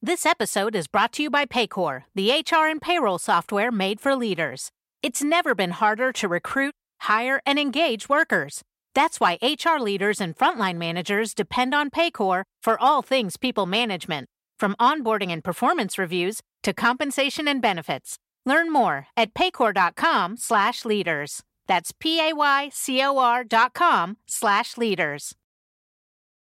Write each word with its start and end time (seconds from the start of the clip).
This 0.00 0.24
episode 0.24 0.76
is 0.76 0.86
brought 0.86 1.10
to 1.14 1.24
you 1.24 1.30
by 1.30 1.44
Paycor, 1.44 2.04
the 2.14 2.30
HR 2.30 2.68
and 2.68 2.80
payroll 2.80 3.18
software 3.18 3.72
made 3.72 4.00
for 4.00 4.14
leaders. 4.14 4.70
It's 5.02 5.24
never 5.24 5.56
been 5.56 5.72
harder 5.72 6.12
to 6.12 6.28
recruit, 6.28 6.76
hire, 7.00 7.40
and 7.44 7.58
engage 7.58 8.08
workers. 8.08 8.62
That's 8.94 9.18
why 9.18 9.40
HR 9.42 9.80
leaders 9.80 10.20
and 10.20 10.38
frontline 10.38 10.76
managers 10.76 11.34
depend 11.34 11.74
on 11.74 11.90
Paycor 11.90 12.44
for 12.62 12.80
all 12.80 13.02
things 13.02 13.36
people 13.36 13.66
management, 13.66 14.28
from 14.56 14.76
onboarding 14.78 15.32
and 15.32 15.42
performance 15.42 15.98
reviews 15.98 16.40
to 16.62 16.72
compensation 16.72 17.48
and 17.48 17.60
benefits. 17.60 18.18
Learn 18.46 18.72
more 18.72 19.08
at 19.16 19.34
paycor.com/leaders. 19.34 21.42
That's 21.66 21.90
p 21.98 22.20
a 22.20 22.34
y 22.34 22.70
c 22.72 23.02
o 23.02 23.18
r.com/leaders. 23.18 25.34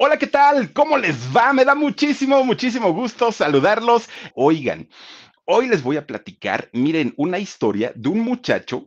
Hola, 0.00 0.16
¿qué 0.16 0.28
tal? 0.28 0.72
¿Cómo 0.72 0.96
les 0.96 1.16
va? 1.36 1.52
Me 1.52 1.64
da 1.64 1.74
muchísimo, 1.74 2.44
muchísimo 2.44 2.92
gusto 2.92 3.32
saludarlos. 3.32 4.08
Oigan, 4.36 4.88
hoy 5.44 5.66
les 5.66 5.82
voy 5.82 5.96
a 5.96 6.06
platicar, 6.06 6.70
miren, 6.72 7.14
una 7.16 7.40
historia 7.40 7.90
de 7.96 8.08
un 8.08 8.20
muchacho 8.20 8.86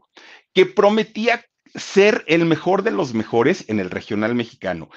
que 0.54 0.66
prometía 0.66 1.44
ser 1.76 2.24
el 2.28 2.46
mejor 2.46 2.84
de 2.84 2.92
los 2.92 3.14
mejores 3.14 3.66
en 3.68 3.82
el 3.82 3.90
regional 3.90 4.36
mexicano 4.36 4.90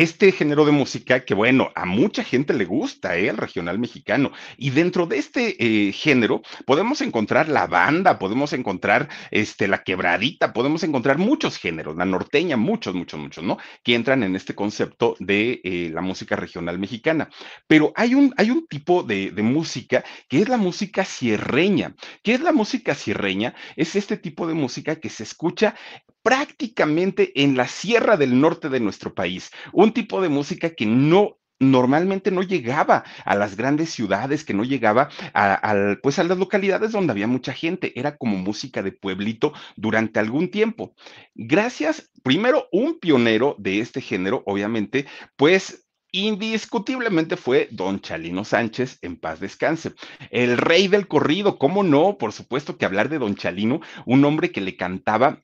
este 0.00 0.32
género 0.32 0.64
de 0.64 0.72
música 0.72 1.26
que, 1.26 1.34
bueno, 1.34 1.72
a 1.74 1.84
mucha 1.84 2.24
gente 2.24 2.54
le 2.54 2.64
gusta, 2.64 3.18
¿eh? 3.18 3.28
el 3.28 3.36
regional 3.36 3.78
mexicano. 3.78 4.32
Y 4.56 4.70
dentro 4.70 5.04
de 5.04 5.18
este 5.18 5.56
eh, 5.58 5.92
género 5.92 6.40
podemos 6.64 7.02
encontrar 7.02 7.50
la 7.50 7.66
banda, 7.66 8.18
podemos 8.18 8.54
encontrar 8.54 9.10
este, 9.30 9.68
la 9.68 9.82
quebradita, 9.82 10.54
podemos 10.54 10.84
encontrar 10.84 11.18
muchos 11.18 11.58
géneros, 11.58 11.96
la 11.96 12.06
norteña, 12.06 12.56
muchos, 12.56 12.94
muchos, 12.94 13.20
muchos, 13.20 13.44
¿no? 13.44 13.58
Que 13.84 13.94
entran 13.94 14.22
en 14.22 14.36
este 14.36 14.54
concepto 14.54 15.16
de 15.18 15.60
eh, 15.64 15.90
la 15.92 16.00
música 16.00 16.34
regional 16.34 16.78
mexicana. 16.78 17.28
Pero 17.66 17.92
hay 17.94 18.14
un, 18.14 18.32
hay 18.38 18.50
un 18.50 18.66
tipo 18.68 19.02
de, 19.02 19.32
de 19.32 19.42
música 19.42 20.02
que 20.30 20.40
es 20.40 20.48
la 20.48 20.56
música 20.56 21.04
sierreña. 21.04 21.94
¿Qué 22.22 22.32
es 22.32 22.40
la 22.40 22.52
música 22.52 22.94
sierreña? 22.94 23.54
Es 23.76 23.94
este 23.96 24.16
tipo 24.16 24.46
de 24.46 24.54
música 24.54 24.96
que 24.96 25.10
se 25.10 25.24
escucha 25.24 25.74
prácticamente 26.22 27.32
en 27.42 27.56
la 27.56 27.66
sierra 27.66 28.16
del 28.16 28.40
norte 28.40 28.68
de 28.68 28.80
nuestro 28.80 29.14
país. 29.14 29.50
Un 29.72 29.92
tipo 29.92 30.20
de 30.20 30.28
música 30.28 30.70
que 30.70 30.86
no 30.86 31.40
normalmente 31.60 32.30
no 32.30 32.42
llegaba 32.42 33.04
a 33.24 33.34
las 33.36 33.54
grandes 33.54 33.90
ciudades, 33.90 34.44
que 34.44 34.54
no 34.54 34.64
llegaba 34.64 35.10
a, 35.34 35.96
pues 36.02 36.18
a 36.18 36.24
las 36.24 36.38
localidades 36.38 36.92
donde 36.92 37.12
había 37.12 37.26
mucha 37.26 37.52
gente, 37.52 37.92
era 38.00 38.16
como 38.16 38.38
música 38.38 38.82
de 38.82 38.92
pueblito 38.92 39.52
durante 39.76 40.18
algún 40.18 40.50
tiempo. 40.50 40.94
Gracias, 41.34 42.10
primero, 42.22 42.66
un 42.72 42.98
pionero 42.98 43.54
de 43.58 43.80
este 43.80 44.00
género, 44.00 44.42
obviamente, 44.46 45.06
pues 45.36 45.86
indiscutiblemente 46.12 47.36
fue 47.36 47.68
don 47.70 48.00
Chalino 48.00 48.44
Sánchez, 48.44 48.98
en 49.02 49.16
paz 49.16 49.38
descanse. 49.38 49.92
El 50.30 50.56
rey 50.56 50.88
del 50.88 51.06
corrido, 51.06 51.58
¿cómo 51.58 51.84
no? 51.84 52.16
Por 52.18 52.32
supuesto 52.32 52.78
que 52.78 52.86
hablar 52.86 53.08
de 53.10 53.18
don 53.18 53.36
Chalino, 53.36 53.80
un 54.06 54.24
hombre 54.24 54.50
que 54.50 54.60
le 54.60 54.76
cantaba 54.76 55.40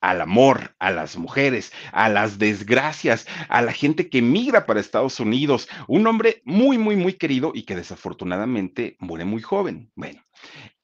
al 0.00 0.20
amor, 0.20 0.74
a 0.78 0.90
las 0.90 1.16
mujeres, 1.16 1.72
a 1.92 2.08
las 2.08 2.38
desgracias, 2.38 3.26
a 3.48 3.62
la 3.62 3.72
gente 3.72 4.08
que 4.08 4.22
migra 4.22 4.66
para 4.66 4.80
Estados 4.80 5.20
Unidos. 5.20 5.68
Un 5.88 6.06
hombre 6.06 6.42
muy, 6.44 6.78
muy, 6.78 6.96
muy 6.96 7.14
querido 7.14 7.52
y 7.54 7.62
que 7.62 7.76
desafortunadamente 7.76 8.96
muere 8.98 9.24
muy 9.24 9.42
joven. 9.42 9.90
Bueno, 9.94 10.22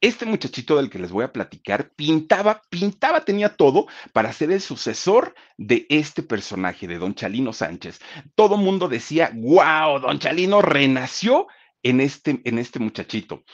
este 0.01 0.27
muchachito 0.27 0.77
del 0.77 0.91
que 0.91 0.99
les 0.99 1.11
voy 1.11 1.25
a 1.25 1.33
platicar 1.33 1.91
pintaba, 1.97 2.63
pintaba, 2.69 3.25
tenía 3.25 3.57
todo 3.57 3.87
para 4.13 4.33
ser 4.33 4.53
el 4.53 4.61
sucesor 4.61 5.35
de 5.57 5.87
este 5.89 6.23
personaje, 6.23 6.87
de 6.87 6.99
Don 6.99 7.15
Chalino 7.15 7.53
Sánchez. 7.53 8.01
Todo 8.35 8.57
mundo 8.57 8.89
decía, 8.89 9.33
wow, 9.35 9.99
Don 10.01 10.19
Chalino 10.19 10.61
renació 10.61 11.47
en 11.83 12.01
este, 12.01 12.41
en 12.45 12.59
este 12.59 12.79
muchachito. 12.79 13.45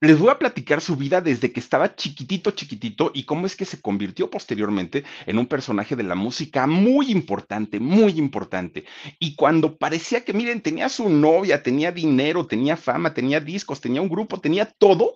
Les 0.00 0.18
voy 0.18 0.28
a 0.28 0.38
platicar 0.38 0.82
su 0.82 0.94
vida 0.94 1.22
desde 1.22 1.52
que 1.52 1.60
estaba 1.60 1.94
chiquitito, 1.94 2.50
chiquitito 2.50 3.12
y 3.14 3.24
cómo 3.24 3.46
es 3.46 3.56
que 3.56 3.64
se 3.64 3.80
convirtió 3.80 4.28
posteriormente 4.28 5.04
en 5.24 5.38
un 5.38 5.46
personaje 5.46 5.96
de 5.96 6.02
la 6.02 6.14
música 6.14 6.66
muy 6.66 7.10
importante, 7.10 7.80
muy 7.80 8.18
importante. 8.18 8.84
Y 9.18 9.34
cuando 9.36 9.78
parecía 9.78 10.22
que, 10.22 10.34
miren, 10.34 10.60
tenía 10.60 10.90
su 10.90 11.08
novia, 11.08 11.62
tenía 11.62 11.92
dinero, 11.92 12.46
tenía 12.46 12.76
fama, 12.76 13.14
tenía 13.14 13.40
discos, 13.40 13.80
tenía 13.80 14.02
un 14.02 14.10
grupo, 14.10 14.38
tenía 14.38 14.66
todo, 14.66 15.14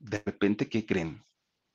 de 0.00 0.20
repente, 0.26 0.68
¿qué 0.68 0.84
creen? 0.84 1.24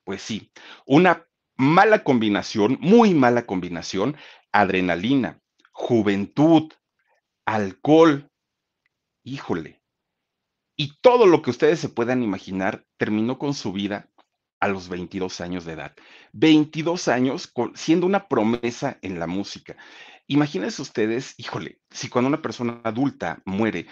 Pues 0.04 0.22
sí, 0.22 0.52
una 0.86 1.26
mala 1.56 2.04
combinación, 2.04 2.78
muy 2.82 3.14
mala 3.14 3.46
combinación, 3.46 4.18
adrenalina, 4.52 5.40
juventud, 5.72 6.74
alcohol, 7.46 8.30
híjole 9.24 9.83
y 10.76 10.98
todo 11.02 11.26
lo 11.26 11.42
que 11.42 11.52
ustedes 11.52 11.80
se 11.80 11.90
puedan 11.90 12.24
imaginar 12.24 12.86
terminó 12.98 13.38
con 13.38 13.54
su 13.54 13.74
vida 13.74 14.10
a 14.60 14.68
los 14.68 14.88
22 14.90 15.42
años 15.42 15.66
de 15.66 15.74
edad. 15.74 15.94
22 16.32 17.08
años 17.10 17.52
siendo 17.76 18.06
una 18.06 18.28
promesa 18.28 18.98
en 19.02 19.20
la 19.20 19.28
música. 19.28 19.76
Imagínense 20.28 20.82
ustedes, 20.82 21.36
híjole, 21.38 21.80
si 21.90 22.08
cuando 22.08 22.30
una 22.30 22.42
persona 22.42 22.80
adulta 22.84 23.42
muere, 23.46 23.88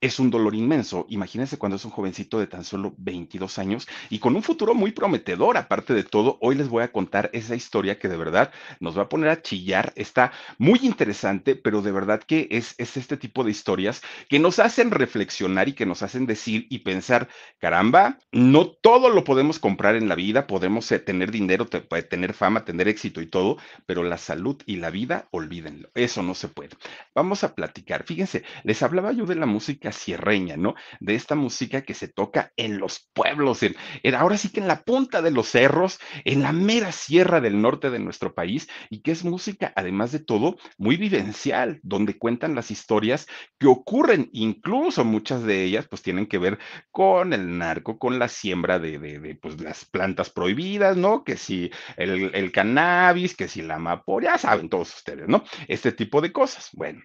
es 0.00 0.18
un 0.18 0.30
dolor 0.30 0.54
inmenso. 0.54 1.06
Imagínense 1.08 1.58
cuando 1.58 1.76
es 1.76 1.84
un 1.84 1.90
jovencito 1.90 2.38
de 2.38 2.46
tan 2.46 2.64
solo 2.64 2.94
22 2.98 3.58
años 3.58 3.88
y 4.08 4.18
con 4.18 4.34
un 4.34 4.42
futuro 4.42 4.74
muy 4.74 4.92
prometedor. 4.92 5.56
Aparte 5.56 5.94
de 5.94 6.04
todo, 6.04 6.38
hoy 6.40 6.54
les 6.54 6.68
voy 6.68 6.82
a 6.82 6.92
contar 6.92 7.30
esa 7.32 7.54
historia 7.54 7.98
que 7.98 8.08
de 8.08 8.16
verdad 8.16 8.52
nos 8.80 8.96
va 8.96 9.02
a 9.02 9.08
poner 9.08 9.28
a 9.28 9.42
chillar. 9.42 9.92
Está 9.96 10.32
muy 10.58 10.80
interesante, 10.82 11.54
pero 11.54 11.82
de 11.82 11.92
verdad 11.92 12.22
que 12.22 12.48
es, 12.50 12.74
es 12.78 12.96
este 12.96 13.16
tipo 13.16 13.44
de 13.44 13.50
historias 13.50 14.02
que 14.28 14.38
nos 14.38 14.58
hacen 14.58 14.90
reflexionar 14.90 15.68
y 15.68 15.74
que 15.74 15.86
nos 15.86 16.02
hacen 16.02 16.26
decir 16.26 16.66
y 16.70 16.78
pensar, 16.78 17.28
caramba, 17.58 18.18
no 18.32 18.68
todo 18.68 19.10
lo 19.10 19.24
podemos 19.24 19.58
comprar 19.58 19.96
en 19.96 20.08
la 20.08 20.14
vida, 20.14 20.46
podemos 20.46 20.90
eh, 20.92 20.98
tener 20.98 21.30
dinero, 21.30 21.66
tener 21.66 22.32
fama, 22.32 22.64
tener 22.64 22.88
éxito 22.88 23.20
y 23.20 23.26
todo, 23.26 23.58
pero 23.86 24.02
la 24.02 24.18
salud 24.18 24.56
y 24.66 24.76
la 24.76 24.90
vida, 24.90 25.28
olvídenlo, 25.30 25.90
eso 25.94 26.22
no 26.22 26.34
se 26.34 26.48
puede. 26.48 26.70
Vamos 27.14 27.44
a 27.44 27.54
platicar. 27.54 28.04
Fíjense, 28.04 28.44
les 28.64 28.82
hablaba 28.82 29.12
yo 29.12 29.26
de 29.26 29.34
la 29.34 29.46
música 29.46 29.89
sierreña, 29.92 30.56
¿no? 30.56 30.74
De 31.00 31.14
esta 31.14 31.34
música 31.34 31.82
que 31.82 31.94
se 31.94 32.08
toca 32.08 32.52
en 32.56 32.78
los 32.78 33.08
pueblos, 33.12 33.62
en, 33.62 33.76
ahora 34.14 34.36
sí 34.36 34.50
que 34.50 34.60
en 34.60 34.68
la 34.68 34.82
punta 34.82 35.22
de 35.22 35.30
los 35.30 35.48
cerros, 35.48 35.98
en 36.24 36.42
la 36.42 36.52
mera 36.52 36.92
sierra 36.92 37.40
del 37.40 37.60
norte 37.60 37.90
de 37.90 37.98
nuestro 37.98 38.34
país, 38.34 38.68
y 38.88 39.02
que 39.02 39.12
es 39.12 39.24
música, 39.24 39.72
además 39.76 40.12
de 40.12 40.20
todo, 40.20 40.56
muy 40.78 40.96
vivencial, 40.96 41.80
donde 41.82 42.18
cuentan 42.18 42.54
las 42.54 42.70
historias 42.70 43.26
que 43.58 43.66
ocurren, 43.66 44.28
incluso 44.32 45.04
muchas 45.04 45.42
de 45.44 45.64
ellas, 45.64 45.86
pues 45.88 46.02
tienen 46.02 46.26
que 46.26 46.38
ver 46.38 46.58
con 46.90 47.32
el 47.32 47.58
narco, 47.58 47.98
con 47.98 48.18
la 48.18 48.28
siembra 48.28 48.78
de, 48.78 49.38
pues, 49.40 49.60
las 49.60 49.84
plantas 49.84 50.30
prohibidas, 50.30 50.96
¿no? 50.96 51.24
Que 51.24 51.36
si 51.36 51.70
el, 51.96 52.34
el 52.34 52.52
cannabis, 52.52 53.36
que 53.36 53.48
si 53.48 53.62
la 53.62 53.76
amapola, 53.76 54.32
ya 54.32 54.38
saben 54.38 54.68
todos 54.68 54.94
ustedes, 54.94 55.28
¿no? 55.28 55.44
Este 55.68 55.92
tipo 55.92 56.20
de 56.20 56.32
cosas. 56.32 56.68
Bueno, 56.72 57.02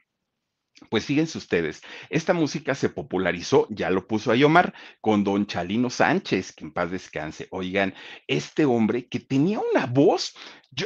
pues 0.89 1.05
fíjense 1.05 1.37
ustedes, 1.37 1.81
esta 2.09 2.33
música 2.33 2.75
se 2.75 2.89
popularizó, 2.89 3.67
ya 3.69 3.89
lo 3.89 4.07
puso 4.07 4.31
ahí 4.31 4.43
Omar, 4.43 4.73
con 5.01 5.23
don 5.23 5.45
Chalino 5.47 5.89
Sánchez, 5.89 6.51
que 6.53 6.65
en 6.65 6.71
paz 6.71 6.91
descanse. 6.91 7.47
Oigan, 7.51 7.93
este 8.27 8.65
hombre 8.65 9.07
que 9.07 9.19
tenía 9.19 9.59
una 9.59 9.85
voz, 9.85 10.35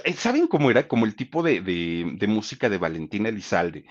eh, 0.04 0.14
¿saben 0.14 0.48
cómo 0.48 0.70
era? 0.70 0.88
Como 0.88 1.06
el 1.06 1.16
tipo 1.16 1.42
de, 1.42 1.62
de 1.62 2.28
música 2.28 2.70
de 2.70 2.78
Valentina 2.78 3.30
Elizalde 3.30 3.86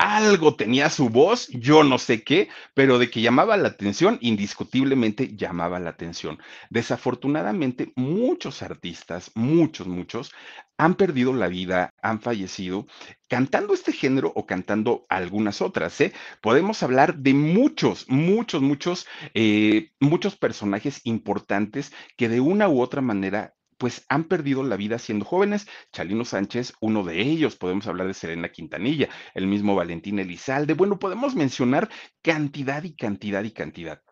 algo 0.00 0.56
tenía 0.56 0.88
su 0.88 1.10
voz, 1.10 1.48
yo 1.48 1.84
no 1.84 1.98
sé 1.98 2.24
qué, 2.24 2.48
pero 2.72 2.98
de 2.98 3.10
que 3.10 3.20
llamaba 3.20 3.58
la 3.58 3.68
atención, 3.68 4.16
indiscutiblemente 4.22 5.36
llamaba 5.36 5.78
la 5.78 5.90
atención. 5.90 6.38
Desafortunadamente, 6.70 7.92
muchos 7.96 8.62
artistas, 8.62 9.30
muchos, 9.34 9.86
muchos, 9.86 10.32
han 10.78 10.94
perdido 10.94 11.34
la 11.34 11.48
vida, 11.48 11.92
han 12.00 12.22
fallecido 12.22 12.86
cantando 13.28 13.74
este 13.74 13.92
género 13.92 14.32
o 14.34 14.46
cantando 14.46 15.04
algunas 15.10 15.60
otras. 15.60 16.00
¿eh? 16.00 16.14
Podemos 16.40 16.82
hablar 16.82 17.16
de 17.16 17.34
muchos, 17.34 18.06
muchos, 18.08 18.62
muchos, 18.62 19.06
eh, 19.34 19.90
muchos 20.00 20.34
personajes 20.34 21.02
importantes 21.04 21.92
que 22.16 22.30
de 22.30 22.40
una 22.40 22.70
u 22.70 22.80
otra 22.80 23.02
manera 23.02 23.54
pues 23.80 24.04
han 24.10 24.24
perdido 24.24 24.62
la 24.62 24.76
vida 24.76 24.98
siendo 24.98 25.24
jóvenes. 25.24 25.66
Chalino 25.90 26.26
Sánchez, 26.26 26.74
uno 26.82 27.02
de 27.02 27.22
ellos, 27.22 27.56
podemos 27.56 27.86
hablar 27.86 28.06
de 28.06 28.14
Serena 28.14 28.52
Quintanilla, 28.52 29.08
el 29.34 29.46
mismo 29.46 29.74
Valentín 29.74 30.18
Elizalde, 30.18 30.74
bueno, 30.74 30.98
podemos 30.98 31.34
mencionar 31.34 31.88
cantidad 32.20 32.84
y 32.84 32.94
cantidad 32.94 33.42
y 33.42 33.52
cantidad. 33.52 34.02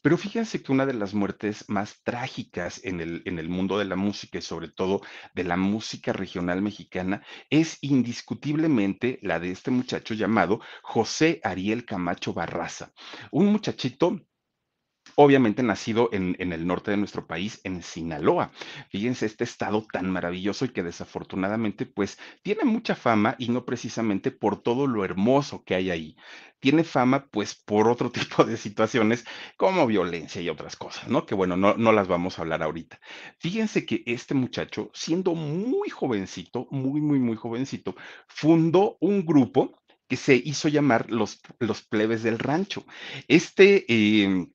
Pero 0.00 0.16
fíjense 0.16 0.62
que 0.62 0.70
una 0.70 0.86
de 0.86 0.94
las 0.94 1.12
muertes 1.12 1.64
más 1.68 2.04
trágicas 2.04 2.80
en 2.84 3.00
el, 3.00 3.22
en 3.24 3.40
el 3.40 3.48
mundo 3.48 3.78
de 3.78 3.84
la 3.84 3.96
música 3.96 4.38
y 4.38 4.42
sobre 4.42 4.68
todo 4.68 5.00
de 5.34 5.42
la 5.42 5.56
música 5.56 6.12
regional 6.12 6.62
mexicana 6.62 7.24
es 7.50 7.78
indiscutiblemente 7.80 9.18
la 9.22 9.40
de 9.40 9.50
este 9.50 9.72
muchacho 9.72 10.14
llamado 10.14 10.60
José 10.84 11.40
Ariel 11.42 11.84
Camacho 11.84 12.32
Barraza, 12.32 12.92
un 13.32 13.46
muchachito 13.46 14.20
obviamente 15.14 15.62
nacido 15.62 16.10
en, 16.12 16.36
en, 16.38 16.52
el 16.52 16.66
norte 16.66 16.90
de 16.90 16.96
nuestro 16.96 17.26
país, 17.26 17.60
en 17.64 17.82
Sinaloa. 17.82 18.50
Fíjense, 18.90 19.26
este 19.26 19.44
estado 19.44 19.86
tan 19.90 20.10
maravilloso 20.10 20.64
y 20.64 20.70
que 20.70 20.82
desafortunadamente 20.82 21.86
pues 21.86 22.18
tiene 22.42 22.64
mucha 22.64 22.94
fama 22.94 23.36
y 23.38 23.48
no 23.48 23.64
precisamente 23.64 24.30
por 24.30 24.60
todo 24.62 24.86
lo 24.86 25.04
hermoso 25.04 25.64
que 25.64 25.74
hay 25.74 25.90
ahí. 25.90 26.16
Tiene 26.58 26.84
fama 26.84 27.28
pues 27.30 27.54
por 27.54 27.88
otro 27.88 28.10
tipo 28.12 28.44
de 28.44 28.56
situaciones 28.56 29.24
como 29.56 29.86
violencia 29.86 30.42
y 30.42 30.48
otras 30.48 30.76
cosas, 30.76 31.08
¿no? 31.08 31.24
Que 31.24 31.34
bueno, 31.34 31.56
no, 31.56 31.74
no 31.74 31.92
las 31.92 32.08
vamos 32.08 32.38
a 32.38 32.42
hablar 32.42 32.62
ahorita. 32.62 33.00
Fíjense 33.38 33.86
que 33.86 34.02
este 34.06 34.34
muchacho, 34.34 34.90
siendo 34.92 35.34
muy 35.34 35.88
jovencito, 35.88 36.66
muy, 36.70 37.00
muy, 37.00 37.18
muy 37.18 37.36
jovencito, 37.36 37.94
fundó 38.28 38.96
un 39.00 39.24
grupo 39.24 39.78
que 40.08 40.16
se 40.16 40.36
hizo 40.36 40.68
llamar 40.68 41.10
los, 41.10 41.40
los 41.58 41.82
plebes 41.82 42.22
del 42.22 42.38
rancho. 42.38 42.84
Este... 43.28 43.84
Eh, 43.88 44.46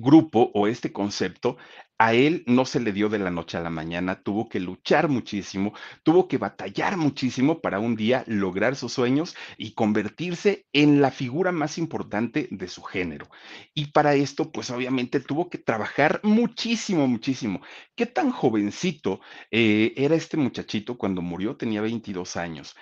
grupo 0.00 0.50
o 0.54 0.66
este 0.66 0.92
concepto 0.92 1.56
a 1.98 2.14
él 2.14 2.44
no 2.46 2.64
se 2.64 2.78
le 2.78 2.92
dio 2.92 3.08
de 3.08 3.18
la 3.18 3.30
noche 3.30 3.56
a 3.56 3.60
la 3.60 3.70
mañana, 3.70 4.22
tuvo 4.22 4.48
que 4.48 4.60
luchar 4.60 5.08
muchísimo, 5.08 5.74
tuvo 6.04 6.28
que 6.28 6.38
batallar 6.38 6.96
muchísimo 6.96 7.60
para 7.60 7.80
un 7.80 7.96
día 7.96 8.22
lograr 8.28 8.76
sus 8.76 8.92
sueños 8.92 9.34
y 9.56 9.72
convertirse 9.72 10.66
en 10.72 11.00
la 11.00 11.10
figura 11.10 11.50
más 11.50 11.76
importante 11.76 12.46
de 12.52 12.68
su 12.68 12.82
género. 12.82 13.28
Y 13.74 13.86
para 13.86 14.14
esto, 14.14 14.52
pues 14.52 14.70
obviamente 14.70 15.18
tuvo 15.18 15.50
que 15.50 15.58
trabajar 15.58 16.20
muchísimo, 16.22 17.08
muchísimo. 17.08 17.60
¿Qué 17.96 18.06
tan 18.06 18.30
jovencito 18.30 19.20
eh, 19.50 19.92
era 19.96 20.14
este 20.14 20.36
muchachito 20.36 20.96
cuando 20.96 21.20
murió? 21.20 21.56
Tenía 21.56 21.80
22 21.80 22.36
años 22.36 22.76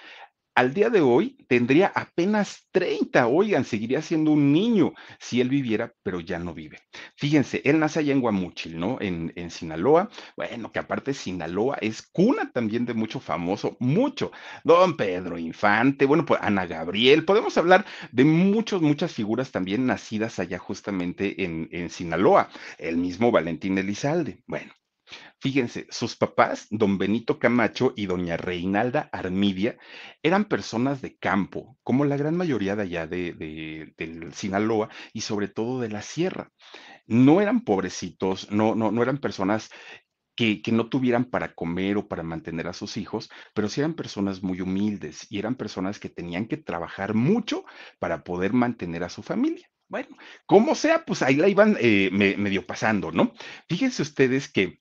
al 0.56 0.73
día 0.73 0.88
de 0.88 1.03
hoy 1.03 1.37
tendría 1.49 1.93
apenas 1.94 2.67
30, 2.73 3.26
oigan, 3.29 3.64
seguiría 3.64 4.00
siendo 4.00 4.31
un 4.32 4.53
niño 4.53 4.94
si 5.20 5.41
él 5.43 5.50
viviera, 5.50 5.93
pero 6.03 6.19
ya 6.20 6.38
no 6.38 6.55
vive. 6.55 6.79
Fíjense, 7.14 7.61
él 7.64 7.79
nace 7.79 8.00
allá 8.00 8.12
en 8.12 8.23
Guamúchil, 8.23 8.79
¿no? 8.81 8.97
En, 9.00 9.32
en 9.37 9.50
Sinaloa. 9.50 10.08
Bueno, 10.35 10.73
que 10.73 10.79
aparte 10.79 11.12
Sinaloa 11.12 11.76
es 11.82 12.00
cuna 12.03 12.50
también 12.53 12.87
de 12.87 12.94
mucho 12.94 13.20
famoso, 13.20 13.76
mucho. 13.81 14.32
Don 14.64 14.97
Pedro 14.97 15.38
Infante, 15.38 16.06
bueno, 16.06 16.25
pues 16.25 16.41
Ana 16.43 16.67
Gabriel, 16.67 17.25
podemos 17.26 17.56
hablar 17.58 17.85
de 18.11 18.25
muchas, 18.25 18.81
muchas 18.81 19.12
figuras 19.12 19.53
también 19.53 19.87
nacidas 19.87 20.38
allá 20.38 20.58
justamente 20.58 21.44
en, 21.44 21.69
en 21.70 21.91
Sinaloa. 21.91 22.49
El 22.79 22.97
mismo 22.97 23.31
Valentín 23.31 23.76
Elizalde. 23.76 24.43
Bueno. 24.47 24.73
Fíjense, 25.41 25.87
sus 25.91 26.17
papás, 26.17 26.67
don 26.70 26.99
Benito 26.99 27.38
Camacho 27.38 27.93
y 27.97 28.06
doña 28.06 28.37
Reinalda 28.37 29.08
Armidia, 29.12 29.76
eran 30.23 30.47
personas 30.47 31.03
de 31.03 31.17
campo, 31.17 31.79
como 31.82 32.05
la 32.05 32.17
gran 32.17 32.37
mayoría 32.37 32.76
de 32.76 32.82
allá 32.82 33.06
de, 33.06 33.32
de, 33.32 33.94
del 33.97 34.35
Sinaloa 34.35 34.88
y 35.12 35.20
sobre 35.23 35.49
todo 35.49 35.81
de 35.81 35.88
la 35.88 36.03
sierra. 36.03 36.53
No 37.06 37.41
eran 37.41 37.62
pobrecitos, 37.62 38.50
no, 38.50 38.75
no, 38.75 38.91
no 38.91 39.03
eran 39.03 39.19
personas 39.19 39.70
que, 40.35 40.61
que, 40.61 40.73
no 40.73 40.88
tuvieran 40.88 41.25
para 41.25 41.55
comer 41.55 41.97
o 41.97 42.08
para 42.08 42.23
mantener 42.23 42.67
a 42.69 42.75
sus 42.75 42.97
hijos, 42.97 43.31
pero 43.55 43.69
sí 43.69 43.81
eran 43.81 43.94
personas 43.94 44.43
muy 44.43 44.61
humildes 44.61 45.26
y 45.31 45.38
eran 45.38 45.55
personas 45.55 45.99
que 45.99 46.11
tenían 46.11 46.47
que 46.47 46.58
trabajar 46.58 47.14
mucho 47.14 47.64
para 47.99 48.23
poder 48.23 48.53
mantener 48.53 49.03
a 49.05 49.08
su 49.08 49.23
familia. 49.23 49.70
Bueno, 49.88 50.17
como 50.47 50.75
sea, 50.75 51.05
pues 51.05 51.23
ahí 51.23 51.37
la 51.37 51.49
iban 51.49 51.76
eh, 51.81 52.11
me, 52.12 52.37
medio 52.37 52.67
pasando, 52.67 53.12
¿no? 53.12 53.32
Fíjense 53.69 54.03
ustedes 54.03 54.50
que 54.50 54.81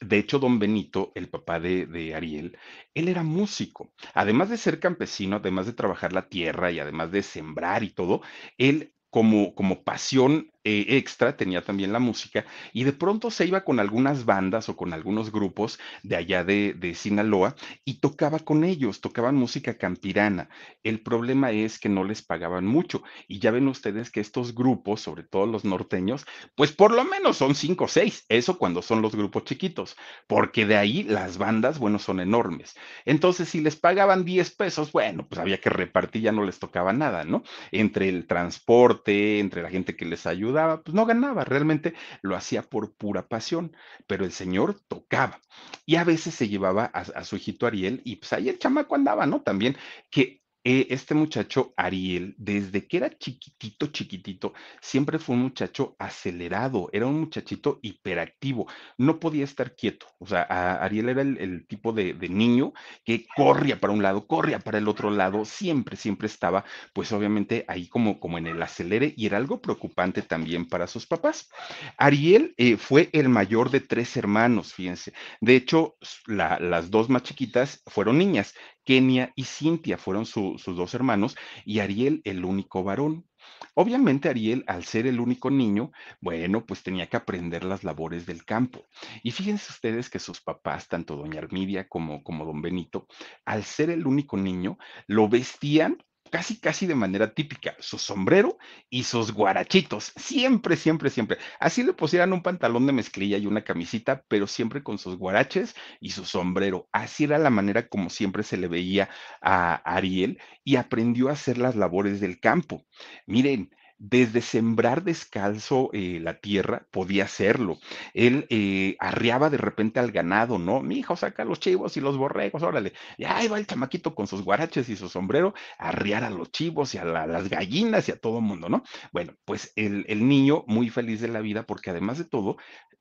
de 0.00 0.18
hecho, 0.18 0.38
don 0.38 0.58
Benito, 0.58 1.12
el 1.14 1.28
papá 1.28 1.60
de, 1.60 2.14
Ariel, 2.14 2.58
él 2.94 3.08
era 3.08 3.22
músico. 3.22 3.92
Además 4.14 4.50
de 4.50 4.56
ser 4.56 4.80
campesino, 4.80 5.36
además 5.36 5.66
de 5.66 5.74
trabajar 5.74 6.12
la 6.12 6.28
tierra 6.28 6.70
y 6.72 6.80
además 6.80 7.10
de 7.12 7.22
sembrar 7.22 7.82
y 7.82 7.90
todo, 7.90 8.22
él 8.58 8.94
como, 9.10 9.54
como 9.54 9.84
pasión 9.84 10.50
eh, 10.64 10.86
extra 10.96 11.36
tenía 11.36 11.62
también 11.62 11.92
la 11.92 11.98
música 11.98 12.44
y 12.72 12.84
de 12.84 12.92
pronto 12.92 13.30
se 13.30 13.46
iba 13.46 13.64
con 13.64 13.80
algunas 13.80 14.24
bandas 14.24 14.68
o 14.68 14.76
con 14.76 14.92
algunos 14.92 15.30
grupos 15.30 15.78
de 16.02 16.16
allá 16.16 16.44
de, 16.44 16.74
de, 16.74 16.94
Sinaloa 16.94 17.54
y 17.84 18.00
tocaba 18.00 18.38
con 18.38 18.64
ellos, 18.64 19.00
tocaban 19.00 19.36
música 19.36 19.76
campirana. 19.76 20.48
El 20.82 21.00
problema 21.00 21.50
es 21.50 21.78
que 21.78 21.88
no 21.88 22.04
les 22.04 22.22
pagaban 22.22 22.66
mucho 22.66 23.02
y 23.28 23.38
ya 23.38 23.50
ven 23.50 23.68
ustedes 23.68 24.10
que 24.10 24.20
estos 24.20 24.54
grupos, 24.54 25.00
sobre 25.00 25.22
todo 25.22 25.46
los 25.46 25.64
norteños, 25.64 26.26
pues 26.54 26.72
por 26.72 26.92
lo 26.92 27.04
menos 27.04 27.36
son 27.36 27.54
cinco 27.54 27.84
o 27.84 27.88
seis, 27.88 28.24
eso 28.28 28.58
cuando 28.58 28.82
son 28.82 29.02
los 29.02 29.14
grupos 29.14 29.44
chiquitos, 29.44 29.96
porque 30.26 30.66
de 30.66 30.76
ahí 30.76 31.02
las 31.02 31.38
bandas, 31.38 31.78
bueno, 31.78 31.98
son 31.98 32.20
enormes. 32.20 32.74
Entonces, 33.04 33.48
si 33.48 33.60
les 33.60 33.76
pagaban 33.76 34.24
10 34.24 34.50
pesos, 34.52 34.92
bueno, 34.92 35.26
pues 35.28 35.38
había 35.38 35.60
que 35.60 35.70
repartir, 35.70 36.22
ya 36.22 36.32
no 36.32 36.44
les 36.44 36.58
tocaba 36.58 36.92
nada, 36.92 37.24
¿no? 37.24 37.42
Entre 37.72 38.08
el 38.08 38.26
transporte, 38.26 39.38
entre 39.40 39.62
la 39.62 39.70
gente 39.70 39.96
que 39.96 40.04
les 40.04 40.26
ayudaba, 40.54 40.82
pues 40.82 40.94
no 40.94 41.06
ganaba, 41.06 41.44
realmente 41.44 41.94
lo 42.22 42.36
hacía 42.36 42.62
por 42.62 42.94
pura 42.94 43.28
pasión, 43.28 43.76
pero 44.06 44.24
el 44.24 44.32
señor 44.32 44.80
tocaba 44.88 45.40
y 45.86 45.96
a 45.96 46.04
veces 46.04 46.34
se 46.34 46.48
llevaba 46.48 46.90
a, 46.94 47.00
a 47.00 47.24
su 47.24 47.36
hijito 47.36 47.66
Ariel 47.66 48.00
y 48.04 48.16
pues 48.16 48.32
ahí 48.32 48.48
el 48.48 48.58
chamaco 48.58 48.94
andaba, 48.94 49.26
¿no? 49.26 49.42
También 49.42 49.76
que 50.10 50.43
eh, 50.64 50.86
este 50.88 51.14
muchacho 51.14 51.74
Ariel, 51.76 52.34
desde 52.38 52.86
que 52.88 52.96
era 52.96 53.10
chiquitito, 53.10 53.88
chiquitito, 53.88 54.54
siempre 54.80 55.18
fue 55.18 55.36
un 55.36 55.42
muchacho 55.42 55.94
acelerado, 55.98 56.88
era 56.92 57.06
un 57.06 57.20
muchachito 57.20 57.80
hiperactivo, 57.82 58.66
no 58.96 59.20
podía 59.20 59.44
estar 59.44 59.74
quieto. 59.76 60.06
O 60.18 60.26
sea, 60.26 60.42
Ariel 60.82 61.10
era 61.10 61.20
el, 61.20 61.66
tipo 61.66 61.92
de, 61.92 62.14
niño 62.30 62.72
que 63.04 63.26
corría 63.36 63.78
para 63.78 63.92
un 63.92 64.02
lado, 64.02 64.26
corría 64.26 64.58
para 64.58 64.78
el 64.78 64.88
otro 64.88 65.10
lado, 65.10 65.44
siempre, 65.44 65.96
siempre 65.96 66.26
estaba, 66.28 66.64
pues 66.94 67.12
obviamente 67.12 67.66
ahí 67.68 67.86
como, 67.86 68.18
como 68.18 68.38
en 68.38 68.46
el 68.46 68.62
acelere 68.62 69.12
y 69.16 69.26
era 69.26 69.36
algo 69.36 69.60
preocupante 69.60 70.22
también 70.22 70.66
para 70.66 70.86
sus 70.86 71.06
papás. 71.06 71.50
Ariel 71.98 72.54
eh, 72.56 72.78
fue 72.78 73.10
el 73.12 73.28
mayor 73.28 73.70
de 73.70 73.80
tres 73.80 74.16
hermanos, 74.16 74.72
fíjense. 74.72 75.12
De 75.42 75.56
hecho, 75.56 75.96
la, 76.26 76.58
las 76.58 76.90
dos 76.90 77.10
más 77.10 77.22
chiquitas 77.22 77.82
fueron 77.86 78.16
niñas. 78.16 78.54
Kenia 78.84 79.32
y 79.34 79.44
Cintia 79.44 79.98
fueron 79.98 80.26
su, 80.26 80.58
sus 80.58 80.76
dos 80.76 80.94
hermanos 80.94 81.36
y 81.64 81.80
Ariel 81.80 82.20
el 82.24 82.44
único 82.44 82.82
varón. 82.82 83.26
Obviamente 83.74 84.28
Ariel, 84.28 84.64
al 84.66 84.84
ser 84.84 85.06
el 85.06 85.20
único 85.20 85.50
niño, 85.50 85.90
bueno, 86.20 86.64
pues 86.64 86.82
tenía 86.82 87.08
que 87.08 87.16
aprender 87.16 87.64
las 87.64 87.84
labores 87.84 88.26
del 88.26 88.44
campo. 88.44 88.84
Y 89.22 89.32
fíjense 89.32 89.72
ustedes 89.72 90.08
que 90.08 90.18
sus 90.18 90.40
papás, 90.40 90.88
tanto 90.88 91.16
doña 91.16 91.40
Armidia 91.40 91.88
como, 91.88 92.22
como 92.22 92.44
don 92.44 92.62
Benito, 92.62 93.06
al 93.44 93.64
ser 93.64 93.90
el 93.90 94.06
único 94.06 94.36
niño, 94.36 94.78
lo 95.06 95.28
vestían 95.28 95.98
casi, 96.34 96.58
casi 96.58 96.86
de 96.86 96.96
manera 96.96 97.32
típica, 97.32 97.76
su 97.78 97.96
sombrero 97.96 98.58
y 98.90 99.04
sus 99.04 99.30
guarachitos, 99.30 100.12
siempre, 100.16 100.74
siempre, 100.74 101.08
siempre. 101.08 101.38
Así 101.60 101.84
le 101.84 101.92
pusieran 101.92 102.32
un 102.32 102.42
pantalón 102.42 102.88
de 102.88 102.92
mezclilla 102.92 103.38
y 103.38 103.46
una 103.46 103.62
camisita, 103.62 104.24
pero 104.26 104.48
siempre 104.48 104.82
con 104.82 104.98
sus 104.98 105.16
guaraches 105.16 105.76
y 106.00 106.10
su 106.10 106.24
sombrero. 106.24 106.88
Así 106.90 107.22
era 107.22 107.38
la 107.38 107.50
manera 107.50 107.86
como 107.86 108.10
siempre 108.10 108.42
se 108.42 108.56
le 108.56 108.66
veía 108.66 109.10
a 109.40 109.76
Ariel 109.84 110.40
y 110.64 110.74
aprendió 110.74 111.28
a 111.28 111.34
hacer 111.34 111.56
las 111.56 111.76
labores 111.76 112.18
del 112.18 112.40
campo. 112.40 112.84
Miren, 113.28 113.70
desde 113.98 114.40
sembrar 114.40 115.04
descalzo 115.04 115.90
eh, 115.92 116.20
la 116.20 116.40
tierra, 116.40 116.86
podía 116.90 117.24
hacerlo. 117.24 117.78
Él 118.12 118.46
eh, 118.50 118.96
arriaba 118.98 119.50
de 119.50 119.56
repente 119.56 120.00
al 120.00 120.12
ganado, 120.12 120.58
¿no? 120.58 120.80
Mi 120.82 120.98
hijo 120.98 121.16
saca 121.16 121.44
los 121.44 121.60
chivos 121.60 121.96
y 121.96 122.00
los 122.00 122.16
borregos, 122.16 122.62
órale. 122.62 122.92
Y 123.16 123.24
ahí 123.24 123.48
va 123.48 123.58
el 123.58 123.66
chamaquito 123.66 124.14
con 124.14 124.26
sus 124.26 124.42
guaraches 124.42 124.88
y 124.88 124.96
su 124.96 125.08
sombrero 125.08 125.54
a 125.78 125.88
arriar 125.88 126.24
a 126.24 126.30
los 126.30 126.50
chivos 126.52 126.94
y 126.94 126.98
a 126.98 127.04
la, 127.04 127.26
las 127.26 127.48
gallinas 127.48 128.08
y 128.08 128.12
a 128.12 128.20
todo 128.20 128.40
mundo, 128.40 128.68
¿no? 128.68 128.82
Bueno, 129.12 129.34
pues 129.44 129.72
el 129.76 130.28
niño 130.28 130.64
muy 130.66 130.90
feliz 130.90 131.20
de 131.20 131.28
la 131.28 131.40
vida 131.40 131.64
porque 131.64 131.90
además 131.90 132.18
de 132.18 132.24
todo, 132.24 132.56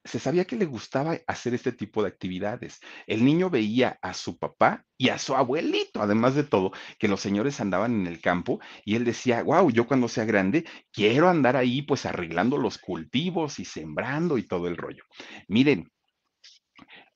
se 0.06 0.20
sabía 0.20 0.46
que 0.46 0.56
le 0.58 0.66
gustaba 0.66 1.18
hacer 1.28 1.54
este 1.54 1.72
tipo 1.72 2.02
de 2.02 2.10
actividades. 2.10 2.82
El 3.08 3.24
niño 3.24 3.50
veía 3.50 4.00
a 4.02 4.14
su 4.14 4.38
papá 4.38 4.86
y 5.04 5.10
a 5.10 5.18
su 5.18 5.36
abuelito, 5.36 6.02
además 6.02 6.34
de 6.34 6.46
todo, 6.46 6.72
que 6.98 7.10
los 7.10 7.20
señores 7.20 7.60
andaban 7.60 7.94
en 7.94 8.08
el 8.08 8.22
campo 8.22 8.62
y 8.86 8.96
él 8.96 9.04
decía, 9.04 9.44
wow, 9.44 9.70
yo 9.70 9.86
cuando 9.86 10.08
sea 10.08 10.24
grande 10.24 10.64
quiero 10.94 11.28
andar 11.28 11.58
ahí 11.58 11.82
pues 11.82 12.06
arreglando 12.06 12.58
los 12.58 12.78
cultivos 12.78 13.60
y 13.60 13.66
sembrando 13.66 14.38
y 14.38 14.44
todo 14.44 14.70
el 14.70 14.78
rollo. 14.78 15.04
Miren, 15.50 15.92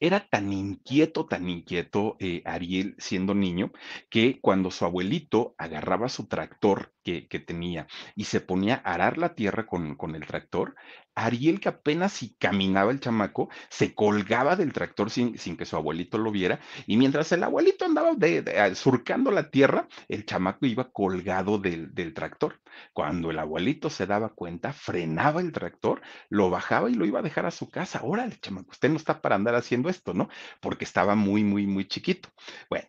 era 0.01 0.27
tan 0.27 0.51
inquieto, 0.51 1.27
tan 1.27 1.47
inquieto 1.47 2.17
eh, 2.19 2.41
Ariel 2.43 2.93
siendo 2.97 3.33
niño, 3.33 3.71
que 4.09 4.41
cuando 4.41 4.69
su 4.69 4.83
abuelito 4.83 5.55
agarraba 5.57 6.09
su 6.09 6.27
tractor 6.27 6.93
que, 7.05 7.29
que 7.29 7.39
tenía 7.39 7.87
y 8.17 8.25
se 8.25 8.41
ponía 8.41 8.81
a 8.83 8.95
arar 8.95 9.17
la 9.17 9.33
tierra 9.33 9.65
con, 9.65 9.95
con 9.95 10.13
el 10.13 10.27
tractor, 10.27 10.75
Ariel, 11.17 11.59
que 11.59 11.69
apenas 11.69 12.13
si 12.13 12.35
caminaba 12.35 12.91
el 12.91 12.99
chamaco, 12.99 13.49
se 13.69 13.95
colgaba 13.95 14.55
del 14.55 14.71
tractor 14.71 15.09
sin, 15.09 15.37
sin 15.39 15.57
que 15.57 15.65
su 15.65 15.75
abuelito 15.75 16.19
lo 16.19 16.31
viera, 16.31 16.59
y 16.85 16.95
mientras 16.95 17.31
el 17.31 17.43
abuelito 17.43 17.85
andaba 17.85 18.13
de, 18.13 18.75
surcando 18.75 19.31
la 19.31 19.49
tierra, 19.49 19.87
el 20.07 20.25
chamaco 20.25 20.67
iba 20.67 20.91
colgado 20.91 21.57
del, 21.57 21.93
del, 21.95 22.13
tractor. 22.13 22.61
Cuando 22.93 23.31
el 23.31 23.39
abuelito 23.39 23.89
se 23.89 24.05
daba 24.05 24.29
cuenta, 24.29 24.73
frenaba 24.73 25.41
el 25.41 25.51
tractor, 25.51 26.01
lo 26.29 26.51
bajaba 26.51 26.89
y 26.91 26.93
lo 26.93 27.05
iba 27.05 27.19
a 27.19 27.23
dejar 27.23 27.47
a 27.47 27.51
su 27.51 27.69
casa. 27.69 28.01
Órale, 28.03 28.37
chamaco, 28.39 28.69
usted 28.71 28.89
no 28.89 28.97
está 28.97 29.19
para 29.21 29.35
andar 29.35 29.55
haciendo 29.55 29.89
esto, 29.89 30.13
¿no? 30.13 30.29
Porque 30.61 30.85
estaba 30.85 31.15
muy, 31.15 31.43
muy, 31.43 31.65
muy 31.65 31.87
chiquito. 31.87 32.29
Bueno, 32.69 32.87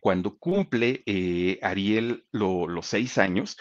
cuando 0.00 0.38
cumple 0.38 1.02
eh, 1.04 1.58
Ariel 1.62 2.24
lo, 2.32 2.66
los 2.66 2.86
seis 2.86 3.18
años, 3.18 3.58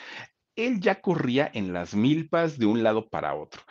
él 0.66 0.80
ya 0.80 1.01
corría 1.01 1.50
en 1.54 1.74
las 1.74 1.96
milpas 1.96 2.58
de 2.58 2.66
un 2.66 2.84
lado 2.84 3.10
para 3.10 3.36
otro. 3.36 3.62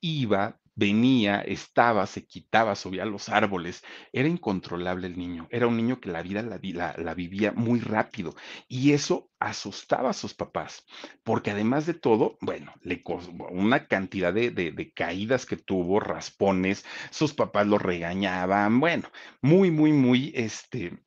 Iba, 0.00 0.60
venía, 0.74 1.40
estaba, 1.42 2.06
se 2.06 2.26
quitaba, 2.26 2.74
subía 2.74 3.02
a 3.02 3.06
los 3.06 3.28
árboles. 3.28 3.82
Era 4.12 4.28
incontrolable 4.28 5.06
el 5.06 5.18
niño. 5.18 5.48
Era 5.50 5.66
un 5.66 5.76
niño 5.76 6.00
que 6.00 6.10
la 6.10 6.22
vida 6.22 6.42
la, 6.42 7.14
vivía 7.14 7.52
muy 7.52 7.80
rápido. 7.80 8.34
Y 8.68 8.92
eso 8.92 9.30
asustaba 9.38 10.10
a 10.10 10.14
sus 10.14 10.34
papás, 10.34 10.84
porque 11.22 11.50
además 11.50 11.86
de 11.86 11.94
todo, 11.94 12.38
bueno, 12.40 12.72
le 12.82 13.02
una 13.50 13.86
cantidad 13.86 14.32
de, 14.32 14.50
de, 14.50 14.72
de, 14.72 14.92
caídas 14.92 15.46
que 15.46 15.56
tuvo, 15.56 16.00
raspones, 16.00 16.84
sus 17.10 17.34
papás 17.34 17.66
lo 17.66 17.78
regañaban, 17.78 18.80
bueno, 18.80 19.10
muy, 19.40 19.70
muy, 19.70 19.92
muy, 19.92 20.32
este, 20.34 20.98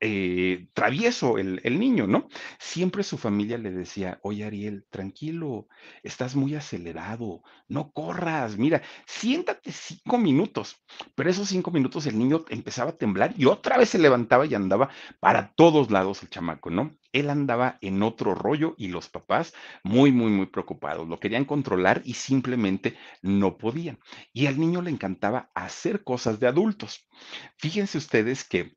eh, 0.00 0.68
travieso 0.72 1.38
el, 1.38 1.60
el, 1.64 1.78
niño, 1.78 2.06
¿no? 2.06 2.28
Siempre 2.58 3.02
su 3.02 3.18
familia 3.18 3.58
le 3.58 3.70
decía, 3.70 4.18
oye 4.22 4.44
Ariel, 4.44 4.86
tranquilo, 4.90 5.68
estás 6.02 6.34
muy 6.34 6.54
acelerado, 6.54 7.42
no 7.68 7.92
corras, 7.92 8.56
mira, 8.56 8.82
siéntate 9.06 9.72
cinco 9.72 10.18
minutos. 10.18 10.76
Pero 11.14 11.30
esos 11.30 11.48
cinco 11.48 11.70
minutos 11.70 12.06
el 12.06 12.18
niño 12.18 12.44
empezaba 12.48 12.90
a 12.90 12.96
temblar 12.96 13.34
y 13.36 13.44
otra 13.46 13.76
vez 13.76 13.90
se 13.90 13.98
levantaba 13.98 14.46
y 14.46 14.54
andaba 14.54 14.88
para 15.20 15.52
todos 15.54 15.90
lados 15.90 16.22
el 16.22 16.30
chamaco, 16.30 16.70
¿no? 16.70 16.96
Él 17.12 17.28
andaba 17.28 17.78
en 17.80 18.02
otro 18.02 18.34
rollo 18.34 18.74
y 18.78 18.88
los 18.88 19.08
papás 19.08 19.52
muy, 19.82 20.12
muy, 20.12 20.30
muy 20.30 20.46
preocupados. 20.46 21.08
Lo 21.08 21.20
querían 21.20 21.44
controlar 21.44 22.02
y 22.04 22.14
simplemente 22.14 22.96
no 23.22 23.58
podían. 23.58 23.98
Y 24.32 24.46
al 24.46 24.58
niño 24.58 24.80
le 24.82 24.90
encantaba 24.90 25.50
hacer 25.54 26.04
cosas 26.04 26.40
de 26.40 26.46
adultos. 26.46 27.08
Fíjense 27.58 27.98
ustedes 27.98 28.48
que 28.48 28.76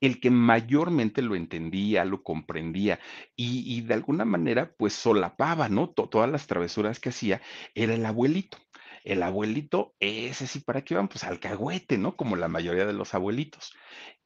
el 0.00 0.20
que 0.20 0.30
mayormente 0.30 1.22
lo 1.22 1.34
entendía, 1.36 2.04
lo 2.04 2.22
comprendía 2.22 3.00
y, 3.36 3.80
de 3.82 3.94
alguna 3.94 4.24
manera 4.24 4.72
pues 4.76 4.94
solapaba, 4.94 5.68
¿no? 5.68 5.90
todas 5.90 6.30
las 6.30 6.46
travesuras 6.46 7.00
que 7.00 7.10
hacía 7.10 7.40
era 7.74 7.94
el 7.94 8.04
abuelito. 8.06 8.58
El 9.02 9.22
abuelito, 9.22 9.94
ese 9.98 10.46
sí, 10.46 10.60
¿para 10.60 10.82
qué 10.82 10.92
iban? 10.92 11.08
Pues 11.08 11.24
alcahuete, 11.24 11.96
¿no? 11.96 12.16
Como 12.16 12.36
la 12.36 12.48
mayoría 12.48 12.84
de 12.84 12.92
los 12.92 13.14
abuelitos. 13.14 13.72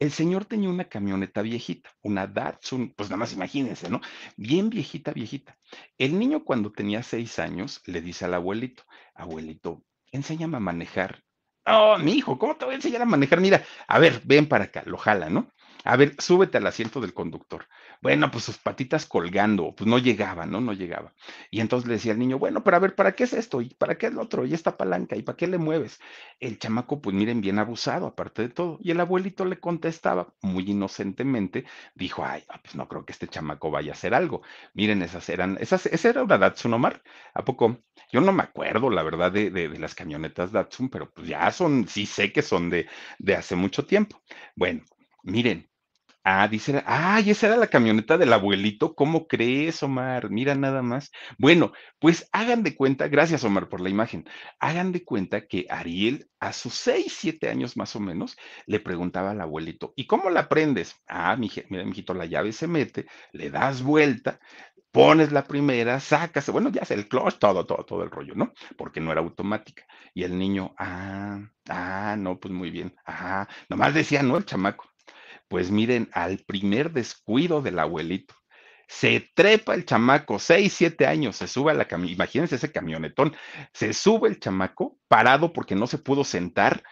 El 0.01 0.11
señor 0.11 0.47
tenía 0.47 0.69
una 0.69 0.89
camioneta 0.89 1.43
viejita, 1.43 1.91
una 2.03 2.27
Datsun, 2.27 2.93
pues 2.97 3.09
nada 3.09 3.19
más 3.19 3.33
imagínense, 3.33 3.89
¿no? 3.89 4.01
Bien 4.37 4.71
viejita, 4.71 5.13
viejita. 5.13 5.57
El 5.97 6.19
niño 6.19 6.45
cuando 6.45 6.73
tenía 6.73 7.05
seis 7.05 7.39
años 7.39 7.83
le 7.87 8.01
dice 8.01 8.25
al 8.25 8.35
abuelito, 8.35 8.83
abuelito, 9.15 9.85
enséñame 10.11 10.57
a 10.57 10.61
manejar. 10.61 11.23
Oh, 11.67 11.97
mi 11.99 12.13
hijo, 12.13 12.39
¿cómo 12.39 12.57
te 12.57 12.65
voy 12.65 12.73
a 12.73 12.77
enseñar 12.77 13.03
a 13.03 13.07
manejar? 13.07 13.41
Mira, 13.41 13.65
a 13.87 13.99
ver, 13.99 14.21
ven 14.25 14.49
para 14.49 14.65
acá, 14.65 14.83
lo 14.87 14.99
jala, 14.99 15.31
¿no? 15.31 15.53
A 15.85 15.97
ver, 15.97 16.15
súbete 16.19 16.57
al 16.59 16.67
asiento 16.67 17.01
del 17.01 17.13
conductor. 17.13 17.67
Bueno, 18.01 18.31
pues 18.31 18.45
sus 18.45 18.57
patitas 18.59 19.05
colgando, 19.07 19.75
pues 19.77 19.87
no 19.89 19.99
llegaba, 19.99 20.47
¿no? 20.47 20.61
No 20.61 20.73
llegaba. 20.73 21.13
Y 21.51 21.61
entonces 21.61 21.87
le 21.87 21.95
decía 21.95 22.13
al 22.13 22.19
niño, 22.19 22.39
bueno, 22.39 22.65
pero 22.65 22.77
a 22.77 22.81
ver, 22.81 22.95
¿para 22.95 23.13
qué 23.15 23.25
es 23.25 23.35
esto? 23.35 23.61
¿Y 23.61 23.69
para 23.75 23.97
qué 23.99 24.07
es 24.07 24.15
lo 24.15 24.23
otro? 24.23 24.47
¿Y 24.47 24.55
esta 24.55 24.77
palanca? 24.79 25.15
¿Y 25.17 25.23
para 25.23 25.37
qué 25.37 25.47
le 25.47 25.59
mueves? 25.59 26.01
El 26.41 26.59
chamaco, 26.59 27.01
pues 27.03 27.15
miren, 27.15 27.41
bien 27.43 27.59
abusado, 27.59 28.07
aparte 28.07 28.43
de 28.43 28.49
todo. 28.49 28.79
Y 28.83 28.91
el 28.93 29.01
abuelito 29.01 29.45
le 29.45 29.61
contestaba, 29.61 30.35
muy 30.43 30.71
inocentemente, 30.71 31.65
dijo, 31.95 32.25
ay, 32.25 32.45
pues 32.63 32.75
no 32.77 32.89
creo 32.89 33.05
que 33.05 33.13
este 33.13 33.29
chamaco 33.29 33.71
vaya 33.71 33.93
a 33.93 33.95
hacer 33.95 34.15
algo. 34.15 34.43
Miren, 34.73 35.03
esas 35.03 35.29
eran, 35.29 35.59
esas, 35.61 35.87
esa 35.87 36.09
era 36.09 36.23
una 36.23 36.39
Datsun 36.39 36.73
Omar. 36.75 37.03
¿A 37.35 37.45
poco? 37.45 37.79
Yo 38.11 38.21
no 38.23 38.33
me 38.33 38.43
acuerdo, 38.43 38.91
la 38.91 39.03
verdad, 39.03 39.31
de, 39.33 39.51
de, 39.51 39.69
de 39.69 39.79
las 39.79 39.95
camionetas 39.95 40.51
Datsun, 40.53 40.89
pero 40.89 41.11
pues 41.13 41.29
ya 41.29 41.51
son, 41.51 41.87
sí 41.89 42.07
sé 42.07 42.33
que 42.33 42.43
son 42.43 42.71
de, 42.71 42.87
de 43.19 43.35
hace 43.35 43.55
mucho 43.57 43.85
tiempo. 43.87 44.23
Bueno, 44.57 44.83
miren, 45.23 45.69
Ah, 46.27 46.49
dice, 46.49 46.83
ay, 46.87 47.31
esa 47.31 47.49
era 47.49 47.57
la 47.57 47.67
camioneta 47.67 48.17
del 48.17 48.33
abuelito. 48.33 48.95
¿Cómo 48.95 49.27
crees, 49.29 49.83
Omar? 49.83 50.31
Mira 50.31 50.55
nada 50.55 50.81
más. 50.83 51.11
Bueno, 51.39 51.73
pues 51.99 52.29
hagan 52.33 52.63
de 52.63 52.75
cuenta, 52.77 53.09
gracias, 53.09 53.45
Omar, 53.45 53.69
por 53.69 53.81
la 53.83 53.91
imagen. 53.91 54.25
Hagan 54.59 54.91
de 54.93 55.05
cuenta 55.05 55.47
que 55.47 55.67
Ariel, 55.69 56.31
a 56.41 56.55
sus 56.55 56.73
seis, 56.75 57.15
siete 57.19 57.51
años 57.51 57.77
más 57.77 57.95
o 57.95 58.01
menos, 58.01 58.37
le 58.67 58.81
preguntaba 58.81 59.33
al 59.33 59.41
abuelito, 59.43 59.93
¿y 59.97 60.07
cómo 60.07 60.31
la 60.31 60.49
prendes? 60.49 60.95
Ah, 61.07 61.37
mi, 61.37 61.51
mira, 61.69 61.85
mijito, 61.85 62.15
la 62.15 62.25
llave 62.25 62.53
se 62.53 62.67
mete, 62.69 63.05
le 63.33 63.51
das 63.51 63.83
vuelta, 63.83 64.41
pones 64.93 65.31
la 65.33 65.45
primera, 65.45 66.01
sacas, 66.01 66.49
bueno, 66.51 66.71
ya 66.71 66.85
sé, 66.87 66.95
el 66.95 67.09
clutch, 67.09 67.39
todo, 67.39 67.67
todo, 67.67 67.85
todo 67.85 68.03
el 68.03 68.11
rollo, 68.11 68.35
¿no? 68.35 68.53
Porque 68.79 69.01
no 69.01 69.13
era 69.13 69.21
automática. 69.21 69.85
Y 70.15 70.23
el 70.25 70.39
niño, 70.39 70.75
ah, 70.79 71.41
ah, 71.69 72.17
no, 72.19 72.41
pues 72.41 72.55
muy 72.55 72.71
bien, 72.71 72.95
ah, 73.07 73.47
nomás 73.69 73.93
decía, 73.95 74.23
no, 74.23 74.37
el 74.39 74.47
chamaco. 74.47 74.87
Pues 75.49 75.71
miren, 75.71 76.09
al 76.13 76.39
primer 76.39 76.93
descuido 76.93 77.63
del 77.63 77.79
abuelito, 77.79 78.35
se 78.89 79.31
trepa 79.35 79.75
el 79.75 79.85
chamaco, 79.85 80.39
seis, 80.39 80.73
siete 80.75 81.07
años, 81.07 81.37
se 81.37 81.47
sube 81.47 81.71
a 81.71 81.75
la 81.75 81.87
camioneta, 81.87 82.15
imagínense 82.15 82.57
ese 82.57 82.73
camionetón, 82.73 83.35
se 83.73 83.93
sube 83.93 84.29
el 84.29 84.41
chamaco 84.41 84.99
parado 85.09 85.53
porque 85.53 85.75
no 85.75 85.87
se 85.87 85.99
pudo 85.99 86.25
sentar, 86.25 86.83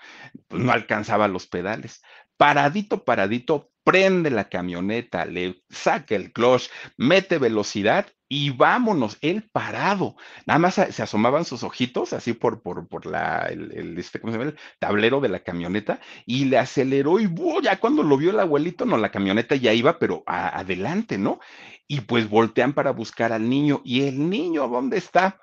pues 0.49 0.63
no 0.63 0.73
alcanzaba 0.73 1.29
los 1.29 1.47
pedales. 1.47 2.03
Paradito, 2.37 3.05
paradito, 3.05 3.72
prende 3.85 4.31
la 4.31 4.49
camioneta, 4.49 5.25
le 5.25 5.63
saca 5.69 6.15
el 6.15 6.33
clutch, 6.33 6.69
mete 6.97 7.39
velocidad 7.39 8.07
y 8.29 8.49
vámonos, 8.51 9.19
él 9.21 9.49
parado. 9.53 10.17
Nada 10.47 10.59
más 10.59 10.75
se 10.75 11.03
asomaban 11.03 11.45
sus 11.45 11.63
ojitos 11.65 12.15
así 12.15 12.33
por, 12.33 12.63
por, 12.63 12.89
por 12.89 13.05
la, 13.05 13.47
el, 13.51 13.99
este, 13.99 14.21
¿cómo 14.21 14.33
se 14.33 14.41
el 14.41 14.57
tablero 14.79 15.21
de 15.21 15.29
la 15.29 15.41
camioneta 15.41 16.01
y 16.25 16.47
le 16.47 16.57
aceleró 16.59 17.21
y 17.21 17.29
ya 17.63 17.79
cuando 17.79 18.03
lo 18.03 18.17
vio 18.17 18.31
el 18.31 18.41
abuelito, 18.41 18.87
no, 18.87 18.97
la 18.97 19.11
camioneta 19.11 19.55
ya 19.57 19.75
iba, 19.75 19.99
pero 19.99 20.23
adelante, 20.27 21.19
¿no? 21.19 21.41
Y 21.87 22.03
pues 22.03 22.29
voltean 22.29 22.73
para 22.73 22.93
buscar 22.93 23.33
al 23.33 23.51
niño 23.51 23.83
y 23.85 24.05
el 24.05 24.31
niño, 24.31 24.67
¿dónde 24.67 24.97
está? 24.97 25.43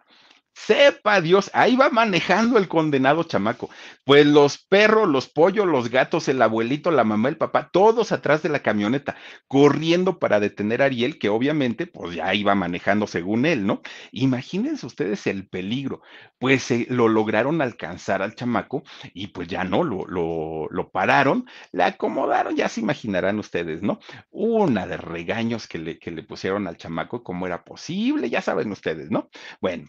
Sepa 0.53 1.19
Dios, 1.21 1.49
ahí 1.53 1.75
va 1.75 1.89
manejando 1.89 2.57
el 2.59 2.67
condenado 2.67 3.23
chamaco. 3.23 3.69
Pues 4.03 4.25
los 4.27 4.57
perros, 4.59 5.07
los 5.07 5.27
pollos, 5.27 5.65
los 5.65 5.89
gatos, 5.89 6.27
el 6.27 6.41
abuelito, 6.41 6.91
la 6.91 7.03
mamá, 7.03 7.29
el 7.29 7.37
papá, 7.37 7.69
todos 7.71 8.11
atrás 8.11 8.43
de 8.43 8.49
la 8.49 8.59
camioneta, 8.61 9.15
corriendo 9.47 10.19
para 10.19 10.39
detener 10.39 10.81
a 10.81 10.85
Ariel, 10.85 11.17
que 11.17 11.29
obviamente, 11.29 11.87
pues 11.87 12.13
ya 12.15 12.33
iba 12.35 12.53
manejando 12.55 13.07
según 13.07 13.45
él, 13.45 13.65
¿no? 13.65 13.81
Imagínense 14.11 14.85
ustedes 14.85 15.25
el 15.27 15.47
peligro. 15.47 16.01
Pues 16.37 16.69
lo 16.89 17.07
lograron 17.07 17.61
alcanzar 17.61 18.21
al 18.21 18.35
chamaco 18.35 18.83
y 19.13 19.27
pues 19.27 19.47
ya 19.47 19.63
no, 19.63 19.83
lo, 19.83 20.05
lo, 20.05 20.67
lo 20.69 20.89
pararon, 20.91 21.45
le 21.71 21.83
acomodaron, 21.83 22.55
ya 22.55 22.69
se 22.69 22.81
imaginarán 22.81 23.39
ustedes, 23.39 23.81
¿no? 23.81 23.99
Una 24.29 24.85
de 24.85 24.97
regaños 24.97 25.67
que 25.67 25.79
le, 25.79 25.97
que 25.99 26.11
le 26.11 26.21
pusieron 26.23 26.67
al 26.67 26.77
chamaco, 26.77 27.23
cómo 27.23 27.47
era 27.47 27.63
posible, 27.63 28.29
ya 28.29 28.41
saben 28.41 28.71
ustedes, 28.71 29.09
¿no? 29.09 29.29
Bueno, 29.61 29.87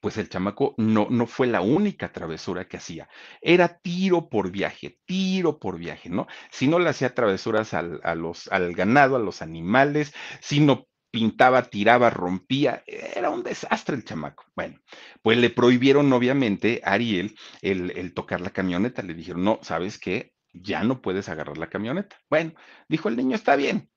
pues 0.00 0.16
el 0.18 0.28
chamaco 0.28 0.74
no, 0.76 1.08
no 1.10 1.26
fue 1.26 1.46
la 1.46 1.60
única 1.60 2.12
travesura 2.12 2.66
que 2.68 2.76
hacía. 2.76 3.08
Era 3.40 3.78
tiro 3.78 4.28
por 4.28 4.50
viaje, 4.50 4.98
tiro 5.06 5.58
por 5.58 5.78
viaje, 5.78 6.08
¿no? 6.08 6.26
Si 6.50 6.68
no 6.68 6.78
le 6.78 6.90
hacía 6.90 7.14
travesuras 7.14 7.74
al, 7.74 8.00
a 8.04 8.14
los, 8.14 8.48
al 8.48 8.74
ganado, 8.74 9.16
a 9.16 9.20
los 9.20 9.42
animales, 9.42 10.14
si 10.40 10.60
no 10.60 10.86
pintaba, 11.10 11.62
tiraba, 11.64 12.10
rompía, 12.10 12.82
era 12.86 13.30
un 13.30 13.42
desastre 13.42 13.96
el 13.96 14.04
chamaco. 14.04 14.44
Bueno, 14.54 14.78
pues 15.22 15.38
le 15.38 15.50
prohibieron 15.50 16.12
obviamente 16.12 16.80
a 16.84 16.92
Ariel 16.92 17.34
el, 17.62 17.90
el 17.92 18.14
tocar 18.14 18.40
la 18.40 18.50
camioneta. 18.50 19.02
Le 19.02 19.14
dijeron, 19.14 19.44
no, 19.44 19.58
¿sabes 19.62 19.98
qué? 19.98 20.32
Ya 20.52 20.82
no 20.84 21.00
puedes 21.02 21.28
agarrar 21.28 21.58
la 21.58 21.68
camioneta. 21.68 22.16
Bueno, 22.30 22.52
dijo 22.88 23.08
el 23.08 23.16
niño, 23.16 23.36
está 23.36 23.56
bien, 23.56 23.90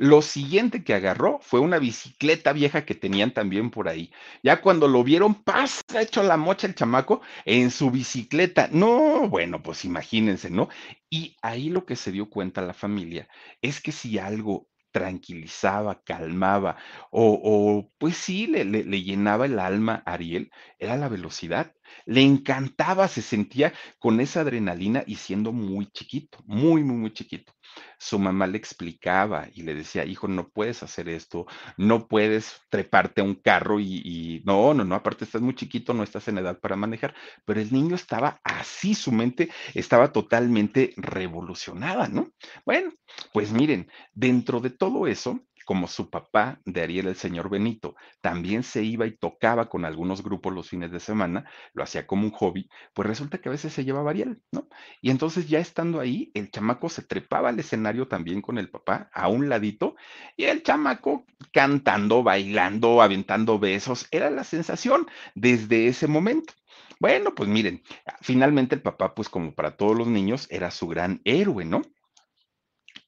Lo 0.00 0.22
siguiente 0.22 0.84
que 0.84 0.94
agarró 0.94 1.40
fue 1.42 1.58
una 1.60 1.78
bicicleta 1.78 2.52
vieja 2.52 2.84
que 2.84 2.94
tenían 2.94 3.32
también 3.32 3.70
por 3.70 3.88
ahí. 3.88 4.12
Ya 4.44 4.60
cuando 4.60 4.86
lo 4.86 5.02
vieron, 5.02 5.34
pasa 5.42 5.82
hecho 6.00 6.22
la 6.22 6.36
mocha 6.36 6.68
el 6.68 6.74
chamaco 6.76 7.20
en 7.44 7.70
su 7.72 7.90
bicicleta. 7.90 8.68
No, 8.70 9.28
bueno, 9.28 9.60
pues 9.62 9.84
imagínense, 9.84 10.50
¿no? 10.50 10.68
Y 11.10 11.36
ahí 11.42 11.68
lo 11.68 11.84
que 11.84 11.96
se 11.96 12.12
dio 12.12 12.30
cuenta 12.30 12.62
la 12.62 12.74
familia 12.74 13.28
es 13.60 13.80
que 13.80 13.90
si 13.92 14.18
algo 14.18 14.68
tranquilizaba, 14.92 16.00
calmaba 16.04 16.76
o, 17.10 17.38
o, 17.42 17.92
pues 17.98 18.16
sí, 18.16 18.46
le, 18.46 18.64
le, 18.64 18.84
le 18.84 19.02
llenaba 19.02 19.46
el 19.46 19.58
alma 19.58 20.02
a 20.06 20.12
Ariel, 20.14 20.50
era 20.78 20.96
la 20.96 21.08
velocidad. 21.08 21.74
Le 22.06 22.22
encantaba, 22.22 23.08
se 23.08 23.20
sentía 23.22 23.72
con 23.98 24.20
esa 24.20 24.40
adrenalina 24.40 25.02
y 25.06 25.16
siendo 25.16 25.52
muy 25.52 25.86
chiquito, 25.90 26.38
muy, 26.46 26.84
muy, 26.84 26.96
muy 26.96 27.12
chiquito. 27.12 27.52
Su 27.98 28.18
mamá 28.18 28.46
le 28.46 28.58
explicaba 28.58 29.48
y 29.54 29.62
le 29.62 29.74
decía, 29.74 30.04
hijo, 30.04 30.28
no 30.28 30.48
puedes 30.48 30.82
hacer 30.82 31.08
esto, 31.08 31.46
no 31.76 32.06
puedes 32.08 32.60
treparte 32.70 33.20
a 33.20 33.24
un 33.24 33.34
carro 33.34 33.80
y, 33.80 34.42
no, 34.44 34.72
no, 34.74 34.84
no, 34.84 34.94
aparte 34.94 35.24
estás 35.24 35.42
muy 35.42 35.54
chiquito, 35.54 35.94
no 35.94 36.02
estás 36.02 36.28
en 36.28 36.38
edad 36.38 36.58
para 36.60 36.76
manejar, 36.76 37.14
pero 37.44 37.60
el 37.60 37.72
niño 37.72 37.94
estaba 37.94 38.40
así, 38.44 38.94
su 38.94 39.12
mente 39.12 39.50
estaba 39.74 40.12
totalmente 40.12 40.94
revolucionada, 40.96 42.08
¿no? 42.08 42.30
Bueno, 42.64 42.92
pues 43.32 43.52
miren, 43.52 43.90
dentro 44.14 44.60
de 44.60 44.70
todo 44.70 45.06
eso, 45.06 45.40
como 45.68 45.86
su 45.86 46.08
papá 46.08 46.62
de 46.64 46.80
Ariel, 46.80 47.08
el 47.08 47.14
señor 47.14 47.50
Benito, 47.50 47.94
también 48.22 48.62
se 48.62 48.82
iba 48.82 49.04
y 49.04 49.18
tocaba 49.18 49.68
con 49.68 49.84
algunos 49.84 50.22
grupos 50.22 50.54
los 50.54 50.70
fines 50.70 50.90
de 50.90 50.98
semana, 50.98 51.44
lo 51.74 51.82
hacía 51.82 52.06
como 52.06 52.22
un 52.22 52.30
hobby, 52.30 52.70
pues 52.94 53.06
resulta 53.06 53.36
que 53.36 53.50
a 53.50 53.52
veces 53.52 53.74
se 53.74 53.84
llevaba 53.84 54.08
Ariel, 54.08 54.40
¿no? 54.50 54.66
Y 55.02 55.10
entonces 55.10 55.46
ya 55.46 55.58
estando 55.58 56.00
ahí, 56.00 56.30
el 56.32 56.50
chamaco 56.50 56.88
se 56.88 57.02
trepaba 57.02 57.50
al 57.50 57.60
escenario 57.60 58.08
también 58.08 58.40
con 58.40 58.56
el 58.56 58.70
papá, 58.70 59.10
a 59.12 59.28
un 59.28 59.50
ladito, 59.50 59.94
y 60.38 60.44
el 60.44 60.62
chamaco 60.62 61.26
cantando, 61.52 62.22
bailando, 62.22 63.02
aventando 63.02 63.58
besos, 63.58 64.08
era 64.10 64.30
la 64.30 64.44
sensación 64.44 65.06
desde 65.34 65.88
ese 65.88 66.06
momento. 66.06 66.54
Bueno, 66.98 67.34
pues 67.34 67.50
miren, 67.50 67.82
finalmente 68.22 68.74
el 68.74 68.80
papá, 68.80 69.14
pues 69.14 69.28
como 69.28 69.54
para 69.54 69.76
todos 69.76 69.98
los 69.98 70.06
niños, 70.06 70.46
era 70.48 70.70
su 70.70 70.88
gran 70.88 71.20
héroe, 71.24 71.66
¿no? 71.66 71.82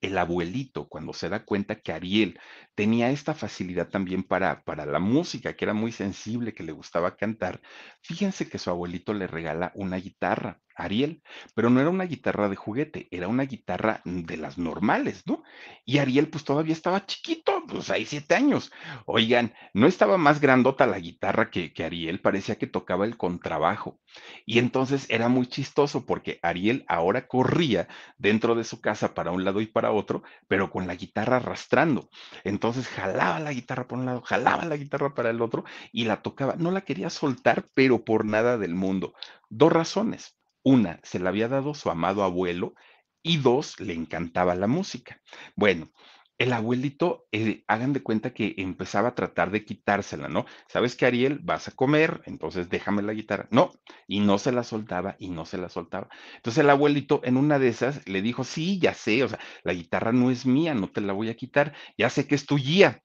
El 0.00 0.18
abuelito, 0.18 0.88
cuando 0.88 1.12
se 1.12 1.28
da 1.28 1.44
cuenta 1.44 1.80
que 1.80 1.92
Ariel 1.92 2.38
tenía 2.74 3.10
esta 3.10 3.34
facilidad 3.34 3.88
también 3.88 4.22
para, 4.22 4.62
para 4.64 4.86
la 4.86 4.98
música, 4.98 5.54
que 5.54 5.64
era 5.64 5.74
muy 5.74 5.92
sensible, 5.92 6.54
que 6.54 6.62
le 6.62 6.72
gustaba 6.72 7.16
cantar, 7.16 7.60
fíjense 8.02 8.48
que 8.48 8.58
su 8.58 8.70
abuelito 8.70 9.12
le 9.14 9.26
regala 9.26 9.72
una 9.74 9.96
guitarra. 9.96 10.60
Ariel, 10.84 11.22
pero 11.54 11.70
no 11.70 11.80
era 11.80 11.90
una 11.90 12.04
guitarra 12.04 12.48
de 12.48 12.56
juguete, 12.56 13.08
era 13.10 13.28
una 13.28 13.44
guitarra 13.44 14.00
de 14.04 14.36
las 14.36 14.58
normales, 14.58 15.22
¿no? 15.26 15.42
Y 15.84 15.98
Ariel 15.98 16.28
pues 16.28 16.44
todavía 16.44 16.72
estaba 16.72 17.06
chiquito, 17.06 17.64
pues 17.68 17.90
hay 17.90 18.06
siete 18.06 18.34
años. 18.34 18.70
Oigan, 19.06 19.54
no 19.74 19.86
estaba 19.86 20.16
más 20.18 20.40
grandota 20.40 20.86
la 20.86 20.98
guitarra 20.98 21.50
que, 21.50 21.72
que 21.72 21.84
Ariel, 21.84 22.20
parecía 22.20 22.56
que 22.56 22.66
tocaba 22.66 23.04
el 23.04 23.16
contrabajo. 23.16 24.00
Y 24.46 24.58
entonces 24.58 25.06
era 25.10 25.28
muy 25.28 25.46
chistoso 25.46 26.06
porque 26.06 26.38
Ariel 26.42 26.84
ahora 26.88 27.26
corría 27.26 27.88
dentro 28.18 28.54
de 28.54 28.64
su 28.64 28.80
casa 28.80 29.14
para 29.14 29.30
un 29.30 29.44
lado 29.44 29.60
y 29.60 29.66
para 29.66 29.92
otro, 29.92 30.22
pero 30.48 30.70
con 30.70 30.86
la 30.86 30.94
guitarra 30.94 31.36
arrastrando. 31.36 32.08
Entonces 32.44 32.88
jalaba 32.88 33.40
la 33.40 33.52
guitarra 33.52 33.86
por 33.86 33.98
un 33.98 34.06
lado, 34.06 34.22
jalaba 34.22 34.64
la 34.64 34.76
guitarra 34.76 35.14
para 35.14 35.30
el 35.30 35.40
otro 35.42 35.64
y 35.92 36.04
la 36.04 36.22
tocaba. 36.22 36.56
No 36.56 36.70
la 36.70 36.82
quería 36.82 37.10
soltar, 37.10 37.68
pero 37.74 38.04
por 38.04 38.24
nada 38.24 38.58
del 38.58 38.74
mundo. 38.74 39.14
Dos 39.48 39.72
razones. 39.72 40.39
Una, 40.62 41.00
se 41.02 41.18
la 41.18 41.30
había 41.30 41.48
dado 41.48 41.74
su 41.74 41.90
amado 41.90 42.22
abuelo 42.22 42.74
y 43.22 43.38
dos, 43.38 43.78
le 43.80 43.94
encantaba 43.94 44.54
la 44.54 44.66
música. 44.66 45.20
Bueno, 45.56 45.90
el 46.38 46.54
abuelito, 46.54 47.26
eh, 47.32 47.64
hagan 47.68 47.92
de 47.92 48.02
cuenta 48.02 48.32
que 48.32 48.54
empezaba 48.56 49.08
a 49.08 49.14
tratar 49.14 49.50
de 49.50 49.62
quitársela, 49.62 50.28
¿no? 50.28 50.46
¿Sabes 50.68 50.96
qué, 50.96 51.04
Ariel? 51.04 51.38
Vas 51.42 51.68
a 51.68 51.72
comer, 51.72 52.22
entonces 52.24 52.70
déjame 52.70 53.02
la 53.02 53.12
guitarra. 53.12 53.46
No, 53.50 53.72
y 54.06 54.20
no 54.20 54.38
se 54.38 54.50
la 54.50 54.64
soltaba 54.64 55.16
y 55.18 55.28
no 55.28 55.44
se 55.44 55.58
la 55.58 55.68
soltaba. 55.68 56.08
Entonces 56.36 56.64
el 56.64 56.70
abuelito 56.70 57.20
en 57.24 57.36
una 57.36 57.58
de 57.58 57.68
esas 57.68 58.08
le 58.08 58.22
dijo, 58.22 58.44
sí, 58.44 58.78
ya 58.78 58.94
sé, 58.94 59.22
o 59.22 59.28
sea, 59.28 59.38
la 59.64 59.74
guitarra 59.74 60.12
no 60.12 60.30
es 60.30 60.46
mía, 60.46 60.72
no 60.72 60.90
te 60.90 61.02
la 61.02 61.12
voy 61.12 61.28
a 61.28 61.36
quitar, 61.36 61.74
ya 61.98 62.08
sé 62.08 62.26
que 62.26 62.36
es 62.36 62.46
tuya, 62.46 63.02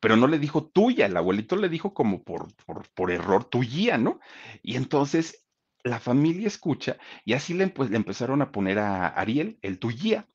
pero 0.00 0.16
no 0.16 0.26
le 0.26 0.38
dijo 0.38 0.66
tuya, 0.66 1.06
el 1.06 1.16
abuelito 1.16 1.56
le 1.56 1.68
dijo 1.68 1.92
como 1.92 2.22
por, 2.22 2.54
por, 2.64 2.88
por 2.94 3.10
error 3.10 3.44
tuya, 3.44 3.98
¿no? 3.98 4.18
Y 4.62 4.76
entonces 4.76 5.44
la 5.84 6.00
familia 6.00 6.46
escucha 6.48 6.98
y 7.24 7.32
así 7.34 7.54
le, 7.54 7.64
empezaron 7.92 8.42
a 8.42 8.52
poner 8.52 8.78
a 8.78 9.08
Ariel 9.08 9.58
el 9.62 9.78
Tuyía. 9.78 10.26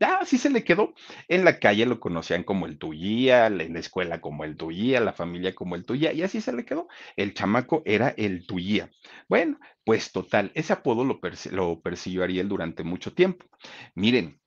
Ya, 0.00 0.16
así 0.18 0.38
se 0.38 0.50
le 0.50 0.64
quedó. 0.64 0.94
En 1.28 1.44
la 1.44 1.58
calle 1.60 1.86
lo 1.86 2.00
conocían 2.00 2.44
como 2.44 2.66
el 2.66 2.78
Tuyía, 2.78 3.46
en 3.46 3.72
la 3.74 3.78
escuela 3.80 4.20
como 4.20 4.44
el 4.44 4.56
Tuyía, 4.56 5.00
la 5.00 5.12
familia 5.12 5.54
como 5.54 5.76
el 5.76 5.86
Tuyía, 5.86 6.12
y 6.12 6.22
así 6.22 6.40
se 6.40 6.52
le 6.52 6.64
quedó. 6.64 6.88
El 7.16 7.34
chamaco 7.34 7.82
era 7.86 8.10
el 8.10 8.46
Tuyía. 8.46 8.90
Bueno, 9.28 9.58
pues 9.84 10.12
total, 10.12 10.50
ese 10.54 10.72
apodo 10.72 11.04
lo, 11.04 11.20
persi- 11.20 11.50
lo 11.50 11.80
persiguió 11.80 12.24
Ariel 12.24 12.48
durante 12.48 12.82
mucho 12.84 13.14
tiempo. 13.14 13.46
Miren, 13.94 14.40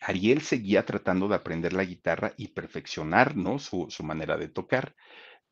Ariel 0.00 0.40
seguía 0.42 0.86
tratando 0.86 1.26
de 1.28 1.34
aprender 1.34 1.72
la 1.72 1.84
guitarra 1.84 2.32
y 2.36 2.48
perfeccionar, 2.48 3.36
¿no? 3.36 3.58
Su 3.58 3.88
manera 4.04 4.36
de 4.36 4.48
tocar. 4.48 4.94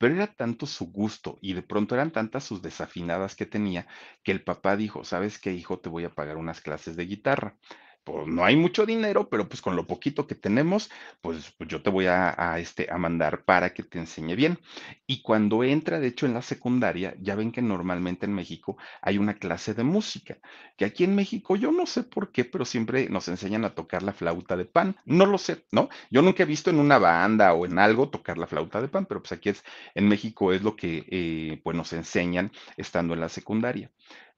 Pero 0.02 0.16
era 0.16 0.26
tanto 0.34 0.66
su 0.66 0.90
gusto 0.92 1.38
y 1.40 1.54
de 1.54 1.62
pronto 1.62 1.94
eran 1.94 2.10
tantas 2.10 2.44
sus 2.44 2.60
desafinadas 2.60 3.36
que 3.36 3.46
tenía 3.46 3.86
que 4.24 4.32
el 4.32 4.42
papá 4.44 4.76
dijo, 4.76 5.04
¿sabes 5.04 5.38
qué, 5.38 5.52
hijo? 5.54 5.78
Te 5.80 5.88
voy 5.88 6.04
a 6.04 6.14
pagar 6.14 6.36
unas 6.36 6.60
clases 6.60 6.96
de 6.96 7.06
guitarra. 7.06 7.56
Pues 8.04 8.26
no 8.26 8.44
hay 8.44 8.56
mucho 8.56 8.84
dinero, 8.84 9.28
pero 9.28 9.48
pues 9.48 9.62
con 9.62 9.76
lo 9.76 9.86
poquito 9.86 10.26
que 10.26 10.34
tenemos, 10.34 10.90
pues, 11.20 11.52
pues 11.56 11.68
yo 11.70 11.82
te 11.82 11.90
voy 11.90 12.06
a, 12.06 12.58
este, 12.58 12.88
a 12.90 12.98
mandar 12.98 13.44
para 13.44 13.72
que 13.72 13.84
te 13.84 13.98
enseñe 14.00 14.34
bien. 14.34 14.58
Y 15.06 15.22
cuando 15.22 15.62
entra, 15.62 16.00
de 16.00 16.08
hecho, 16.08 16.26
en 16.26 16.34
la 16.34 16.42
secundaria, 16.42 17.14
ya 17.20 17.36
ven 17.36 17.52
que 17.52 17.62
normalmente 17.62 18.26
en 18.26 18.34
México 18.34 18.76
hay 19.02 19.18
una 19.18 19.34
clase 19.34 19.74
de 19.74 19.84
música, 19.84 20.38
que 20.76 20.84
aquí 20.84 21.04
en 21.04 21.14
México 21.14 21.54
yo 21.54 21.70
no 21.70 21.86
sé 21.86 22.02
por 22.02 22.32
qué, 22.32 22.44
pero 22.44 22.64
siempre 22.64 23.08
nos 23.08 23.28
enseñan 23.28 23.64
a 23.64 23.74
tocar 23.76 24.02
la 24.02 24.12
flauta 24.12 24.56
de 24.56 24.64
pan. 24.64 24.96
No 25.04 25.24
lo 25.24 25.38
sé, 25.38 25.64
¿no? 25.70 25.88
Yo 26.10 26.22
nunca 26.22 26.42
he 26.42 26.46
visto 26.46 26.70
en 26.70 26.80
una 26.80 26.98
banda 26.98 27.54
o 27.54 27.66
en 27.66 27.78
algo 27.78 28.08
tocar 28.10 28.36
la 28.36 28.48
flauta 28.48 28.80
de 28.82 28.88
pan, 28.88 29.06
pero 29.06 29.22
pues 29.22 29.30
aquí 29.30 29.50
es, 29.50 29.62
en 29.94 30.08
México 30.08 30.52
es 30.52 30.62
lo 30.64 30.74
que 30.74 31.04
eh, 31.08 31.60
pues 31.62 31.76
nos 31.76 31.92
enseñan 31.92 32.50
estando 32.76 33.14
en 33.14 33.20
la 33.20 33.28
secundaria. 33.28 33.92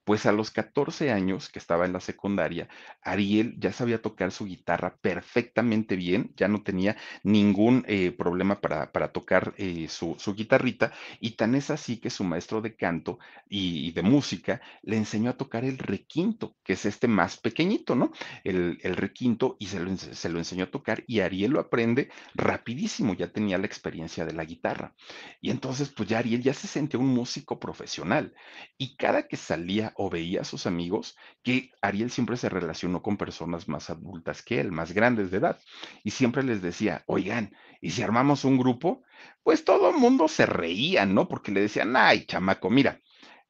Pues 0.05 0.27
a 0.27 0.33
los 0.33 0.51
14 0.51 1.11
años 1.11 1.49
que 1.49 1.59
estaba 1.59 1.87
en 1.87 1.93
la 1.95 2.01
secundaria, 2.01 2.69
Ariel 3.03 3.55
ya 3.59 3.73
sabía 3.73 4.03
tocar 4.03 4.33
su 4.33 4.45
guitarra 4.45 4.97
perfectamente 5.01 5.97
bien, 5.97 6.33
ya 6.37 6.47
no 6.47 6.63
tenía 6.63 6.97
ningún 7.23 7.85
eh, 7.89 8.13
problema 8.13 8.61
para, 8.61 8.93
para 8.93 9.13
tocar 9.13 9.55
eh, 9.57 9.89
su, 9.89 10.17
su 10.19 10.35
guitarrita, 10.35 10.93
y 11.21 11.33
tan 11.33 11.55
es 11.55 11.71
así 11.71 11.97
que 11.97 12.11
su 12.11 12.23
maestro 12.25 12.61
de 12.61 12.77
canto 12.77 13.19
y, 13.49 13.93
de 13.93 14.03
música 14.03 14.61
le 14.83 14.97
enseñó 14.97 15.31
a 15.31 15.37
tocar 15.37 15.65
el 15.65 15.79
requinto, 15.79 16.57
que 16.65 16.75
es 16.75 16.85
este 16.85 17.09
más 17.09 17.39
pequeñito, 17.39 17.95
¿no? 17.95 18.13
El, 18.43 18.79
el 18.83 18.97
requinto, 18.97 19.57
y 19.59 19.67
se 19.67 19.81
lo, 19.81 19.97
se 19.97 20.29
lo 20.29 20.39
enseñó 20.39 20.65
a 20.65 20.71
tocar, 20.71 21.05
y 21.07 21.21
Ariel 21.21 21.53
lo 21.53 21.61
aprende 21.61 22.11
rapidísimo, 22.35 23.15
ya 23.15 23.29
tenía 23.33 23.59
la 23.59 23.67
experiencia 23.67 24.25
de 24.25 24.33
la 24.35 24.45
guitarra. 24.45 24.95
Y 25.41 25.51
entonces, 25.51 25.91
pues 25.91 26.09
ya 26.09 26.19
Ariel 26.19 26.43
ya 26.43 26.55
se 26.55 26.67
sentía 26.67 27.01
un 27.01 27.09
músico 27.09 27.59
profesional. 27.59 28.35
Y 28.77 28.97
cada 28.97 29.27
que 29.29 29.37
salía 29.37 29.94
o 29.97 30.11
veía 30.11 30.43
a 30.43 30.45
sus 30.45 30.67
amigos, 30.67 31.17
que 31.43 31.71
Ariel 31.81 32.11
siempre 32.11 32.37
se 32.37 32.49
relacionó 32.49 33.03
con 33.03 33.17
personas 33.17 33.69
más 33.69 33.91
adultas 33.91 34.43
que 34.43 34.61
él, 34.61 34.73
más 34.73 34.93
grandes 34.93 35.31
de 35.31 35.39
edad, 35.39 35.59
y 36.03 36.11
siempre 36.11 36.43
les 36.43 36.63
decía, 36.63 37.03
oigan, 37.07 37.55
¿y 37.81 37.91
si 37.91 38.03
armamos 38.03 38.45
un 38.45 38.59
grupo? 38.59 39.03
Pues 39.43 39.65
todo 39.65 39.91
el 39.91 39.97
mundo 39.97 40.29
se 40.29 40.47
reía, 40.47 41.07
¿no? 41.07 41.29
Porque 41.29 41.53
le 41.53 41.61
decían, 41.61 41.97
ay, 41.97 42.25
chamaco, 42.27 42.71
mira, 42.71 43.01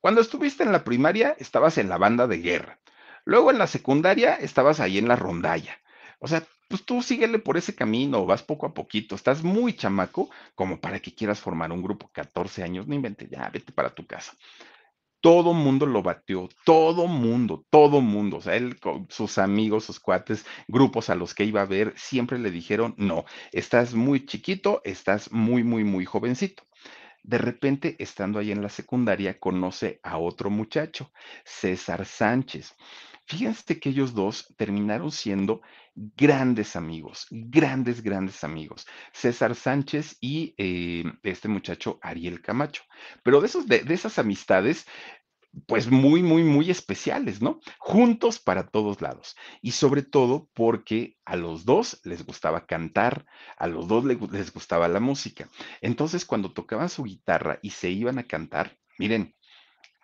cuando 0.00 0.20
estuviste 0.20 0.62
en 0.62 0.72
la 0.72 0.84
primaria 0.84 1.36
estabas 1.38 1.78
en 1.78 1.88
la 1.88 1.98
banda 1.98 2.26
de 2.26 2.38
guerra, 2.38 2.78
luego 3.24 3.50
en 3.50 3.58
la 3.58 3.66
secundaria 3.66 4.34
estabas 4.34 4.80
ahí 4.80 4.98
en 4.98 5.08
la 5.08 5.16
rondalla. 5.16 5.78
O 6.18 6.28
sea, 6.28 6.42
pues 6.68 6.84
tú 6.84 7.02
síguele 7.02 7.38
por 7.38 7.56
ese 7.56 7.74
camino, 7.74 8.26
vas 8.26 8.42
poco 8.42 8.66
a 8.66 8.74
poquito, 8.74 9.14
estás 9.14 9.42
muy 9.42 9.74
chamaco 9.74 10.30
como 10.54 10.80
para 10.80 11.00
que 11.00 11.14
quieras 11.14 11.40
formar 11.40 11.70
un 11.72 11.82
grupo, 11.82 12.10
14 12.12 12.62
años, 12.62 12.86
no 12.86 12.94
inventes, 12.94 13.30
ya, 13.30 13.48
vete 13.50 13.72
para 13.72 13.94
tu 13.94 14.06
casa. 14.06 14.32
Todo 15.24 15.54
mundo 15.54 15.86
lo 15.86 16.02
bateó, 16.02 16.50
todo 16.66 17.06
mundo, 17.06 17.64
todo 17.70 18.02
mundo, 18.02 18.36
o 18.36 18.40
sea, 18.42 18.56
él 18.56 18.76
sus 19.08 19.38
amigos, 19.38 19.84
sus 19.86 19.98
cuates, 19.98 20.44
grupos 20.68 21.08
a 21.08 21.14
los 21.14 21.34
que 21.34 21.44
iba 21.44 21.62
a 21.62 21.64
ver, 21.64 21.94
siempre 21.96 22.38
le 22.38 22.50
dijeron, 22.50 22.94
no, 22.98 23.24
estás 23.50 23.94
muy 23.94 24.26
chiquito, 24.26 24.82
estás 24.84 25.32
muy, 25.32 25.64
muy, 25.64 25.82
muy 25.82 26.04
jovencito. 26.04 26.64
De 27.22 27.38
repente, 27.38 27.96
estando 27.98 28.38
ahí 28.38 28.52
en 28.52 28.60
la 28.60 28.68
secundaria, 28.68 29.38
conoce 29.40 29.98
a 30.02 30.18
otro 30.18 30.50
muchacho, 30.50 31.10
César 31.42 32.04
Sánchez. 32.04 32.74
Fíjense 33.26 33.80
que 33.80 33.88
ellos 33.88 34.14
dos 34.14 34.54
terminaron 34.56 35.10
siendo 35.10 35.62
grandes 35.94 36.76
amigos, 36.76 37.26
grandes, 37.30 38.02
grandes 38.02 38.44
amigos. 38.44 38.86
César 39.12 39.54
Sánchez 39.54 40.18
y 40.20 40.54
eh, 40.58 41.04
este 41.22 41.48
muchacho 41.48 41.98
Ariel 42.02 42.42
Camacho. 42.42 42.82
Pero 43.22 43.40
de, 43.40 43.46
esos, 43.46 43.66
de, 43.66 43.80
de 43.80 43.94
esas 43.94 44.18
amistades 44.18 44.86
pues 45.66 45.90
muy, 45.90 46.22
muy, 46.22 46.42
muy 46.42 46.70
especiales, 46.70 47.40
¿no? 47.40 47.60
Juntos 47.78 48.38
para 48.38 48.66
todos 48.66 49.00
lados. 49.00 49.36
Y 49.62 49.72
sobre 49.72 50.02
todo 50.02 50.48
porque 50.52 51.16
a 51.24 51.36
los 51.36 51.64
dos 51.64 52.00
les 52.04 52.24
gustaba 52.24 52.66
cantar, 52.66 53.24
a 53.56 53.66
los 53.66 53.88
dos 53.88 54.04
les 54.04 54.52
gustaba 54.52 54.88
la 54.88 55.00
música. 55.00 55.48
Entonces, 55.80 56.24
cuando 56.24 56.52
tocaban 56.52 56.88
su 56.88 57.04
guitarra 57.04 57.58
y 57.62 57.70
se 57.70 57.90
iban 57.90 58.18
a 58.18 58.24
cantar, 58.24 58.76
miren, 58.98 59.34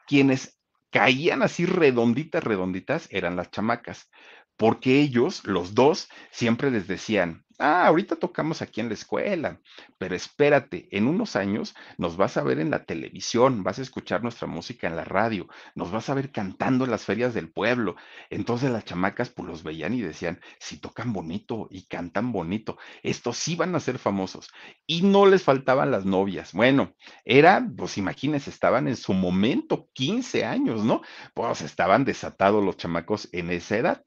quienes 0.07 0.60
caían 0.91 1.43
así 1.43 1.67
redonditas, 1.67 2.45
redonditas, 2.45 3.09
eran 3.11 3.37
las 3.37 3.51
chamacas, 3.51 4.11
porque 4.57 5.01
ellos, 5.01 5.45
los 5.45 5.75
dos, 5.75 6.09
siempre 6.31 6.71
les 6.71 6.87
decían, 6.87 7.45
Ah, 7.63 7.87
ahorita 7.89 8.17
tocamos 8.17 8.63
aquí 8.63 8.81
en 8.81 8.89
la 8.89 8.95
escuela, 8.95 9.61
pero 9.99 10.15
espérate, 10.17 10.89
en 10.97 11.07
unos 11.07 11.37
años 11.37 11.75
nos 11.99 12.17
vas 12.17 12.39
a 12.39 12.43
ver 12.43 12.59
en 12.59 12.71
la 12.71 12.87
televisión, 12.87 13.63
vas 13.63 13.79
a 13.79 13.83
escuchar 13.83 14.23
nuestra 14.23 14.47
música 14.47 14.87
en 14.87 14.97
la 14.97 15.05
radio, 15.05 15.47
nos 15.75 15.91
vas 15.91 16.09
a 16.09 16.15
ver 16.15 16.33
cantando 16.33 16.87
en 16.87 16.91
las 16.91 17.05
ferias 17.05 17.35
del 17.35 17.53
pueblo. 17.53 17.97
Entonces 18.31 18.71
las 18.71 18.87
chamacas 18.87 19.29
pues 19.29 19.47
los 19.47 19.63
veían 19.63 19.93
y 19.93 20.01
decían, 20.01 20.41
si 20.59 20.79
tocan 20.81 21.13
bonito 21.13 21.69
y 21.71 21.87
cantan 21.87 22.33
bonito, 22.33 22.79
estos 23.03 23.37
sí 23.37 23.57
van 23.57 23.75
a 23.75 23.81
ser 23.81 23.99
famosos. 23.99 24.49
Y 24.87 25.03
no 25.03 25.27
les 25.27 25.43
faltaban 25.43 25.91
las 25.91 26.07
novias. 26.07 26.55
Bueno, 26.55 26.95
era, 27.27 27.63
pues 27.77 27.99
imagínense, 27.99 28.49
estaban 28.49 28.89
en 28.89 28.97
su 28.97 29.13
momento, 29.13 29.91
15 29.93 30.47
años, 30.47 30.83
¿no? 30.83 31.03
Pues 31.35 31.61
estaban 31.61 32.07
desatados 32.07 32.65
los 32.65 32.79
chamacos 32.79 33.29
en 33.33 33.51
esa 33.51 33.77
edad. 33.77 34.05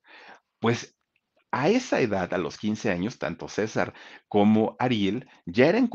Pues 0.59 0.95
a 1.53 1.69
esa 1.69 2.01
edad, 2.01 2.33
a 2.33 2.39
los 2.39 2.57
15 2.57 2.89
años, 2.89 3.19
tanto 3.19 3.47
César 3.47 3.93
como 4.27 4.75
Ariel 4.79 5.29
ya 5.45 5.67
eran, 5.67 5.87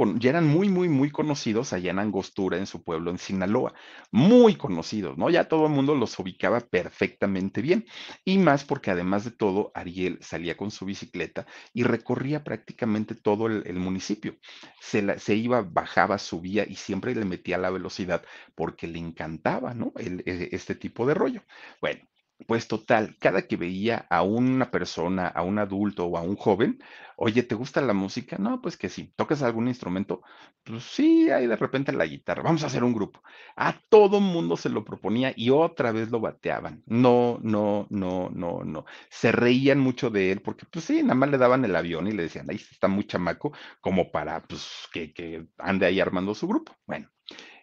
muy, 0.47 0.69
muy, 0.69 0.89
muy 0.89 1.11
conocidos 1.11 1.73
allá 1.73 1.91
en 1.91 1.99
Angostura, 1.99 2.59
en 2.59 2.67
su 2.67 2.85
pueblo, 2.85 3.11
en 3.11 3.19
Sinaloa. 3.19 3.75
Muy 4.13 4.55
conocidos, 4.55 5.19
¿no? 5.19 5.31
Ya 5.31 5.49
todo 5.49 5.67
el 5.67 5.73
mundo 5.73 5.97
los 5.97 6.17
ubicaba 6.17 6.61
perfectamente 6.61 7.61
bien. 7.61 7.87
Y 8.25 8.39
más 8.39 8.65
porque 8.65 8.93
además 8.93 9.25
de 9.25 9.33
todo, 9.33 9.73
Ariel 9.75 10.19
salía 10.21 10.57
con 10.57 10.71
su 10.71 10.85
bicicleta 10.85 11.45
y 11.75 11.83
recorría 11.83 12.45
prácticamente 12.45 13.17
todo 13.17 13.49
el, 13.49 13.75
municipio. 13.81 14.37
Se, 14.81 15.35
iba, 15.35 15.63
bajaba, 15.63 16.19
subía 16.19 16.65
y 16.69 16.77
siempre 16.77 17.17
le 17.17 17.25
metía 17.25 17.59
la 17.59 17.71
velocidad 17.71 18.25
porque 18.55 18.87
le 18.87 19.01
encantaba, 19.01 19.75
¿no? 19.75 19.93
El, 19.97 20.21
e, 20.25 20.51
este 20.53 20.77
tipo 20.77 21.05
de 21.05 21.15
rollo. 21.15 21.43
Bueno, 21.81 22.03
pues 22.47 22.69
total, 22.69 23.17
cada 23.19 23.43
que 23.47 23.57
veía 23.57 24.07
a 24.11 24.23
una 24.23 24.71
persona, 24.71 25.27
a 25.29 25.43
un 25.43 25.59
adulto 25.59 26.07
o 26.07 26.17
a 26.17 26.23
un 26.23 26.37
joven, 26.37 26.79
oye, 27.17 27.43
¿te 27.43 27.55
gusta 27.55 27.81
la 27.81 27.93
música? 27.95 28.37
No, 28.39 28.61
pues 28.63 28.77
que 28.77 28.89
sí. 28.89 29.13
¿Tocas 29.17 29.43
algún 29.43 29.69
instrumento? 29.69 30.23
Pues 30.65 30.85
sí, 30.85 31.31
ahí 31.31 31.47
de 31.47 31.57
repente 31.57 31.93
la 31.93 32.07
guitarra. 32.07 32.43
Vamos 32.43 32.63
a 32.63 32.67
hacer 32.69 32.85
un 32.85 32.93
grupo. 32.95 33.23
A 33.57 33.81
todo 33.89 34.21
mundo 34.21 34.57
se 34.57 34.69
lo 34.69 34.85
proponía 34.85 35.33
y 35.37 35.51
otra 35.51 35.93
vez 35.93 36.11
lo 36.11 36.21
bateaban. 36.21 36.83
No, 36.87 37.39
no, 37.43 37.87
no, 37.91 38.31
no, 38.31 38.63
no. 38.65 38.85
Se 39.11 39.33
reían 39.33 39.81
mucho 39.81 40.11
de 40.11 40.33
él 40.33 40.41
porque, 40.43 40.67
pues 40.71 40.85
sí, 40.85 41.03
nada 41.03 41.15
más 41.15 41.31
le 41.31 41.39
daban 41.39 41.65
el 41.65 41.75
avión 41.77 42.07
y 42.07 42.13
le 42.13 42.25
decían, 42.25 42.47
ahí 42.51 42.57
está 42.57 42.89
muy 42.89 43.05
chamaco 43.07 43.53
como 43.81 44.11
para, 44.13 44.43
pues, 44.47 44.89
que, 44.93 45.13
que 45.13 45.47
ande 45.59 45.87
ahí 45.87 46.01
armando 46.01 46.35
su 46.35 46.47
grupo. 46.49 46.73
Bueno 46.87 47.09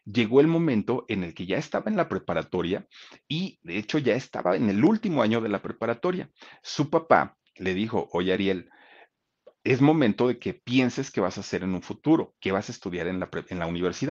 llegó 0.05 0.39
el 0.39 0.47
momento 0.47 1.05
en 1.07 1.23
el 1.23 1.33
que 1.33 1.45
ya 1.45 1.57
estaba 1.57 1.89
en 1.89 1.97
la 1.97 2.07
preparatoria 2.07 2.87
y 3.27 3.59
de 3.63 3.77
hecho 3.77 3.97
ya 3.97 4.15
estaba 4.15 4.55
en 4.55 4.69
el 4.69 4.83
último 4.83 5.21
año 5.21 5.41
de 5.41 5.49
la 5.49 5.61
preparatoria. 5.61 6.29
Su 6.63 6.89
papá 6.89 7.37
le 7.57 7.73
dijo, 7.73 8.07
oye 8.11 8.33
Ariel, 8.33 8.69
es 9.63 9.81
momento 9.81 10.27
de 10.27 10.37
que 10.39 10.53
pienses 10.53 11.11
qué 11.11 11.21
vas 11.21 11.37
a 11.37 11.41
hacer 11.41 11.63
en 11.63 11.73
un 11.73 11.81
futuro, 11.81 12.35
qué 12.39 12.51
vas 12.51 12.69
a 12.69 12.71
estudiar 12.71 13.07
en 13.07 13.19
la, 13.19 13.29
en 13.49 13.59
la 13.59 13.67
universidad. 13.67 14.11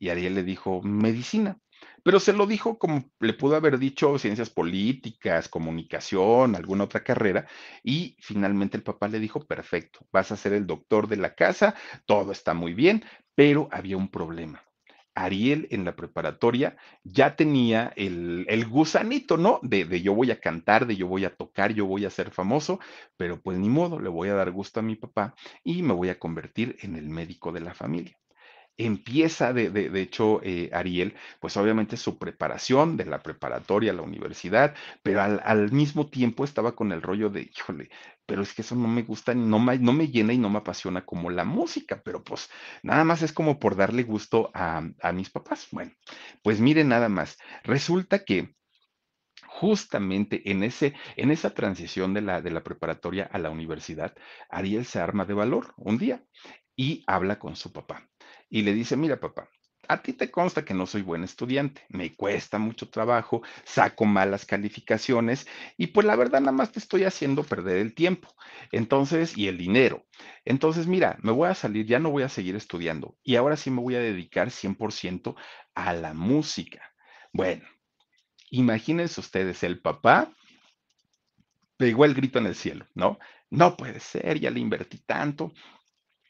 Y 0.00 0.08
Ariel 0.08 0.34
le 0.34 0.42
dijo 0.42 0.80
medicina, 0.82 1.58
pero 2.02 2.20
se 2.20 2.32
lo 2.32 2.46
dijo 2.46 2.78
como 2.78 3.04
le 3.20 3.34
pudo 3.34 3.54
haber 3.54 3.78
dicho 3.78 4.18
ciencias 4.18 4.48
políticas, 4.48 5.48
comunicación, 5.48 6.56
alguna 6.56 6.84
otra 6.84 7.04
carrera, 7.04 7.46
y 7.84 8.16
finalmente 8.20 8.78
el 8.78 8.82
papá 8.82 9.08
le 9.08 9.20
dijo, 9.20 9.46
perfecto, 9.46 10.00
vas 10.10 10.32
a 10.32 10.38
ser 10.38 10.54
el 10.54 10.66
doctor 10.66 11.06
de 11.06 11.18
la 11.18 11.34
casa, 11.34 11.74
todo 12.06 12.32
está 12.32 12.54
muy 12.54 12.72
bien, 12.72 13.04
pero 13.34 13.68
había 13.70 13.98
un 13.98 14.10
problema. 14.10 14.64
Ariel 15.14 15.68
en 15.70 15.84
la 15.84 15.96
preparatoria 15.96 16.78
ya 17.04 17.36
tenía 17.36 17.92
el, 17.96 18.66
gusanito, 18.70 19.36
¿no? 19.36 19.58
De, 19.62 19.84
de, 19.84 20.00
yo 20.00 20.14
voy 20.14 20.30
a 20.30 20.40
cantar, 20.40 20.86
de 20.86 20.96
yo 20.96 21.08
voy 21.08 21.26
a 21.26 21.34
tocar, 21.36 21.74
yo 21.74 21.84
voy 21.84 22.06
a 22.06 22.10
ser 22.10 22.30
famoso, 22.30 22.80
pero 23.18 23.42
pues 23.42 23.58
ni 23.58 23.68
modo, 23.68 24.00
le 24.00 24.08
voy 24.08 24.30
a 24.30 24.34
dar 24.34 24.50
gusto 24.50 24.80
a 24.80 24.82
mi 24.82 24.96
papá 24.96 25.34
y 25.62 25.82
me 25.82 25.92
voy 25.92 26.08
a 26.08 26.18
convertir 26.18 26.76
en 26.80 26.96
el 26.96 27.10
médico 27.10 27.52
de 27.52 27.60
la 27.60 27.74
familia 27.74 28.19
empieza, 28.86 29.52
de, 29.52 29.70
de, 29.70 30.00
hecho, 30.00 30.40
eh, 30.42 30.70
Ariel, 30.72 31.14
pues 31.40 31.56
obviamente 31.56 31.96
su 31.96 32.18
preparación 32.18 32.96
de 32.96 33.04
la 33.04 33.22
preparatoria 33.22 33.92
a 33.92 33.94
la 33.94 34.02
universidad, 34.02 34.74
pero 35.02 35.22
al, 35.22 35.40
al, 35.44 35.72
mismo 35.72 36.08
tiempo 36.08 36.44
estaba 36.44 36.74
con 36.74 36.92
el 36.92 37.02
rollo 37.02 37.30
de, 37.30 37.42
híjole, 37.42 37.90
pero 38.26 38.42
es 38.42 38.54
que 38.54 38.62
eso 38.62 38.74
no 38.76 38.88
me 38.88 39.02
gusta, 39.02 39.34
no 39.34 39.58
me, 39.58 39.78
no 39.78 39.92
me 39.92 40.08
llena 40.08 40.32
y 40.32 40.38
no 40.38 40.50
me 40.50 40.58
apasiona 40.58 41.04
como 41.04 41.30
la 41.30 41.44
música, 41.44 42.00
pero 42.04 42.24
pues 42.24 42.48
nada 42.82 43.04
más 43.04 43.22
es 43.22 43.32
como 43.32 43.58
por 43.58 43.76
darle 43.76 44.02
gusto 44.02 44.50
a, 44.54 44.82
a 45.02 45.12
mis 45.12 45.30
papás. 45.30 45.68
Bueno, 45.72 45.92
pues 46.42 46.60
miren 46.60 46.88
nada 46.88 47.08
más, 47.08 47.38
resulta 47.64 48.24
que 48.24 48.54
justamente 49.46 50.50
en, 50.50 50.62
ese, 50.62 50.94
en 51.16 51.30
esa 51.30 51.50
transición 51.50 52.14
de 52.14 52.22
la, 52.22 52.40
de 52.40 52.50
la 52.50 52.62
preparatoria 52.62 53.24
a 53.32 53.38
la 53.38 53.50
universidad, 53.50 54.14
Ariel 54.48 54.86
se 54.86 55.00
arma 55.00 55.24
de 55.26 55.34
valor 55.34 55.74
un 55.76 55.98
día 55.98 56.24
y 56.76 57.04
habla 57.06 57.38
con 57.38 57.56
su 57.56 57.72
papá 57.72 58.09
y 58.50 58.62
le 58.62 58.74
dice, 58.74 58.96
mira 58.96 59.18
papá, 59.18 59.48
a 59.88 60.02
ti 60.02 60.12
te 60.12 60.30
consta 60.30 60.64
que 60.64 60.74
no 60.74 60.86
soy 60.86 61.02
buen 61.02 61.24
estudiante, 61.24 61.82
me 61.88 62.14
cuesta 62.14 62.58
mucho 62.58 62.88
trabajo, 62.90 63.42
saco 63.64 64.04
malas 64.04 64.44
calificaciones 64.46 65.48
y 65.76 65.88
pues 65.88 66.06
la 66.06 66.14
verdad 66.14 66.40
nada 66.40 66.52
más 66.52 66.70
te 66.70 66.78
estoy 66.78 67.04
haciendo 67.04 67.42
perder 67.42 67.78
el 67.78 67.94
tiempo. 67.94 68.28
Entonces, 68.70 69.36
y 69.36 69.48
el 69.48 69.58
dinero. 69.58 70.06
Entonces, 70.44 70.86
mira, 70.86 71.18
me 71.22 71.32
voy 71.32 71.48
a 71.48 71.54
salir, 71.54 71.86
ya 71.86 71.98
no 71.98 72.10
voy 72.10 72.22
a 72.22 72.28
seguir 72.28 72.54
estudiando 72.54 73.16
y 73.24 73.36
ahora 73.36 73.56
sí 73.56 73.70
me 73.70 73.80
voy 73.80 73.96
a 73.96 74.00
dedicar 74.00 74.50
100% 74.50 75.34
a 75.74 75.92
la 75.92 76.14
música. 76.14 76.92
Bueno, 77.32 77.64
imagínense 78.50 79.20
ustedes, 79.20 79.62
el 79.64 79.80
papá 79.80 80.32
pegó 81.76 82.04
el 82.04 82.14
grito 82.14 82.38
en 82.38 82.46
el 82.46 82.54
cielo, 82.54 82.86
¿no? 82.94 83.18
No 83.48 83.76
puede 83.76 83.98
ser, 83.98 84.38
ya 84.38 84.50
le 84.50 84.60
invertí 84.60 84.98
tanto, 84.98 85.52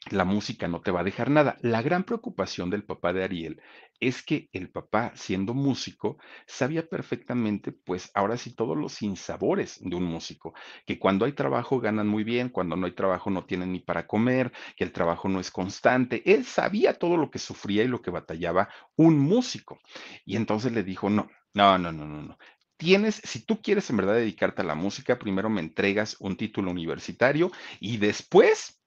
la 0.09 0.25
música 0.25 0.67
no 0.67 0.81
te 0.81 0.89
va 0.89 1.01
a 1.01 1.03
dejar 1.03 1.29
nada. 1.29 1.57
La 1.61 1.81
gran 1.81 2.03
preocupación 2.03 2.69
del 2.71 2.83
papá 2.83 3.13
de 3.13 3.23
Ariel 3.23 3.61
es 3.99 4.23
que 4.23 4.49
el 4.51 4.71
papá, 4.71 5.11
siendo 5.15 5.53
músico, 5.53 6.17
sabía 6.47 6.87
perfectamente, 6.89 7.71
pues 7.71 8.09
ahora 8.15 8.35
sí, 8.35 8.55
todos 8.55 8.75
los 8.75 8.93
sinsabores 8.93 9.79
de 9.79 9.95
un 9.95 10.05
músico, 10.05 10.55
que 10.87 10.97
cuando 10.97 11.25
hay 11.25 11.33
trabajo 11.33 11.79
ganan 11.79 12.07
muy 12.07 12.23
bien, 12.23 12.49
cuando 12.49 12.75
no 12.75 12.87
hay 12.87 12.93
trabajo 12.93 13.29
no 13.29 13.45
tienen 13.45 13.71
ni 13.73 13.79
para 13.79 14.07
comer, 14.07 14.51
que 14.75 14.83
el 14.83 14.91
trabajo 14.91 15.29
no 15.29 15.39
es 15.39 15.51
constante. 15.51 16.23
Él 16.25 16.45
sabía 16.45 16.95
todo 16.95 17.15
lo 17.15 17.29
que 17.29 17.39
sufría 17.39 17.83
y 17.83 17.87
lo 17.87 18.01
que 18.01 18.09
batallaba 18.09 18.69
un 18.95 19.19
músico. 19.19 19.79
Y 20.25 20.35
entonces 20.35 20.71
le 20.71 20.83
dijo, 20.83 21.11
no, 21.11 21.29
no, 21.53 21.77
no, 21.77 21.91
no, 21.91 22.05
no, 22.07 22.21
no 22.23 22.37
tienes, 22.77 23.21
si 23.23 23.45
tú 23.45 23.61
quieres 23.61 23.87
en 23.91 23.97
verdad 23.97 24.15
dedicarte 24.15 24.63
a 24.63 24.65
la 24.65 24.73
música, 24.73 25.19
primero 25.19 25.51
me 25.51 25.61
entregas 25.61 26.17
un 26.19 26.35
título 26.35 26.71
universitario 26.71 27.51
y 27.79 27.97
después 27.97 28.80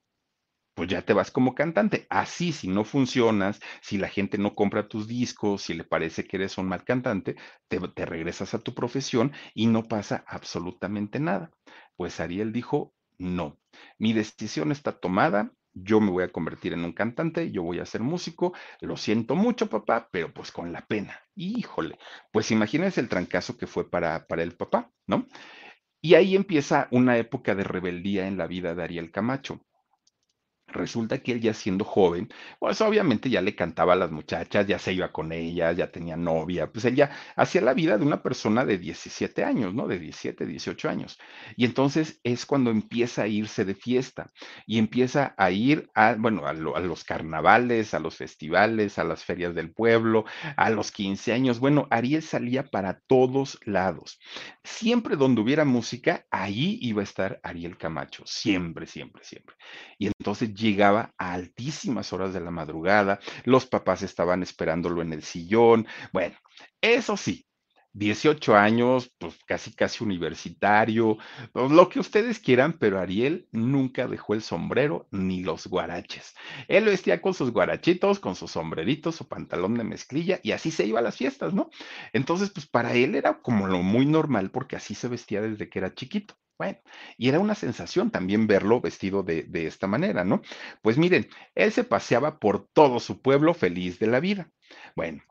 pues 0.75 0.89
ya 0.89 1.03
te 1.03 1.13
vas 1.13 1.31
como 1.31 1.55
cantante. 1.55 2.07
Así, 2.11 2.53
si 2.53 2.69
no 2.69 2.85
funcionas, 2.85 3.61
si 3.81 3.99
la 3.99 4.09
gente 4.09 4.39
no 4.39 4.55
compra 4.55 4.89
tus 4.89 5.07
discos, 5.09 5.63
si 5.63 5.75
le 5.75 5.85
parece 5.85 6.27
que 6.27 6.37
eres 6.37 6.59
un 6.59 6.69
mal 6.69 6.85
cantante, 6.85 7.37
te, 7.69 7.79
regresas 8.05 8.55
a 8.55 8.59
tu 8.59 8.75
profesión 8.75 9.33
y 9.55 9.67
no 9.67 9.85
pasa 9.85 10.25
absolutamente 10.27 11.21
nada. 11.21 11.51
Pues 11.97 12.21
Ariel 12.21 12.53
dijo, 12.53 12.93
no, 13.19 13.59
mi 13.99 14.13
decisión 14.13 14.73
está 14.73 14.93
tomada, 14.93 15.53
yo 15.73 16.01
me 16.01 16.11
voy 16.11 16.25
a 16.25 16.33
convertir 16.33 16.73
en 16.73 16.85
un 16.85 16.93
cantante, 16.93 17.51
yo 17.51 17.63
voy 17.63 17.79
a 17.81 17.87
ser 17.87 18.01
músico, 18.03 18.53
lo 18.81 18.97
siento 18.97 19.35
mucho, 19.35 19.69
papá, 19.69 20.09
pero 20.11 20.33
pues 20.33 20.53
con 20.53 20.73
la 20.73 20.87
pena. 20.87 21.21
Híjole, 21.37 21.99
pues 22.33 22.51
imagínense 22.51 23.01
el 23.01 23.09
trancazo 23.09 23.57
que 23.57 23.67
fue 23.67 23.89
para, 23.89 24.27
para 24.27 24.43
el 24.43 24.57
papá, 24.57 24.91
¿no? 25.07 25.27
Y 26.01 26.15
ahí 26.15 26.37
empieza 26.37 26.89
una 26.91 27.17
época 27.17 27.55
de 27.55 27.65
rebeldía 27.65 28.27
en 28.29 28.37
la 28.37 28.47
vida 28.47 28.75
de 28.75 28.83
Ariel 28.83 29.11
Camacho 29.11 29.65
Resulta 30.75 31.19
que 31.19 31.33
él 31.33 31.41
ya 31.41 31.55
siendo 31.55 31.85
joven, 31.85 32.29
pues 32.59 32.81
obviamente 32.81 33.31
ya 33.31 33.41
le 33.41 33.55
cantaba 33.55 33.95
a 33.95 33.97
las 33.97 34.11
muchachas, 34.11 34.67
ya 34.67 34.79
se 34.79 34.93
iba 34.93 35.13
con 35.13 35.33
ellas, 35.33 35.77
ya 35.77 35.91
tenía 35.91 36.17
novia, 36.17 36.71
pues 36.71 36.85
él 36.85 36.97
ya 36.97 37.11
hacía 37.37 37.61
la 37.63 37.75
vida 37.75 37.97
de 37.97 38.05
una 38.05 38.23
persona 38.23 38.65
de 38.65 38.79
17 38.79 39.45
años, 39.45 39.73
¿no? 39.75 39.87
De 39.87 39.99
17, 39.99 40.47
18 40.47 40.89
años. 40.89 41.19
Y 41.57 41.65
entonces 41.65 42.21
es 42.25 42.45
cuando 42.47 42.71
empieza 42.71 43.23
a 43.23 43.27
irse 43.29 43.65
de 43.65 43.75
fiesta 43.75 44.33
y 44.67 44.79
empieza 44.79 45.35
a 45.37 45.51
ir 45.51 45.89
a, 45.95 46.15
bueno, 46.19 46.47
a, 46.47 46.51
a 46.51 46.81
los 46.81 47.05
carnavales, 47.05 47.95
a 47.95 48.01
los 48.01 48.17
festivales, 48.17 48.99
a 48.99 49.05
las 49.05 49.25
ferias 49.25 49.55
del 49.55 49.73
pueblo, 49.73 50.25
a 50.57 50.71
los 50.71 50.91
15 50.91 51.33
años. 51.33 51.61
Bueno, 51.61 51.87
Ariel 51.91 52.23
salía 52.23 52.65
para 52.65 53.01
todos 53.07 53.59
lados. 53.65 54.19
Siempre 54.63 55.17
donde 55.17 55.41
hubiera 55.41 55.65
música, 55.65 56.27
ahí 56.31 56.79
iba 56.83 57.01
a 57.01 57.05
estar 57.05 57.41
Ariel 57.43 57.77
Camacho, 57.77 58.25
siempre, 58.27 58.87
siempre, 58.87 59.25
siempre. 59.25 59.55
Y 59.99 60.07
entonces 60.07 60.53
llegaba 60.65 61.13
a 61.19 61.33
altísimas 61.35 62.13
horas 62.13 62.33
de 62.35 62.41
la 62.41 62.51
madrugada, 62.51 63.21
los 63.45 63.67
papás 63.67 64.03
estaban 64.03 64.43
esperándolo 64.43 65.03
en 65.03 65.13
el 65.13 65.23
sillón. 65.23 65.87
Bueno, 66.13 66.37
eso 66.81 67.17
sí. 67.17 67.47
18 67.97 68.57
años, 68.57 69.15
pues 69.19 69.37
casi 69.47 69.73
casi 69.73 70.03
universitario, 70.03 71.17
pues, 71.53 71.71
lo 71.71 71.89
que 71.89 72.01
ustedes 72.01 72.41
quieran, 72.41 72.77
pero 72.79 72.99
Ariel 72.99 73.47
nunca 73.53 74.09
dejó 74.09 74.35
el 74.35 74.43
sombrero 74.43 75.07
ni 75.13 75.45
los 75.45 75.69
guaraches. 75.69 76.35
Él 76.67 76.87
vestía 76.87 77.23
con 77.23 77.35
sus 77.35 77.53
guarachitos, 77.53 78.19
con 78.19 78.35
sus 78.35 78.51
sombreritos, 78.51 79.15
su 79.15 79.29
pantalón 79.29 79.75
de 79.79 79.85
mezclilla 79.85 80.41
y 80.43 80.51
así 80.53 80.73
se 80.73 80.87
iba 80.87 80.99
a 80.99 81.03
las 81.03 81.17
fiestas, 81.17 81.55
¿no? 81.55 81.71
Entonces, 82.13 82.51
pues 82.51 82.67
para 82.67 82.95
él 82.95 83.15
era 83.15 83.41
como 83.41 83.69
lo 83.69 83.83
muy 83.83 84.07
normal 84.07 84.51
porque 84.51 84.75
así 84.77 84.95
se 84.97 85.09
vestía 85.09 85.41
desde 85.41 85.69
que 85.69 85.79
era 85.79 85.95
chiquito. 85.95 86.35
Bueno, 86.57 86.79
y 87.19 87.29
era 87.29 87.41
una 87.41 87.57
sensación 87.57 88.11
también 88.11 88.47
verlo 88.47 88.81
vestido 88.81 89.25
de, 89.25 89.49
esta 89.67 89.89
manera, 89.89 90.25
¿no? 90.25 90.41
Pues 90.83 90.97
miren, 90.99 91.29
él 91.57 91.73
se 91.73 91.83
paseaba 91.83 92.39
por 92.39 92.69
todo 92.69 93.01
su 93.01 93.21
pueblo 93.21 93.55
feliz 93.55 93.99
de 93.99 94.07
la 94.07 94.21
vida. 94.21 94.51
Bueno, 94.95 95.23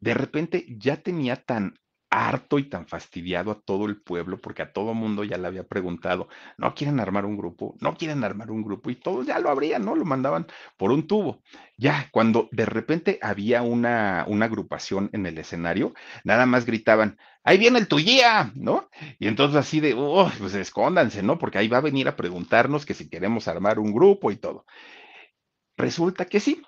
de 0.00 0.14
repente 0.14 0.64
ya 0.68 0.96
tenía 0.96 1.36
tan 1.36 1.78
harto 2.08 2.58
y 2.58 2.64
tan 2.64 2.86
fastidiado 2.88 3.52
a 3.52 3.60
todo 3.60 3.84
el 3.86 4.00
pueblo, 4.00 4.40
porque 4.40 4.62
a 4.62 4.72
todo 4.72 4.94
mundo 4.94 5.22
ya 5.22 5.36
le 5.36 5.46
había 5.46 5.68
preguntado, 5.68 6.28
¿no 6.56 6.74
quieren 6.74 6.98
armar 6.98 7.24
un 7.26 7.36
grupo? 7.36 7.76
¿No 7.80 7.94
quieren 7.94 8.24
armar 8.24 8.50
un 8.50 8.62
grupo? 8.62 8.90
Y 8.90 8.96
todos 8.96 9.26
ya 9.26 9.38
lo 9.38 9.50
abrían, 9.50 9.84
¿no? 9.84 9.94
Lo 9.94 10.04
mandaban 10.04 10.46
por 10.78 10.90
un 10.92 11.06
tubo. 11.06 11.42
Ya, 11.76 12.08
cuando 12.10 12.48
de 12.52 12.66
repente 12.66 13.18
había 13.22 13.62
una 13.62 14.22
agrupación 14.22 15.10
en 15.12 15.26
el 15.26 15.38
escenario, 15.38 15.92
nada 16.24 16.46
más 16.46 16.64
gritaban, 16.64 17.18
ahí 17.44 17.58
viene 17.58 17.78
el 17.78 17.88
tuyía, 17.88 18.52
¿no? 18.54 18.88
Y 19.18 19.28
entonces 19.28 19.56
así 19.56 19.80
de, 19.80 19.94
oh, 19.96 20.30
pues 20.38 20.54
escóndanse, 20.54 21.22
¿no? 21.22 21.38
Porque 21.38 21.58
ahí 21.58 21.68
va 21.68 21.78
a 21.78 21.82
venir 21.82 22.08
a 22.08 22.16
preguntarnos 22.16 22.86
que 22.86 22.94
si 22.94 23.08
queremos 23.08 23.48
armar 23.48 23.78
un 23.78 23.92
grupo 23.92 24.30
y 24.30 24.36
todo. 24.36 24.64
Resulta 25.76 26.26
que 26.26 26.40
sí. 26.40 26.62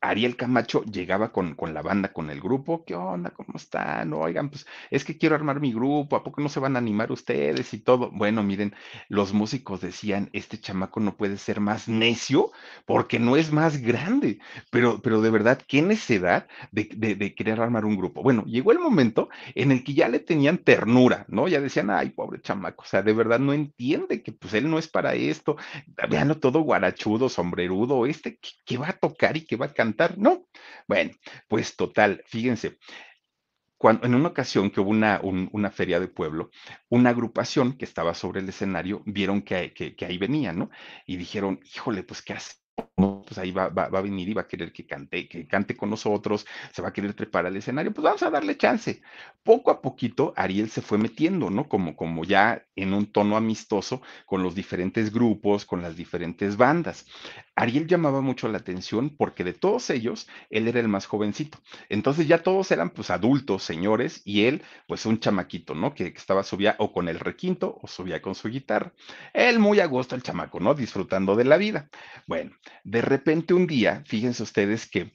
Ariel 0.00 0.36
Camacho 0.36 0.84
llegaba 0.84 1.32
con, 1.32 1.54
con 1.54 1.74
la 1.74 1.82
banda, 1.82 2.12
con 2.12 2.30
el 2.30 2.40
grupo. 2.40 2.84
¿Qué 2.84 2.94
onda? 2.94 3.30
¿Cómo 3.30 3.54
están? 3.56 4.12
Oigan, 4.12 4.50
pues 4.50 4.66
es 4.90 5.04
que 5.04 5.18
quiero 5.18 5.34
armar 5.34 5.60
mi 5.60 5.72
grupo. 5.72 6.16
¿A 6.16 6.22
poco 6.22 6.40
no 6.40 6.48
se 6.48 6.60
van 6.60 6.76
a 6.76 6.78
animar 6.78 7.10
ustedes 7.12 7.72
y 7.74 7.78
todo? 7.78 8.10
Bueno, 8.12 8.42
miren, 8.42 8.74
los 9.08 9.32
músicos 9.32 9.80
decían, 9.80 10.30
este 10.32 10.58
chamaco 10.58 11.00
no 11.00 11.16
puede 11.16 11.36
ser 11.38 11.60
más 11.60 11.88
necio 11.88 12.52
porque 12.84 13.18
no 13.18 13.36
es 13.36 13.52
más 13.52 13.78
grande. 13.78 14.38
Pero, 14.70 15.00
pero 15.02 15.20
de 15.20 15.30
verdad, 15.30 15.60
qué 15.66 15.82
necedad 15.82 16.46
de, 16.70 16.88
de, 16.96 17.14
de 17.16 17.34
querer 17.34 17.60
armar 17.60 17.84
un 17.84 17.96
grupo. 17.96 18.22
Bueno, 18.22 18.44
llegó 18.46 18.72
el 18.72 18.78
momento 18.78 19.28
en 19.54 19.72
el 19.72 19.82
que 19.84 19.94
ya 19.94 20.08
le 20.08 20.20
tenían 20.20 20.58
ternura, 20.58 21.24
¿no? 21.28 21.48
Ya 21.48 21.60
decían, 21.60 21.90
ay, 21.90 22.10
pobre 22.10 22.40
chamaco, 22.40 22.84
o 22.84 22.86
sea, 22.86 23.02
de 23.02 23.12
verdad 23.12 23.38
no 23.38 23.52
entiende 23.52 24.22
que 24.22 24.32
pues 24.32 24.54
él 24.54 24.70
no 24.70 24.78
es 24.78 24.88
para 24.88 25.14
esto. 25.14 25.56
Veanlo 26.08 26.38
todo 26.38 26.60
guarachudo, 26.60 27.28
sombrerudo, 27.28 28.06
este 28.06 28.38
que, 28.38 28.50
que 28.64 28.78
va 28.78 28.88
a 28.90 28.92
tocar 28.98 29.36
y 29.36 29.46
que 29.46 29.56
va 29.56 29.66
a 29.66 29.72
cantar, 29.72 29.85
¿no? 30.18 30.46
Bueno, 30.88 31.12
pues 31.48 31.76
total, 31.76 32.22
fíjense, 32.26 32.78
cuando, 33.78 34.06
en 34.06 34.14
una 34.14 34.28
ocasión 34.28 34.70
que 34.70 34.80
hubo 34.80 34.90
una, 34.90 35.20
un- 35.22 35.48
una 35.52 35.70
feria 35.70 36.00
de 36.00 36.08
pueblo, 36.08 36.50
una 36.88 37.10
agrupación 37.10 37.76
que 37.76 37.84
estaba 37.84 38.14
sobre 38.14 38.40
el 38.40 38.48
escenario 38.48 39.02
vieron 39.06 39.42
que, 39.42 39.72
que, 39.74 39.94
ahí 40.06 40.18
venía, 40.18 40.52
¿no? 40.52 40.70
Y 41.06 41.16
dijeron, 41.16 41.60
híjole, 41.74 42.02
pues 42.02 42.22
¿qué 42.22 42.32
hace? 42.34 42.54
Pues 43.26 43.38
ahí 43.38 43.50
va, 43.50 43.68
va, 43.68 43.88
va 43.88 43.98
a 43.98 44.02
venir 44.02 44.28
y 44.28 44.34
va 44.34 44.42
a 44.42 44.48
querer 44.48 44.72
que 44.72 44.86
cante, 44.86 45.28
que 45.28 45.46
cante 45.46 45.76
con 45.76 45.90
nosotros, 45.90 46.46
se 46.72 46.82
va 46.82 46.88
a 46.88 46.92
querer 46.92 47.14
trepar 47.14 47.44
al 47.46 47.56
escenario, 47.56 47.92
pues 47.92 48.04
vamos 48.04 48.22
a 48.22 48.30
darle 48.30 48.56
chance. 48.56 49.02
Poco 49.42 49.70
a 49.70 49.82
poquito, 49.82 50.32
Ariel 50.36 50.70
se 50.70 50.82
fue 50.82 50.98
metiendo, 50.98 51.50
¿no? 51.50 51.68
Como, 51.68 51.96
como 51.96 52.24
ya 52.24 52.64
en 52.76 52.94
un 52.94 53.06
tono 53.06 53.36
amistoso 53.36 54.02
con 54.24 54.42
los 54.42 54.54
diferentes 54.54 55.12
grupos, 55.12 55.64
con 55.64 55.82
las 55.82 55.96
diferentes 55.96 56.56
bandas. 56.56 57.06
Ariel 57.54 57.86
llamaba 57.86 58.20
mucho 58.20 58.48
la 58.48 58.58
atención 58.58 59.10
porque 59.16 59.44
de 59.44 59.54
todos 59.54 59.88
ellos, 59.90 60.28
él 60.50 60.68
era 60.68 60.80
el 60.80 60.88
más 60.88 61.06
jovencito. 61.06 61.58
Entonces 61.88 62.28
ya 62.28 62.42
todos 62.42 62.70
eran 62.70 62.90
pues 62.90 63.10
adultos, 63.10 63.62
señores, 63.62 64.22
y 64.24 64.44
él 64.44 64.62
pues 64.86 65.06
un 65.06 65.18
chamaquito, 65.18 65.74
¿no? 65.74 65.94
Que, 65.94 66.12
que 66.12 66.18
estaba 66.18 66.42
subía 66.42 66.76
o 66.78 66.92
con 66.92 67.08
el 67.08 67.18
requinto 67.18 67.78
o 67.80 67.86
subía 67.86 68.20
con 68.20 68.34
su 68.34 68.48
guitarra. 68.48 68.92
Él 69.32 69.58
muy 69.58 69.80
a 69.80 69.86
gusto 69.86 70.14
el 70.14 70.22
chamaco, 70.22 70.60
¿no? 70.60 70.74
Disfrutando 70.74 71.34
de 71.34 71.44
la 71.44 71.56
vida. 71.56 71.88
Bueno, 72.26 72.52
de 72.84 73.00
repente 73.00 73.15
un 73.54 73.66
día, 73.66 74.02
fíjense 74.06 74.42
ustedes 74.42 74.88
que 74.88 75.12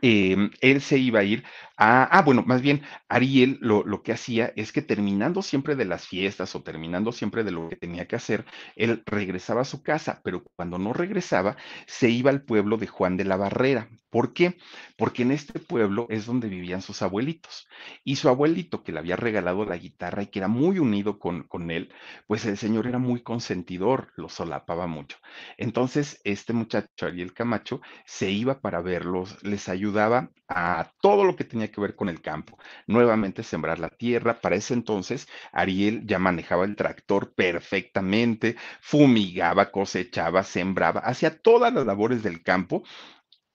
em, 0.00 0.50
él 0.60 0.80
se 0.80 0.98
iba 0.98 1.20
a 1.20 1.24
ir 1.24 1.44
a, 1.82 2.04
ah, 2.04 2.22
bueno, 2.22 2.44
más 2.46 2.62
bien, 2.62 2.82
Ariel 3.08 3.58
lo, 3.60 3.82
lo 3.84 4.02
que 4.04 4.12
hacía 4.12 4.52
es 4.54 4.70
que 4.70 4.82
terminando 4.82 5.42
siempre 5.42 5.74
de 5.74 5.84
las 5.84 6.06
fiestas 6.06 6.54
o 6.54 6.62
terminando 6.62 7.10
siempre 7.10 7.42
de 7.42 7.50
lo 7.50 7.68
que 7.68 7.76
tenía 7.76 8.06
que 8.06 8.14
hacer, 8.14 8.44
él 8.76 9.02
regresaba 9.04 9.62
a 9.62 9.64
su 9.64 9.82
casa, 9.82 10.20
pero 10.22 10.44
cuando 10.54 10.78
no 10.78 10.92
regresaba, 10.92 11.56
se 11.86 12.08
iba 12.08 12.30
al 12.30 12.42
pueblo 12.44 12.76
de 12.76 12.86
Juan 12.86 13.16
de 13.16 13.24
la 13.24 13.36
Barrera. 13.36 13.88
¿Por 14.10 14.34
qué? 14.34 14.58
Porque 14.96 15.22
en 15.22 15.32
este 15.32 15.58
pueblo 15.58 16.06
es 16.10 16.26
donde 16.26 16.48
vivían 16.48 16.82
sus 16.82 17.00
abuelitos. 17.00 17.66
Y 18.04 18.16
su 18.16 18.28
abuelito, 18.28 18.84
que 18.84 18.92
le 18.92 18.98
había 18.98 19.16
regalado 19.16 19.64
la 19.64 19.78
guitarra 19.78 20.22
y 20.22 20.26
que 20.26 20.38
era 20.38 20.48
muy 20.48 20.78
unido 20.78 21.18
con, 21.18 21.44
con 21.44 21.70
él, 21.70 21.90
pues 22.26 22.44
el 22.44 22.58
señor 22.58 22.86
era 22.86 22.98
muy 22.98 23.22
consentidor, 23.22 24.12
lo 24.16 24.28
solapaba 24.28 24.86
mucho. 24.86 25.16
Entonces, 25.56 26.20
este 26.24 26.52
muchacho, 26.52 27.06
Ariel 27.06 27.32
Camacho, 27.32 27.80
se 28.04 28.30
iba 28.30 28.60
para 28.60 28.82
verlos, 28.82 29.42
les 29.42 29.68
ayudaba 29.70 30.30
a 30.46 30.92
todo 31.00 31.24
lo 31.24 31.34
que 31.34 31.44
tenía 31.44 31.71
que 31.72 31.80
ver 31.80 31.96
con 31.96 32.08
el 32.08 32.20
campo. 32.22 32.58
Nuevamente 32.86 33.42
sembrar 33.42 33.78
la 33.80 33.88
tierra. 33.90 34.40
Para 34.40 34.56
ese 34.56 34.74
entonces, 34.74 35.28
Ariel 35.52 36.06
ya 36.06 36.18
manejaba 36.18 36.64
el 36.64 36.76
tractor 36.76 37.34
perfectamente, 37.34 38.56
fumigaba, 38.80 39.70
cosechaba, 39.72 40.44
sembraba, 40.44 41.00
hacía 41.00 41.40
todas 41.42 41.72
las 41.72 41.86
labores 41.86 42.22
del 42.22 42.42
campo, 42.42 42.84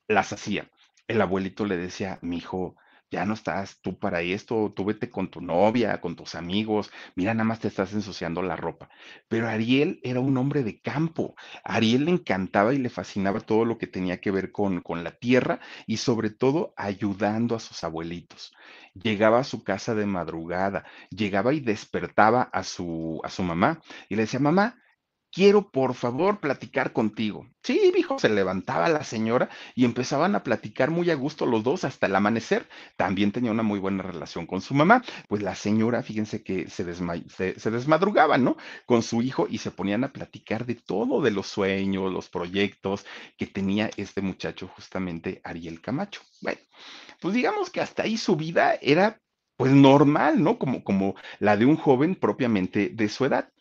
las 0.08 0.34
hacía. 0.34 0.69
El 1.08 1.21
abuelito 1.21 1.65
le 1.65 1.77
decía, 1.77 2.19
mi 2.21 2.38
hijo, 2.38 2.75
ya 3.10 3.26
no 3.26 3.34
estás 3.34 3.80
tú 3.82 3.98
para 3.98 4.22
esto, 4.22 4.74
tú 4.76 4.86
vete 4.86 5.10
con 5.10 5.30
tu 5.30 5.41
novia, 5.41 6.02
con 6.02 6.15
tus 6.15 6.36
amigos, 6.36 6.91
mira, 7.15 7.34
nada 7.34 7.46
más 7.46 7.60
te 7.60 7.67
estás 7.67 7.93
ensuciando 7.93 8.41
la 8.41 8.56
ropa. 8.56 8.89
Pero 9.28 9.48
Ariel 9.48 10.00
era 10.04 10.20
un 10.20 10.38
hombre 10.38 10.63
de 10.63 10.82
campo. 10.82 11.36
Ariel 11.63 12.06
le 12.06 12.12
encantaba 12.12 12.74
y 12.74 12.78
le 12.78 12.89
fascinaba 12.89 13.39
todo 13.39 13.65
lo 13.65 13.78
que 13.78 13.88
tenía 13.88 14.20
que 14.20 14.32
ver 14.32 14.52
con, 14.52 14.82
con 14.82 15.04
la 15.04 15.12
tierra 15.12 15.60
y 15.86 15.98
sobre 15.98 16.30
todo 16.30 16.74
ayudando 16.76 17.56
a 17.56 17.60
sus 17.60 17.84
abuelitos. 17.84 18.54
Llegaba 18.93 19.39
a 19.39 19.43
su 19.43 19.63
casa 19.63 19.96
de 19.96 20.06
madrugada, 20.06 20.86
llegaba 21.10 21.54
y 21.54 21.60
despertaba 21.60 22.43
a 22.43 22.63
su, 22.63 23.22
a 23.24 23.30
su 23.30 23.43
mamá 23.43 23.82
y 24.10 24.15
le 24.15 24.24
decía, 24.24 24.39
mamá, 24.39 24.78
quiero 25.38 25.69
por 25.69 25.93
favor 25.93 26.39
platicar 26.39 26.93
contigo. 26.93 27.45
Sí, 27.62 27.93
hijo, 27.95 28.17
se 28.17 28.28
levantaba 28.28 28.89
la 28.89 29.04
señora 29.04 29.50
y 29.76 29.86
empezaban 29.86 30.34
a 30.34 30.41
platicar 30.41 30.89
muy 30.89 31.12
a 31.12 31.15
gusto 31.15 31.45
los 31.45 31.63
dos 31.63 31.84
hasta 31.84 32.08
el 32.08 32.15
amanecer. 32.15 32.67
También 32.95 33.32
tenía 33.32 33.52
una 33.52 33.62
muy 33.62 33.78
buena 33.78 34.02
relación 34.02 34.47
con 34.47 34.62
su 34.62 34.73
mamá. 34.73 35.04
Pues 35.28 35.43
la 35.43 35.54
señora, 35.54 36.02
fíjense 36.02 36.41
que 36.41 36.71
se, 36.71 36.84
se 36.91 37.69
desmadrugaba, 37.69 38.39
¿no? 38.39 38.58
Con 38.88 39.04
su 39.04 39.21
hijo 39.21 39.45
y 39.47 39.60
se 39.60 39.69
ponían 39.69 40.04
a 40.04 40.12
platicar 40.12 40.65
de 40.65 40.73
todo, 40.73 41.21
de 41.21 41.30
los 41.30 41.45
sueños, 41.45 42.12
los 42.12 42.30
proyectos 42.30 43.06
que 43.38 43.45
tenía 43.45 43.91
este 43.95 44.21
muchacho, 44.21 44.67
justamente 44.67 45.39
Ariel 45.43 45.82
Camacho. 45.82 46.21
Bueno, 46.41 46.60
pues 47.21 47.36
digamos 47.36 47.69
que 47.69 47.82
hasta 47.82 48.02
ahí 48.02 48.17
su 48.17 48.36
vida 48.36 48.73
era 48.82 49.21
pues 49.56 49.71
normal, 49.71 50.41
¿no? 50.41 50.58
Como, 50.58 50.84
como 50.84 51.15
la 51.38 51.58
de 51.58 51.65
un 51.65 51.78
joven 51.78 52.15
propiamente 52.15 52.89
de 52.89 53.10
su 53.10 53.26
edad. 53.26 53.52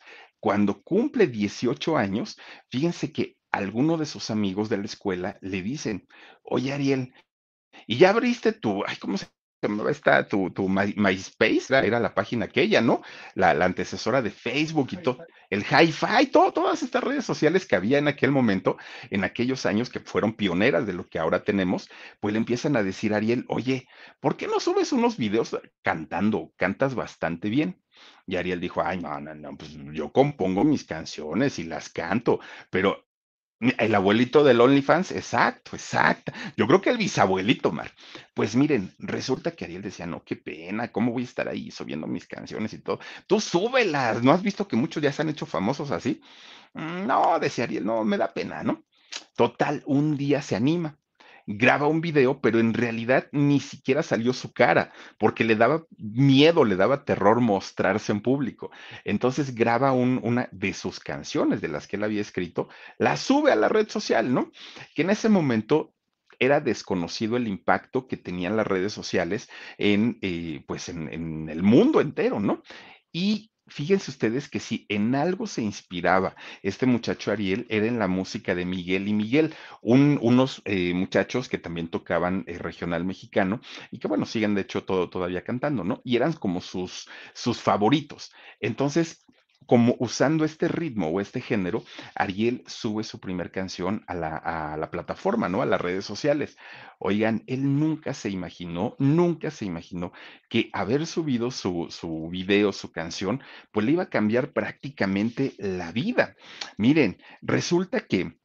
Cuando 0.41 0.83
cumple 0.83 1.27
18 1.27 1.97
años, 1.97 2.39
fíjense 2.71 3.13
que 3.13 3.37
alguno 3.53 3.97
de 3.97 4.07
sus 4.07 4.31
amigos 4.31 4.69
de 4.69 4.79
la 4.79 4.85
escuela 4.85 5.39
le 5.41 5.63
dicen, 5.63 6.07
oye 6.43 6.73
Ariel, 6.73 7.15
¿y 7.87 7.99
ya 7.99 8.11
abriste 8.11 8.53
tu, 8.53 8.85
ay, 8.87 8.97
¿cómo 8.97 9.17
se 9.17 9.27
esta, 9.89 10.27
tu, 10.29 10.51
tu 10.51 10.69
My- 10.69 10.95
MySpace? 10.97 11.67
Era, 11.69 11.85
era 11.85 12.01
la 12.01 12.15
página 12.15 12.47
aquella, 12.47 12.81
¿no? 12.81 13.03
La, 13.35 13.55
la 13.55 13.65
antecesora 13.65 14.23
de 14.23 14.31
Facebook 14.31 14.89
y 14.93 14.99
todo, 14.99 15.19
el 15.51 15.65
Hi-Fi, 15.65 16.27
todo, 16.33 16.53
todas 16.53 16.83
estas 16.83 17.03
redes 17.05 17.25
sociales 17.25 17.67
que 17.67 17.77
había 17.77 17.99
en 17.99 18.09
aquel 18.09 18.31
momento, 18.31 18.77
en 19.11 19.25
aquellos 19.25 19.67
años 19.67 19.91
que 19.91 20.01
fueron 20.01 20.35
pioneras 20.35 20.87
de 20.87 20.93
lo 20.93 21.07
que 21.07 21.19
ahora 21.19 21.45
tenemos, 21.45 21.89
pues 22.21 22.33
le 22.33 22.39
empiezan 22.39 22.77
a 22.77 22.83
decir 22.83 23.15
a 23.15 23.19
Ariel, 23.19 23.45
oye, 23.49 23.89
¿por 24.21 24.37
qué 24.37 24.47
no 24.47 24.61
subes 24.61 24.93
unos 24.93 25.17
videos 25.17 25.57
cantando? 25.83 26.53
Cantas 26.57 26.95
bastante 26.95 27.49
bien. 27.49 27.81
Y 28.27 28.37
Ariel 28.37 28.61
dijo, 28.61 28.83
ay, 28.85 28.99
no, 29.01 29.19
no, 29.21 29.35
no, 29.35 29.57
pues 29.57 29.71
yo 29.93 30.13
compongo 30.13 30.65
mis 30.65 30.85
canciones 30.85 31.59
y 31.59 31.65
las 31.65 31.89
canto, 31.89 32.41
pero 32.71 33.06
El 33.61 33.95
abuelito 33.95 34.45
del 34.45 34.61
OnlyFans, 34.61 35.13
exacto, 35.13 35.77
exacto. 35.77 36.31
Yo 36.59 36.67
creo 36.67 36.81
que 36.83 36.91
el 36.91 36.99
bisabuelito, 36.99 37.73
Mar. 37.73 37.91
Pues 38.35 38.55
miren, 38.55 38.95
resulta 38.99 39.53
que 39.53 39.65
Ariel 39.65 39.81
decía, 39.83 40.07
no, 40.07 40.23
qué 40.25 40.37
pena, 40.37 40.93
¿cómo 40.93 41.13
voy 41.13 41.23
a 41.23 41.25
estar 41.27 41.49
ahí 41.49 41.71
subiendo 41.71 42.07
mis 42.07 42.27
canciones 42.27 42.75
y 42.75 42.79
todo? 42.83 43.01
Tú 43.27 43.41
súbelas, 43.41 44.23
¿no 44.23 44.33
has 44.33 44.43
visto 44.43 44.69
que 44.69 44.77
muchos 44.77 45.03
ya 45.03 45.11
se 45.13 45.23
han 45.23 45.31
hecho 45.31 45.47
famosos 45.47 45.91
así? 45.91 46.21
"Mm, 46.75 47.07
No, 47.07 47.39
decía 47.41 47.65
Ariel, 47.65 47.85
no, 47.87 48.05
me 48.05 48.19
da 48.19 48.33
pena, 48.35 48.63
¿no? 48.63 48.85
Total, 49.37 49.83
un 49.87 50.17
día 50.17 50.43
se 50.43 50.57
anima 50.57 50.99
graba 51.47 51.87
un 51.87 52.01
video, 52.01 52.41
pero 52.41 52.59
en 52.59 52.75
realidad 52.75 53.29
ni 53.33 53.61
siquiera 53.61 54.03
salió 54.03 54.33
su 54.33 54.53
cara, 54.53 54.93
porque 55.19 55.45
le 55.45 55.57
daba 55.57 55.85
miedo, 55.97 56.65
le 56.65 56.77
daba 56.77 57.05
terror 57.05 57.41
mostrarse 57.41 58.13
en 58.13 58.21
público. 58.21 58.71
Entonces 59.05 59.55
graba 59.55 59.93
un- 59.93 60.21
una 60.23 60.49
de 60.53 60.73
sus 60.75 61.01
canciones, 61.01 61.61
de 61.61 61.69
las 61.69 61.87
que 61.87 61.97
él 61.97 62.05
había 62.05 62.21
escrito, 62.21 62.69
la 62.99 63.17
sube 63.17 63.53
a 63.53 63.57
la 63.57 63.69
red 63.69 63.89
social, 63.89 64.33
¿no? 64.35 64.51
Que 64.95 65.03
en 65.03 65.11
ese 65.11 65.29
momento 65.29 65.95
era 66.39 66.61
desconocido 66.61 67.37
el 67.37 67.49
impacto 67.49 68.07
que 68.07 68.17
tenían 68.17 68.57
las 68.57 68.67
redes 68.67 68.93
sociales 68.93 69.49
en, 69.79 70.19
eh, 70.21 70.63
pues 70.67 70.89
en 70.89 71.49
el 71.49 71.63
mundo 71.63 72.01
entero, 72.01 72.41
¿no? 72.41 72.63
Y 73.13 73.51
fíjense 73.69 74.11
ustedes 74.11 74.49
que 74.49 74.61
si 74.61 74.87
en 74.89 75.15
algo 75.15 75.47
se 75.47 75.63
inspiraba 75.63 76.37
este 76.63 76.87
muchacho 76.87 77.33
Ariel, 77.33 77.67
era 77.69 77.87
en 77.87 77.99
la 77.99 78.09
música 78.09 78.55
de 78.55 78.65
Miguel 78.65 79.09
y 79.09 79.13
Miguel, 79.13 79.55
un- 79.83 80.19
unos 80.23 80.63
eh, 80.65 80.95
muchachos 80.95 81.49
que 81.49 81.59
también 81.59 81.89
tocaban 81.89 82.45
eh, 82.47 82.59
regional 82.59 83.05
mexicano 83.05 83.61
y 83.91 83.99
que, 83.99 84.09
bueno, 84.09 84.25
siguen 84.27 84.55
de 84.55 84.63
hecho 84.63 84.85
todo, 84.85 85.11
todavía 85.11 85.45
cantando, 85.45 85.85
¿no? 85.85 86.01
Y 86.05 86.17
eran 86.17 86.33
como 86.35 86.61
sus, 86.61 87.09
sus 87.35 87.61
favoritos. 87.61 88.33
Entonces, 88.61 89.26
como 89.67 89.97
usando 89.99 90.45
este 90.45 90.69
ritmo 90.69 91.09
o 91.09 91.21
este 91.21 91.41
género, 91.41 91.85
Ariel 92.15 92.63
sube 92.67 93.05
su 93.05 93.21
primer 93.21 93.51
canción 93.51 94.05
a 94.07 94.15
la, 94.15 94.37
a 94.37 94.77
la 94.77 94.91
plataforma, 94.91 95.49
¿no? 95.49 95.63
A 95.63 95.67
las 95.67 95.81
redes 95.81 96.05
sociales. 96.05 96.57
Oigan, 96.99 97.43
él 97.47 97.79
nunca 97.79 98.15
se 98.15 98.31
imaginó, 98.31 98.97
nunca 98.99 99.51
se 99.51 99.65
imaginó 99.65 100.13
que 100.49 100.71
haber 100.73 101.07
subido 101.07 101.51
su, 101.51 101.89
su 101.91 102.29
video, 102.31 102.73
su 102.73 102.93
canción, 102.93 103.43
pues 103.73 103.85
le 103.85 103.93
iba 103.93 104.05
a 104.05 104.11
cambiar 104.11 104.53
prácticamente 104.53 105.55
la 105.59 105.93
vida. 105.93 106.37
Miren, 106.79 107.19
resulta 107.43 108.01
que 108.01 108.37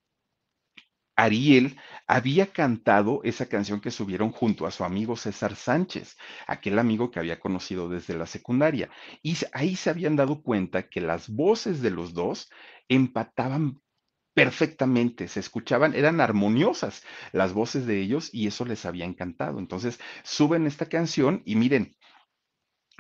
Ariel 1.21 1.77
había 2.07 2.47
cantado 2.47 3.21
esa 3.23 3.45
canción 3.45 3.79
que 3.79 3.91
subieron 3.91 4.31
junto 4.31 4.65
a 4.65 4.71
su 4.71 4.83
amigo 4.83 5.15
César 5.15 5.55
Sánchez, 5.55 6.17
aquel 6.47 6.79
amigo 6.79 7.11
que 7.11 7.19
había 7.19 7.39
conocido 7.39 7.89
desde 7.89 8.15
la 8.15 8.25
secundaria. 8.25 8.89
Y 9.21 9.37
ahí 9.53 9.75
se 9.75 9.91
habían 9.91 10.15
dado 10.15 10.41
cuenta 10.41 10.89
que 10.89 10.99
las 10.99 11.29
voces 11.29 11.81
de 11.83 11.91
los 11.91 12.15
dos 12.15 12.49
empataban 12.89 13.79
perfectamente, 14.33 15.27
se 15.27 15.41
escuchaban, 15.41 15.93
eran 15.93 16.21
armoniosas 16.21 17.03
las 17.33 17.53
voces 17.53 17.85
de 17.85 18.01
ellos 18.01 18.29
y 18.33 18.47
eso 18.47 18.65
les 18.65 18.85
había 18.85 19.05
encantado. 19.05 19.59
Entonces 19.59 19.99
suben 20.23 20.65
esta 20.65 20.87
canción 20.87 21.43
y 21.45 21.55
miren, 21.55 21.95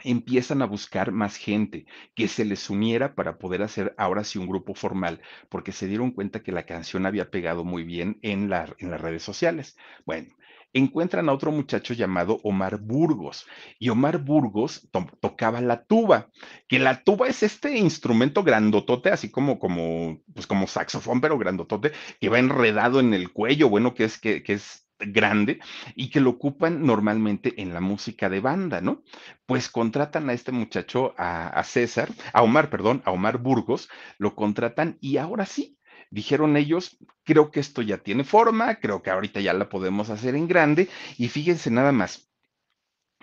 empiezan 0.03 0.61
a 0.61 0.65
buscar 0.65 1.11
más 1.11 1.35
gente 1.35 1.85
que 2.15 2.27
se 2.27 2.45
les 2.45 2.69
uniera 2.69 3.15
para 3.15 3.37
poder 3.37 3.61
hacer 3.63 3.93
ahora 3.97 4.23
sí 4.23 4.39
un 4.39 4.47
grupo 4.47 4.73
formal, 4.75 5.21
porque 5.49 5.71
se 5.71 5.87
dieron 5.87 6.11
cuenta 6.11 6.41
que 6.43 6.51
la 6.51 6.65
canción 6.65 7.05
había 7.05 7.29
pegado 7.31 7.63
muy 7.63 7.83
bien 7.83 8.19
en, 8.21 8.51
en 8.51 8.91
las 8.91 9.01
redes 9.01 9.23
sociales. 9.23 9.75
Bueno, 10.05 10.27
encuentran 10.73 11.27
a 11.29 11.33
otro 11.33 11.51
muchacho 11.51 11.93
llamado 11.93 12.39
Omar 12.43 12.77
Burgos, 12.79 13.45
y 13.79 13.89
Omar 13.89 14.19
Burgos 14.19 14.87
to- 14.91 15.07
tocaba 15.19 15.61
la 15.61 15.83
tuba, 15.85 16.29
que 16.67 16.79
la 16.79 17.03
tuba 17.03 17.27
es 17.27 17.43
este 17.43 17.77
instrumento 17.77 18.43
grandotote, 18.43 19.09
así 19.09 19.29
como, 19.31 19.59
como, 19.59 20.19
pues 20.33 20.47
como 20.47 20.67
saxofón, 20.67 21.21
pero 21.21 21.37
grandotote, 21.37 21.91
que 22.19 22.29
va 22.29 22.39
enredado 22.39 22.99
en 22.99 23.13
el 23.13 23.31
cuello, 23.31 23.69
bueno, 23.69 23.93
que 23.93 24.05
es, 24.05 24.17
que, 24.19 24.43
que 24.43 24.53
es 24.53 24.87
grande 25.07 25.59
y 25.95 26.09
que 26.09 26.19
lo 26.19 26.31
ocupan 26.31 26.85
normalmente 26.85 27.61
en 27.61 27.73
la 27.73 27.81
música 27.81 28.29
de 28.29 28.39
banda, 28.39 28.81
¿no? 28.81 29.03
Pues 29.45 29.69
contratan 29.69 30.29
a 30.29 30.33
este 30.33 30.51
muchacho, 30.51 31.13
a, 31.17 31.61
César, 31.63 32.09
a 32.33 32.43
Omar, 32.43 32.69
perdón, 32.69 33.01
a 33.05 33.11
Omar 33.11 33.37
Burgos, 33.37 33.89
lo 34.17 34.35
contratan 34.35 34.97
y 35.01 35.17
ahora 35.17 35.45
sí, 35.45 35.77
dijeron 36.09 36.57
ellos, 36.57 36.97
creo 37.23 37.51
que 37.51 37.59
esto 37.59 37.81
ya 37.81 37.97
tiene 37.97 38.23
forma, 38.23 38.75
creo 38.75 39.01
que 39.01 39.09
ahorita 39.11 39.39
ya 39.41 39.53
la 39.53 39.69
podemos 39.69 40.09
hacer 40.09 40.35
en 40.35 40.47
grande 40.47 40.89
y 41.17 41.27
fíjense 41.29 41.71
nada 41.71 41.91
más. 41.91 42.30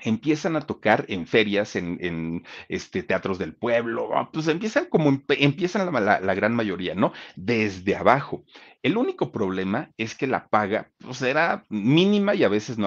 Empiezan 0.03 0.57
a 0.57 0.61
tocar 0.61 1.05
en 1.09 1.27
ferias, 1.27 1.77
en, 1.77 2.45
este, 2.69 3.03
teatros 3.03 3.39
del 3.39 3.55
pueblo, 3.55 4.11
ah, 4.17 4.31
pues 4.33 4.49
empiezan 4.49 4.87
como 4.87 5.21
empiezan 5.29 5.93
la, 5.93 6.01
la- 6.01 6.21
la 6.21 6.35
gran 6.35 6.55
mayoría, 6.55 6.95
¿no? 6.95 7.13
Desde 7.37 7.97
abajo. 7.97 8.45
El 8.83 8.97
único 8.97 9.33
problema 9.33 9.91
es 9.97 10.15
que 10.15 10.27
la 10.29 10.49
paga 10.49 10.91
pues 10.99 11.21
era 11.23 11.65
mínima 11.69 12.35
y 12.35 12.45
a 12.45 12.49
veces 12.49 12.79
no 12.79 12.87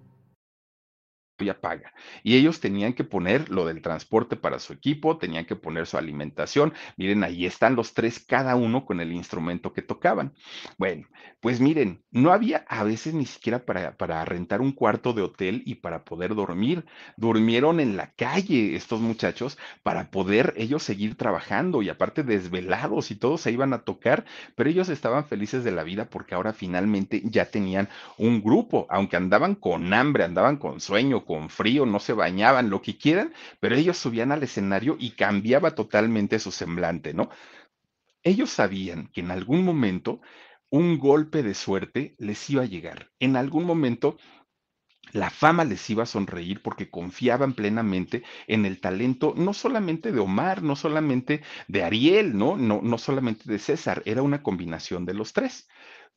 Ya 1.41 1.59
paga. 1.59 1.93
Y 2.23 2.35
ellos 2.35 2.59
tenían 2.59 2.93
que 2.93 3.03
poner 3.03 3.49
lo 3.49 3.65
del 3.65 3.81
transporte 3.81 4.35
para 4.35 4.59
su 4.59 4.73
equipo, 4.73 5.17
tenían 5.17 5.45
que 5.45 5.55
poner 5.55 5.87
su 5.87 5.97
alimentación. 5.97 6.73
Miren, 6.97 7.23
ahí 7.23 7.45
están 7.45 7.75
los 7.75 7.93
tres, 7.93 8.19
cada 8.19 8.55
uno 8.55 8.85
con 8.85 8.99
el 8.99 9.11
instrumento 9.11 9.73
que 9.73 9.81
tocaban. 9.81 10.33
Bueno, 10.77 11.07
pues 11.39 11.59
miren, 11.59 12.03
no 12.11 12.31
había 12.31 12.65
a 12.67 12.83
veces 12.83 13.13
ni 13.13 13.25
siquiera 13.25 13.65
para, 13.65 13.97
para 13.97 14.23
rentar 14.25 14.61
un 14.61 14.71
cuarto 14.71 15.13
de 15.13 15.21
hotel 15.21 15.63
y 15.65 15.75
para 15.75 16.03
poder 16.03 16.35
dormir. 16.35 16.85
Durmieron 17.17 17.79
en 17.79 17.97
la 17.97 18.11
calle 18.11 18.75
estos 18.75 19.01
muchachos 19.01 19.57
para 19.83 20.11
poder 20.11 20.53
ellos 20.57 20.83
seguir 20.83 21.15
trabajando 21.15 21.81
y 21.81 21.89
aparte 21.89 22.23
desvelados 22.23 23.11
y 23.11 23.15
todos 23.15 23.41
se 23.41 23.51
iban 23.51 23.73
a 23.73 23.79
tocar, 23.83 24.25
pero 24.55 24.69
ellos 24.69 24.89
estaban 24.89 25.25
felices 25.25 25.63
de 25.63 25.71
la 25.71 25.83
vida 25.83 26.09
porque 26.09 26.35
ahora 26.35 26.53
finalmente 26.53 27.21
ya 27.25 27.45
tenían 27.45 27.89
un 28.17 28.41
grupo, 28.41 28.85
aunque 28.89 29.17
andaban 29.17 29.55
con 29.55 29.93
hambre, 29.93 30.23
andaban 30.23 30.57
con 30.57 30.79
sueño, 30.79 31.25
con 31.31 31.49
frío, 31.49 31.85
no 31.85 31.99
se 31.99 32.11
bañaban, 32.11 32.69
lo 32.69 32.81
que 32.81 32.97
quieran, 32.97 33.33
pero 33.61 33.75
ellos 33.75 33.97
subían 33.97 34.33
al 34.33 34.43
escenario 34.43 34.97
y 34.99 35.11
cambiaba 35.11 35.75
totalmente 35.75 36.39
su 36.39 36.51
semblante, 36.51 37.13
¿no? 37.13 37.29
Ellos 38.21 38.49
sabían 38.49 39.07
que 39.13 39.21
en 39.21 39.31
algún 39.31 39.63
momento 39.63 40.19
un 40.69 40.99
golpe 40.99 41.41
de 41.41 41.53
suerte 41.53 42.15
les 42.17 42.49
iba 42.49 42.63
a 42.63 42.65
llegar. 42.65 43.11
En 43.19 43.37
algún 43.37 43.63
momento 43.63 44.17
la 45.13 45.29
fama 45.29 45.63
les 45.63 45.89
iba 45.89 46.03
a 46.03 46.13
sonreír 46.17 46.61
porque 46.61 46.89
confiaban 46.89 47.53
plenamente 47.53 48.23
en 48.47 48.65
el 48.65 48.81
talento, 48.81 49.33
no 49.37 49.53
solamente 49.53 50.11
de 50.11 50.19
Omar, 50.19 50.63
no 50.63 50.75
solamente 50.75 51.41
de 51.69 51.83
Ariel, 51.85 52.37
¿no? 52.37 52.57
No, 52.57 52.81
no 52.83 52.97
solamente 52.97 53.43
de 53.49 53.59
César, 53.59 54.03
era 54.05 54.21
una 54.21 54.43
combinación 54.43 55.05
de 55.05 55.13
los 55.13 55.31
tres. 55.31 55.69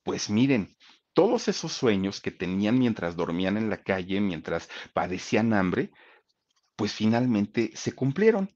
Pues 0.02 0.28
miren, 0.28 0.76
todos 1.14 1.48
esos 1.48 1.72
sueños 1.72 2.20
que 2.20 2.30
tenían 2.30 2.78
mientras 2.78 3.16
dormían 3.16 3.56
en 3.56 3.70
la 3.70 3.82
calle, 3.82 4.20
mientras 4.20 4.68
padecían 4.92 5.52
hambre, 5.52 5.90
pues 6.76 6.92
finalmente 6.92 7.70
se 7.74 7.92
cumplieron. 7.92 8.50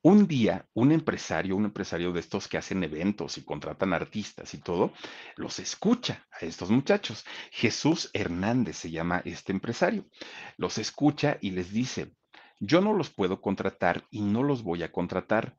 Un 0.00 0.26
día, 0.26 0.66
un 0.74 0.92
empresario, 0.92 1.56
un 1.56 1.66
empresario 1.66 2.12
de 2.12 2.20
estos 2.20 2.48
que 2.48 2.56
hacen 2.56 2.82
eventos 2.82 3.36
y 3.36 3.44
contratan 3.44 3.92
artistas 3.92 4.54
y 4.54 4.58
todo, 4.58 4.92
los 5.36 5.58
escucha 5.58 6.26
a 6.30 6.46
estos 6.46 6.70
muchachos. 6.70 7.24
Jesús 7.50 8.08
Hernández 8.14 8.76
se 8.76 8.90
llama 8.90 9.20
este 9.24 9.52
empresario. 9.52 10.06
Los 10.56 10.78
escucha 10.78 11.36
y 11.40 11.50
les 11.50 11.72
dice, 11.72 12.14
yo 12.60 12.80
no 12.80 12.94
los 12.94 13.10
puedo 13.10 13.40
contratar 13.40 14.06
y 14.10 14.22
no 14.22 14.42
los 14.42 14.62
voy 14.62 14.82
a 14.82 14.92
contratar, 14.92 15.56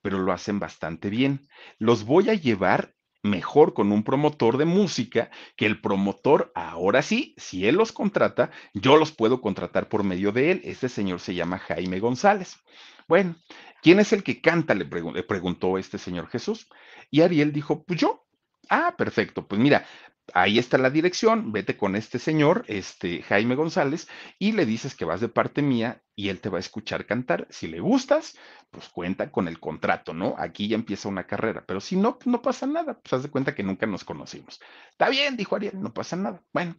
pero 0.00 0.18
lo 0.18 0.32
hacen 0.32 0.58
bastante 0.58 1.10
bien. 1.10 1.46
Los 1.78 2.04
voy 2.04 2.30
a 2.30 2.34
llevar 2.34 2.94
mejor 3.22 3.72
con 3.74 3.92
un 3.92 4.02
promotor 4.02 4.58
de 4.58 4.64
música 4.64 5.30
que 5.56 5.66
el 5.66 5.80
promotor, 5.80 6.52
ahora 6.54 7.02
sí, 7.02 7.34
si 7.38 7.66
él 7.66 7.76
los 7.76 7.92
contrata, 7.92 8.50
yo 8.74 8.96
los 8.96 9.12
puedo 9.12 9.40
contratar 9.40 9.88
por 9.88 10.04
medio 10.04 10.32
de 10.32 10.50
él. 10.50 10.60
Este 10.64 10.88
señor 10.88 11.20
se 11.20 11.34
llama 11.34 11.58
Jaime 11.58 12.00
González. 12.00 12.56
Bueno, 13.08 13.36
¿quién 13.82 14.00
es 14.00 14.12
el 14.12 14.22
que 14.22 14.40
canta? 14.40 14.74
Le, 14.74 14.88
pregun- 14.88 15.14
le 15.14 15.22
preguntó 15.22 15.78
este 15.78 15.98
señor 15.98 16.28
Jesús. 16.28 16.68
Y 17.10 17.20
Ariel 17.20 17.52
dijo, 17.52 17.84
pues 17.84 18.00
yo. 18.00 18.26
Ah, 18.68 18.94
perfecto. 18.96 19.46
Pues 19.46 19.60
mira, 19.60 19.86
ahí 20.34 20.58
está 20.58 20.78
la 20.78 20.90
dirección. 20.90 21.52
Vete 21.52 21.76
con 21.76 21.96
este 21.96 22.18
señor, 22.18 22.64
este 22.68 23.22
Jaime 23.22 23.54
González, 23.54 24.08
y 24.38 24.52
le 24.52 24.66
dices 24.66 24.94
que 24.94 25.04
vas 25.04 25.20
de 25.20 25.28
parte 25.28 25.62
mía 25.62 26.02
y 26.14 26.28
él 26.28 26.40
te 26.40 26.48
va 26.48 26.58
a 26.58 26.60
escuchar 26.60 27.06
cantar. 27.06 27.46
Si 27.50 27.68
le 27.68 27.80
gustas, 27.80 28.36
pues 28.70 28.88
cuenta 28.88 29.30
con 29.30 29.48
el 29.48 29.60
contrato, 29.60 30.14
¿no? 30.14 30.34
Aquí 30.38 30.68
ya 30.68 30.76
empieza 30.76 31.08
una 31.08 31.26
carrera, 31.26 31.64
pero 31.66 31.80
si 31.80 31.96
no, 31.96 32.18
no 32.24 32.42
pasa 32.42 32.66
nada, 32.66 32.98
pues 33.00 33.12
haz 33.14 33.22
de 33.22 33.30
cuenta 33.30 33.54
que 33.54 33.62
nunca 33.62 33.86
nos 33.86 34.04
conocimos. 34.04 34.60
Está 34.90 35.08
bien, 35.08 35.36
dijo 35.36 35.56
Ariel, 35.56 35.80
no 35.80 35.92
pasa 35.92 36.16
nada. 36.16 36.42
Bueno, 36.52 36.76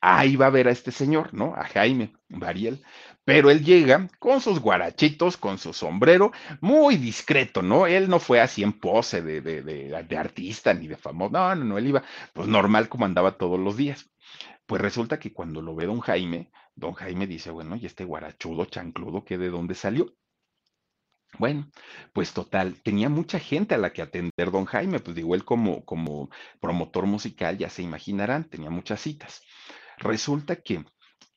ahí 0.00 0.36
va 0.36 0.46
a 0.46 0.50
ver 0.50 0.68
a 0.68 0.72
este 0.72 0.90
señor, 0.90 1.32
¿no? 1.34 1.54
A 1.56 1.64
Jaime, 1.64 2.12
Ariel, 2.42 2.82
pero 3.24 3.50
él 3.50 3.64
llega 3.64 4.08
con 4.18 4.40
sus 4.40 4.58
guarachitos, 4.60 5.36
con 5.36 5.58
su 5.58 5.72
sombrero, 5.72 6.32
muy 6.60 6.96
discreto, 6.96 7.62
¿no? 7.62 7.86
Él 7.86 8.08
no 8.08 8.18
fue 8.18 8.40
así 8.40 8.62
en 8.62 8.72
pose 8.72 9.22
de, 9.22 9.40
de, 9.40 9.62
de, 9.62 10.02
de 10.02 10.16
artista 10.16 10.74
ni 10.74 10.88
de 10.88 10.96
famoso, 10.96 11.30
no, 11.32 11.54
no, 11.54 11.64
no, 11.64 11.78
él 11.78 11.86
iba 11.88 12.02
pues 12.32 12.48
normal 12.48 12.88
como 12.88 13.04
andaba 13.04 13.36
todos 13.36 13.58
los 13.60 13.76
días. 13.76 14.10
Pues 14.66 14.80
resulta 14.82 15.18
que 15.18 15.32
cuando 15.32 15.62
lo 15.62 15.74
ve 15.74 15.86
don 15.86 16.00
Jaime, 16.00 16.50
don 16.74 16.94
Jaime 16.94 17.26
dice, 17.26 17.50
bueno, 17.50 17.76
¿y 17.76 17.86
este 17.86 18.04
guarachudo, 18.04 18.64
chancludo, 18.66 19.24
qué 19.24 19.38
de 19.38 19.50
dónde 19.50 19.74
salió? 19.74 20.14
Bueno, 21.38 21.70
pues 22.12 22.32
total, 22.34 22.82
tenía 22.82 23.08
mucha 23.08 23.38
gente 23.38 23.74
a 23.74 23.78
la 23.78 23.92
que 23.92 24.02
atender 24.02 24.50
don 24.50 24.66
Jaime, 24.66 25.00
pues 25.00 25.16
digo, 25.16 25.34
él 25.34 25.44
como, 25.44 25.84
como 25.84 26.28
promotor 26.60 27.06
musical, 27.06 27.56
ya 27.56 27.70
se 27.70 27.82
imaginarán, 27.82 28.44
tenía 28.50 28.70
muchas 28.70 29.00
citas. 29.00 29.42
Resulta 29.98 30.56
que 30.56 30.84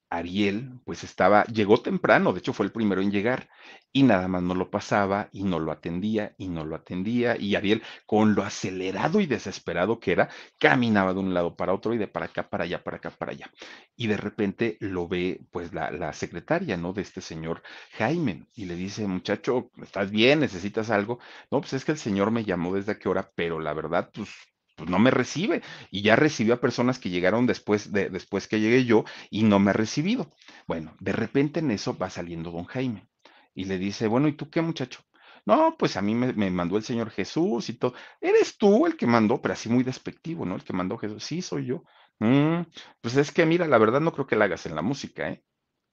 Ariel, 0.10 0.80
pues 0.86 1.04
estaba, 1.04 1.44
llegó 1.46 1.82
temprano, 1.82 2.32
de 2.34 2.40
hecho 2.40 2.54
fue 2.54 2.66
el 2.66 2.72
primero 2.72 3.02
en 3.02 3.12
llegar, 3.12 3.50
y 3.92 4.04
nada 4.04 4.28
más 4.28 4.42
no 4.44 4.56
lo 4.56 4.70
pasaba, 4.70 5.30
y 5.32 5.44
no 5.44 5.60
lo 5.60 5.72
atendía, 5.72 6.34
y 6.38 6.48
no 6.50 6.64
lo 6.66 6.76
atendía, 6.76 7.38
y 7.38 7.56
Ariel, 7.56 7.82
con 8.06 8.36
lo 8.36 8.44
acelerado 8.44 9.20
y 9.20 9.26
desesperado 9.26 10.00
que 10.00 10.12
era, 10.14 10.30
caminaba 10.60 11.14
de 11.14 11.20
un 11.20 11.34
lado 11.34 11.56
para 11.56 11.74
otro 11.74 11.94
y 11.94 11.98
de 11.98 12.08
para 12.08 12.28
acá, 12.28 12.50
para 12.50 12.64
allá, 12.66 12.84
para 12.84 12.98
acá, 12.98 13.12
para 13.12 13.32
allá. 13.34 13.52
Y 13.96 14.08
de 14.08 14.18
repente 14.18 14.78
lo 14.80 15.08
ve, 15.08 15.42
pues, 15.52 15.74
la, 15.74 15.92
la 15.92 16.14
secretaria, 16.14 16.78
¿no? 16.78 16.94
De 16.94 17.02
este 17.02 17.22
señor 17.22 17.62
Jaime, 17.98 18.48
y 18.54 18.66
le 18.66 18.76
dice, 18.76 19.08
muchacho, 19.08 19.72
¿estás 19.82 20.12
bien? 20.12 20.40
¿Necesitas 20.40 20.90
algo? 20.90 21.20
No, 21.52 21.62
pues 21.62 21.74
es 21.74 21.86
que 21.86 21.92
el 21.94 21.98
señor 21.98 22.32
me 22.32 22.44
llamó 22.46 22.74
desde 22.76 22.98
qué 23.00 23.10
hora, 23.10 23.32
pero 23.36 23.60
la 23.60 23.74
verdad, 23.74 24.10
pues 24.14 24.30
pues 24.76 24.90
no 24.90 25.00
me 25.00 25.12
recibe. 25.12 25.62
Y 25.92 26.02
ya 26.02 26.16
recibió 26.16 26.56
a 26.56 26.62
personas 26.62 27.00
que 27.00 27.10
llegaron 27.10 27.48
después, 27.48 27.92
de, 27.92 28.10
después 28.10 28.48
que 28.48 28.60
llegué 28.60 28.86
yo 28.86 29.06
y 29.30 29.44
no 29.44 29.60
me 29.60 29.72
ha 29.72 29.74
recibido. 29.74 30.32
Bueno, 30.68 30.96
de 31.00 31.12
repente 31.14 31.60
en 31.60 31.72
eso 31.72 31.98
va 31.98 32.10
saliendo 32.10 32.52
don 32.52 32.66
Jaime 32.66 33.08
y 33.54 33.66
le 33.66 33.78
dice, 33.78 34.08
bueno, 34.08 34.28
¿y 34.28 34.34
tú 34.34 34.50
qué 34.50 34.62
muchacho? 34.62 35.02
No, 35.46 35.76
pues 35.78 35.96
a 35.96 36.02
mí 36.02 36.16
me, 36.16 36.34
me, 36.34 36.50
mandó 36.50 36.76
el 36.78 36.84
Señor 36.84 37.12
Jesús 37.12 37.70
y 37.70 37.74
todo. 37.78 37.94
Eres 38.20 38.58
tú 38.58 38.88
el 38.88 38.98
que 38.98 39.06
mandó, 39.06 39.42
pero 39.42 39.54
así 39.54 39.70
muy 39.70 39.84
despectivo, 39.84 40.46
¿no? 40.46 40.56
El 40.56 40.64
que 40.64 40.74
mandó 40.74 40.98
Jesús. 40.98 41.24
Sí, 41.24 41.42
soy 41.42 41.68
yo. 41.68 41.84
Mm, 42.20 42.62
pues 43.02 43.16
es 43.18 43.32
que 43.32 43.46
mira, 43.46 43.68
la 43.68 43.78
verdad 43.78 44.02
no 44.02 44.12
creo 44.14 44.26
que 44.28 44.36
la 44.36 44.46
hagas 44.46 44.66
en 44.66 44.76
la 44.76 44.82
música, 44.82 45.30
¿eh? 45.30 45.44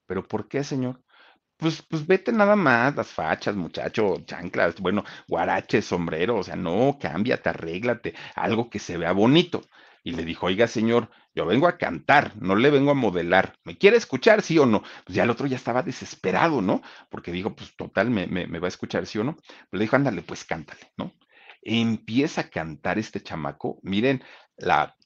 Pero 0.07 0.27
¿por 0.27 0.47
qué, 0.47 0.63
Señor? 0.63 1.03
Pues, 1.63 1.81
pues 1.81 2.05
vete 2.05 2.33
nada 2.33 2.57
más, 2.57 2.93
las 2.93 3.07
fachas, 3.07 3.55
muchacho, 3.55 4.17
chanclas, 4.25 4.75
bueno, 4.81 5.05
guaraches, 5.29 5.85
sombrero, 5.85 6.35
o 6.35 6.43
sea, 6.43 6.57
no, 6.57 6.97
cámbiate, 6.99 7.47
arréglate, 7.47 8.13
algo 8.35 8.69
que 8.69 8.79
se 8.79 8.97
vea 8.97 9.13
bonito. 9.13 9.61
Y 10.03 10.11
le 10.11 10.25
dijo, 10.25 10.47
oiga, 10.47 10.67
señor, 10.67 11.09
yo 11.33 11.45
vengo 11.45 11.67
a 11.69 11.77
cantar, 11.77 12.33
no 12.35 12.57
le 12.57 12.69
vengo 12.69 12.91
a 12.91 12.95
modelar. 12.95 13.55
¿Me 13.63 13.77
quiere 13.77 13.95
escuchar, 13.95 14.41
sí 14.41 14.59
o 14.59 14.65
no? 14.65 14.83
Pues 15.05 15.15
ya 15.15 15.23
el 15.23 15.29
otro 15.29 15.47
ya 15.47 15.55
estaba 15.55 15.83
desesperado, 15.83 16.61
¿no? 16.61 16.81
Porque 17.09 17.31
dijo, 17.31 17.55
pues 17.55 17.73
total, 17.77 18.09
me, 18.09 18.27
me, 18.27 18.59
va 18.59 18.67
a 18.67 18.75
escuchar, 18.75 19.05
sí 19.05 19.19
o 19.19 19.23
no. 19.23 19.35
Pues 19.37 19.47
le 19.71 19.79
dijo, 19.79 19.95
ándale, 19.95 20.21
pues 20.21 20.43
cántale, 20.43 20.91
¿no? 20.97 21.13
Empieza 21.61 22.41
a 22.41 22.49
cantar 22.49 22.99
este 22.99 23.21
chamaco. 23.23 23.79
Miren, 23.83 24.21
la 24.57 24.97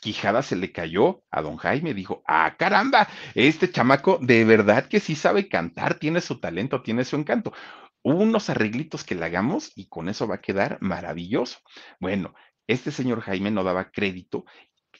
Quijada 0.00 0.42
se 0.42 0.56
le 0.56 0.72
cayó 0.72 1.22
a 1.30 1.42
don 1.42 1.56
Jaime, 1.56 1.94
dijo, 1.94 2.22
ah, 2.26 2.56
caramba, 2.58 3.08
este 3.34 3.70
chamaco 3.70 4.18
de 4.20 4.44
verdad 4.44 4.86
que 4.86 5.00
sí 5.00 5.14
sabe 5.14 5.48
cantar, 5.48 5.94
tiene 5.94 6.20
su 6.20 6.40
talento, 6.40 6.82
tiene 6.82 7.04
su 7.04 7.16
encanto. 7.16 7.52
Unos 8.02 8.48
arreglitos 8.50 9.04
que 9.04 9.14
le 9.14 9.26
hagamos 9.26 9.72
y 9.76 9.88
con 9.88 10.08
eso 10.08 10.26
va 10.26 10.36
a 10.36 10.40
quedar 10.40 10.78
maravilloso. 10.80 11.58
Bueno, 12.00 12.34
este 12.66 12.90
señor 12.90 13.20
Jaime 13.20 13.50
no 13.50 13.62
daba 13.62 13.90
crédito 13.90 14.44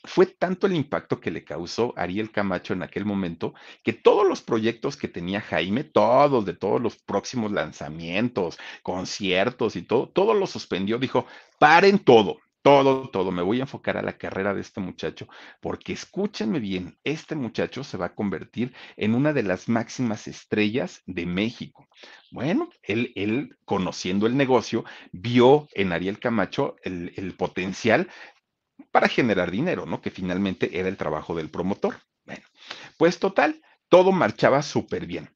fue 0.05 0.27
tanto 0.27 0.67
el 0.67 0.75
impacto 0.75 1.21
que 1.21 1.31
le 1.31 1.45
causó 1.45 1.93
Ariel 1.97 2.31
Camacho 2.31 2.73
en 2.73 2.83
aquel 2.83 3.05
momento 3.05 3.55
que 3.83 3.93
todos 3.93 4.27
los 4.27 4.41
proyectos 4.43 4.97
que 4.97 5.09
tenía 5.09 5.41
Jaime, 5.41 5.85
todos 5.85 6.45
de 6.45 6.55
todos 6.55 6.81
los 6.81 6.97
próximos 6.97 7.53
lanzamientos, 7.53 8.59
conciertos 8.83 9.77
y 9.77 9.83
todo, 9.83 10.09
todo 10.09 10.35
lo 10.35 10.47
suspendió, 10.47 10.99
dijo, 10.99 11.27
paren 11.59 11.99
todo, 11.99 12.39
todo, 12.63 13.09
todo. 13.11 13.31
Me 13.33 13.43
voy 13.43 13.59
a 13.59 13.63
enfocar 13.63 13.97
a 13.97 14.03
la 14.03 14.19
carrera 14.19 14.55
de 14.55 14.61
este 14.61 14.81
muchacho, 14.81 15.29
porque 15.61 15.93
escúchenme 15.93 16.61
bien, 16.61 16.99
este 17.05 17.35
muchacho 17.35 17.85
se 17.85 17.97
va 17.97 18.07
a 18.07 18.15
convertir 18.15 18.75
en 18.97 19.15
una 19.15 19.33
de 19.33 19.43
las 19.43 19.69
máximas 19.69 20.29
estrellas 20.29 21.03
de 21.07 21.27
México. 21.27 21.89
Bueno, 22.31 22.69
él, 22.83 23.13
él 23.17 23.57
conociendo 23.65 24.27
el 24.27 24.37
negocio, 24.37 24.85
vio 25.13 25.69
en 25.75 25.93
Ariel 25.93 26.19
Camacho 26.19 26.77
el, 26.83 27.13
el 27.17 27.35
potencial 27.35 28.09
para 28.91 29.09
generar 29.09 29.51
dinero, 29.51 29.87
¿no? 29.87 30.01
Que 30.01 30.11
finalmente 30.11 30.79
era 30.79 30.89
el 30.89 30.97
trabajo 30.97 31.35
del 31.35 31.51
promotor. 31.51 31.97
Bueno, 32.25 32.43
pues 32.97 33.19
total, 33.19 33.63
todo 33.89 34.13
marchaba 34.13 34.63
súper 34.63 35.07
bien. 35.07 35.31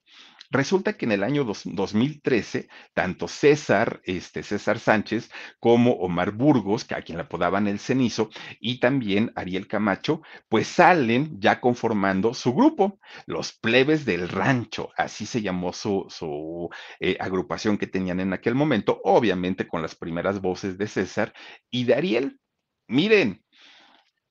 Resulta 0.50 0.94
que 0.94 1.06
en 1.06 1.12
el 1.12 1.22
año 1.22 1.44
dos, 1.44 1.62
2013, 1.64 2.68
tanto 2.92 3.28
César, 3.28 4.00
este, 4.04 4.42
César 4.42 4.78
Sánchez, 4.78 5.30
como 5.58 5.92
Omar 5.92 6.32
Burgos, 6.32 6.84
que 6.84 6.94
a 6.94 7.02
quien 7.02 7.18
apodaban 7.20 7.66
el 7.66 7.78
cenizo, 7.78 8.30
y 8.60 8.80
también 8.80 9.32
Ariel 9.34 9.66
Camacho, 9.66 10.22
pues 10.48 10.68
salen 10.68 11.40
ya 11.40 11.60
conformando 11.60 12.34
su 12.34 12.54
grupo, 12.54 12.98
los 13.26 13.52
plebes 13.52 14.04
del 14.04 14.28
rancho, 14.28 14.90
así 14.96 15.26
se 15.26 15.42
llamó 15.42 15.72
su, 15.72 16.06
su 16.08 16.68
eh, 17.00 17.16
agrupación 17.20 17.78
que 17.78 17.86
tenían 17.86 18.20
en 18.20 18.32
aquel 18.32 18.54
momento, 18.54 19.00
obviamente 19.04 19.66
con 19.66 19.82
las 19.82 19.94
primeras 19.94 20.40
voces 20.40 20.78
de 20.78 20.86
César 20.86 21.32
y 21.70 21.84
de 21.84 21.94
Ariel. 21.94 22.40
Miren, 22.86 23.42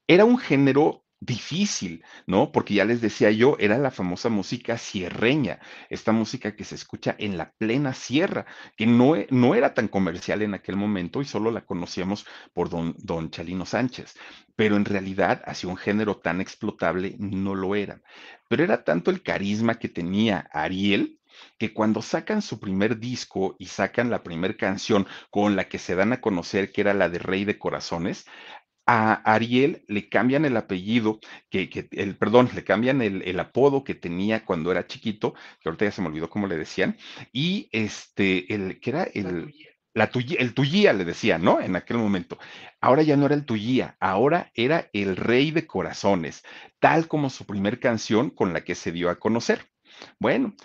era 0.07 0.25
un 0.25 0.37
género 0.37 1.02
difícil, 1.25 2.03
¿no? 2.27 2.51
Porque 2.51 2.73
ya 2.73 2.85
les 2.85 3.01
decía 3.01 3.31
yo, 3.31 3.55
era 3.59 3.77
la 3.77 3.91
famosa 3.91 4.29
música 4.29 4.77
sierreña, 4.77 5.59
esta 5.89 6.11
música 6.11 6.55
que 6.55 6.63
se 6.63 6.75
escucha 6.75 7.15
en 7.17 7.37
la 7.37 7.51
plena 7.51 7.93
sierra, 7.93 8.45
que 8.75 8.85
no, 8.85 9.15
e, 9.15 9.27
no 9.29 9.55
era 9.55 9.73
tan 9.73 9.87
comercial 9.87 10.41
en 10.41 10.53
aquel 10.53 10.75
momento 10.75 11.21
y 11.21 11.25
solo 11.25 11.51
la 11.51 11.65
conocíamos 11.65 12.25
por 12.53 12.69
don, 12.69 12.95
don 12.97 13.29
Chalino 13.31 13.65
Sánchez, 13.65 14.15
pero 14.55 14.75
en 14.75 14.85
realidad 14.85 15.41
hacia 15.45 15.69
un 15.69 15.77
género 15.77 16.17
tan 16.17 16.41
explotable 16.41 17.15
no 17.19 17.55
lo 17.55 17.75
era. 17.75 18.01
Pero 18.49 18.63
era 18.63 18.83
tanto 18.83 19.11
el 19.11 19.23
carisma 19.23 19.75
que 19.75 19.89
tenía 19.89 20.47
Ariel, 20.51 21.19
que 21.57 21.73
cuando 21.73 22.01
sacan 22.01 22.41
su 22.41 22.59
primer 22.59 22.99
disco 22.99 23.55
y 23.57 23.67
sacan 23.67 24.09
la 24.09 24.23
primera 24.23 24.55
canción 24.55 25.07
con 25.31 25.55
la 25.55 25.67
que 25.67 25.79
se 25.79 25.95
dan 25.95 26.13
a 26.13 26.21
conocer, 26.21 26.71
que 26.71 26.81
era 26.81 26.93
la 26.93 27.09
de 27.09 27.19
Rey 27.19 27.45
de 27.45 27.57
Corazones, 27.57 28.25
a 28.85 29.13
Ariel 29.33 29.83
le 29.87 30.09
cambian 30.09 30.45
el 30.45 30.57
apellido, 30.57 31.19
que, 31.49 31.69
que 31.69 31.87
el, 31.91 32.17
perdón, 32.17 32.49
le 32.53 32.63
cambian 32.63 33.01
el, 33.01 33.21
el, 33.23 33.39
apodo 33.39 33.83
que 33.83 33.95
tenía 33.95 34.45
cuando 34.45 34.71
era 34.71 34.87
chiquito, 34.87 35.33
que 35.61 35.69
ahorita 35.69 35.85
ya 35.85 35.91
se 35.91 36.01
me 36.01 36.07
olvidó 36.07 36.29
cómo 36.29 36.47
le 36.47 36.57
decían, 36.57 36.97
y 37.31 37.69
este, 37.71 38.53
el, 38.53 38.79
que 38.79 38.89
era 38.89 39.03
el, 39.03 39.53
la 39.93 40.09
el 40.39 40.53
Tuyía 40.53 40.93
le 40.93 41.05
decía, 41.05 41.37
¿no? 41.37 41.61
En 41.61 41.75
aquel 41.75 41.97
momento. 41.97 42.37
Ahora 42.81 43.03
ya 43.03 43.15
no 43.15 43.25
era 43.25 43.35
el 43.35 43.45
Tuyía, 43.45 43.95
ahora 43.99 44.51
era 44.55 44.89
el 44.93 45.15
Rey 45.15 45.51
de 45.51 45.67
Corazones, 45.67 46.43
tal 46.79 47.07
como 47.07 47.29
su 47.29 47.45
primer 47.45 47.79
canción 47.79 48.29
con 48.29 48.53
la 48.53 48.63
que 48.63 48.75
se 48.75 48.91
dio 48.91 49.09
a 49.09 49.19
conocer. 49.19 49.67
Bueno, 50.19 50.55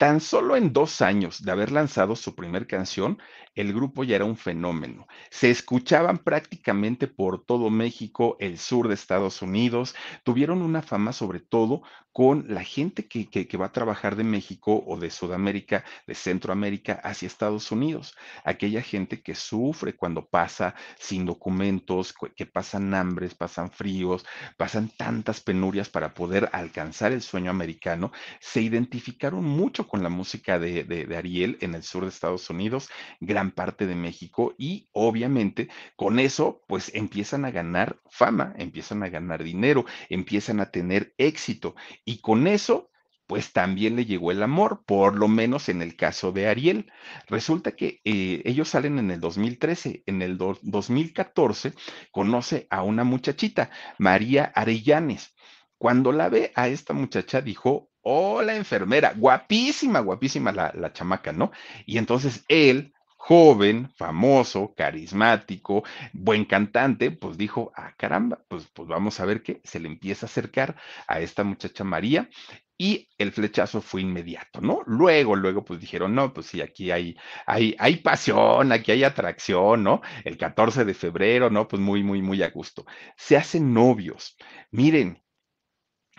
tan 0.00 0.20
solo 0.22 0.56
en 0.56 0.72
dos 0.72 1.02
años 1.02 1.42
de 1.42 1.52
haber 1.52 1.72
lanzado 1.72 2.16
su 2.16 2.34
primer 2.34 2.66
canción, 2.66 3.18
el 3.54 3.74
grupo 3.74 4.02
ya 4.02 4.16
era 4.16 4.24
un 4.24 4.38
fenómeno. 4.38 5.06
Se 5.30 5.50
escuchaban 5.50 6.16
prácticamente 6.16 7.06
por 7.06 7.44
todo 7.44 7.68
México, 7.68 8.38
el 8.40 8.56
sur 8.56 8.88
de 8.88 8.94
Estados 8.94 9.42
Unidos, 9.42 9.94
tuvieron 10.24 10.62
una 10.62 10.80
fama 10.80 11.12
sobre 11.12 11.40
todo 11.40 11.82
con 12.12 12.46
la 12.48 12.64
gente 12.64 13.06
que, 13.06 13.28
que, 13.28 13.56
va 13.56 13.66
a 13.66 13.72
trabajar 13.72 14.16
de 14.16 14.24
México 14.24 14.82
o 14.86 14.96
de 14.96 15.10
Sudamérica, 15.10 15.84
de 16.06 16.14
Centroamérica 16.14 16.94
hacia 17.04 17.26
Estados 17.26 17.70
Unidos. 17.70 18.16
Aquella 18.44 18.82
gente 18.82 19.22
que 19.22 19.34
sufre 19.34 19.94
cuando 19.94 20.26
pasa 20.26 20.74
sin 20.98 21.24
documentos, 21.24 22.12
que 22.36 22.46
pasan 22.46 22.92
hambres, 22.94 23.34
pasan 23.34 23.70
fríos, 23.70 24.24
pasan 24.56 24.90
tantas 24.96 25.40
penurias 25.40 25.88
para 25.88 26.14
poder 26.14 26.48
alcanzar 26.52 27.12
el 27.12 27.22
sueño 27.22 27.50
americano, 27.50 28.10
se 28.40 28.60
identificaron 28.60 29.44
mucho 29.44 29.86
con 29.86 30.02
la 30.02 30.08
música 30.08 30.58
de, 30.58 30.84
de, 30.84 31.06
de 31.06 31.16
Ariel 31.16 31.58
en 31.60 31.74
el 31.74 31.82
sur 31.82 32.02
de 32.02 32.08
Estados 32.08 32.50
Unidos, 32.50 32.88
gran 33.20 33.52
parte 33.52 33.86
de 33.86 33.94
México 33.94 34.54
y 34.58 34.88
obviamente 34.92 35.68
con 35.96 36.18
eso 36.18 36.62
pues 36.66 36.90
empiezan 36.94 37.44
a 37.44 37.50
ganar 37.50 38.00
fama, 38.10 38.54
empiezan 38.58 39.02
a 39.02 39.08
ganar 39.08 39.44
dinero, 39.44 39.84
empiezan 40.08 40.60
a 40.60 40.70
tener 40.70 41.14
éxito 41.18 41.74
y 42.10 42.18
con 42.18 42.48
eso, 42.48 42.90
pues 43.28 43.52
también 43.52 43.94
le 43.94 44.04
llegó 44.04 44.32
el 44.32 44.42
amor, 44.42 44.82
por 44.84 45.16
lo 45.16 45.28
menos 45.28 45.68
en 45.68 45.80
el 45.80 45.94
caso 45.94 46.32
de 46.32 46.48
Ariel. 46.48 46.90
Resulta 47.28 47.76
que 47.76 48.00
eh, 48.04 48.42
ellos 48.44 48.68
salen 48.68 48.98
en 48.98 49.12
el 49.12 49.20
2013, 49.20 50.02
en 50.06 50.20
el 50.20 50.36
do 50.36 50.58
2014 50.62 51.72
conoce 52.10 52.66
a 52.68 52.82
una 52.82 53.04
muchachita, 53.04 53.70
María 53.98 54.50
Arellanes. 54.56 55.36
Cuando 55.78 56.10
la 56.10 56.28
ve 56.28 56.50
a 56.56 56.66
esta 56.66 56.94
muchacha 56.94 57.40
dijo, 57.40 57.92
o 58.02 58.42
la 58.42 58.56
enfermera, 58.56 59.14
guapísima, 59.16 60.00
guapísima 60.00 60.50
la, 60.50 60.72
la 60.74 60.92
chamaca, 60.92 61.32
¿no? 61.32 61.52
Y 61.86 61.98
entonces 61.98 62.44
él 62.48 62.92
joven, 63.22 63.90
famoso, 63.96 64.74
carismático, 64.74 65.84
buen 66.14 66.46
cantante, 66.46 67.10
pues 67.10 67.36
dijo, 67.36 67.70
ah, 67.76 67.94
caramba, 67.98 68.42
pues, 68.48 68.66
pues 68.72 68.88
vamos 68.88 69.20
a 69.20 69.26
ver 69.26 69.42
qué, 69.42 69.60
se 69.62 69.78
le 69.78 69.88
empieza 69.88 70.24
a 70.24 70.28
acercar 70.28 70.74
a 71.06 71.20
esta 71.20 71.44
muchacha 71.44 71.84
María 71.84 72.30
y 72.78 73.08
el 73.18 73.30
flechazo 73.30 73.82
fue 73.82 74.00
inmediato, 74.00 74.62
¿no? 74.62 74.80
Luego, 74.86 75.36
luego, 75.36 75.62
pues 75.66 75.80
dijeron, 75.80 76.14
no, 76.14 76.32
pues 76.32 76.46
sí, 76.46 76.62
aquí 76.62 76.90
hay, 76.90 77.14
hay, 77.44 77.76
hay 77.78 77.96
pasión, 77.96 78.72
aquí 78.72 78.92
hay 78.92 79.04
atracción, 79.04 79.84
¿no? 79.84 80.00
El 80.24 80.38
14 80.38 80.86
de 80.86 80.94
febrero, 80.94 81.50
¿no? 81.50 81.68
Pues 81.68 81.80
muy, 81.82 82.02
muy, 82.02 82.22
muy 82.22 82.42
a 82.42 82.48
gusto. 82.48 82.86
Se 83.18 83.36
hacen 83.36 83.74
novios. 83.74 84.34
Miren, 84.70 85.22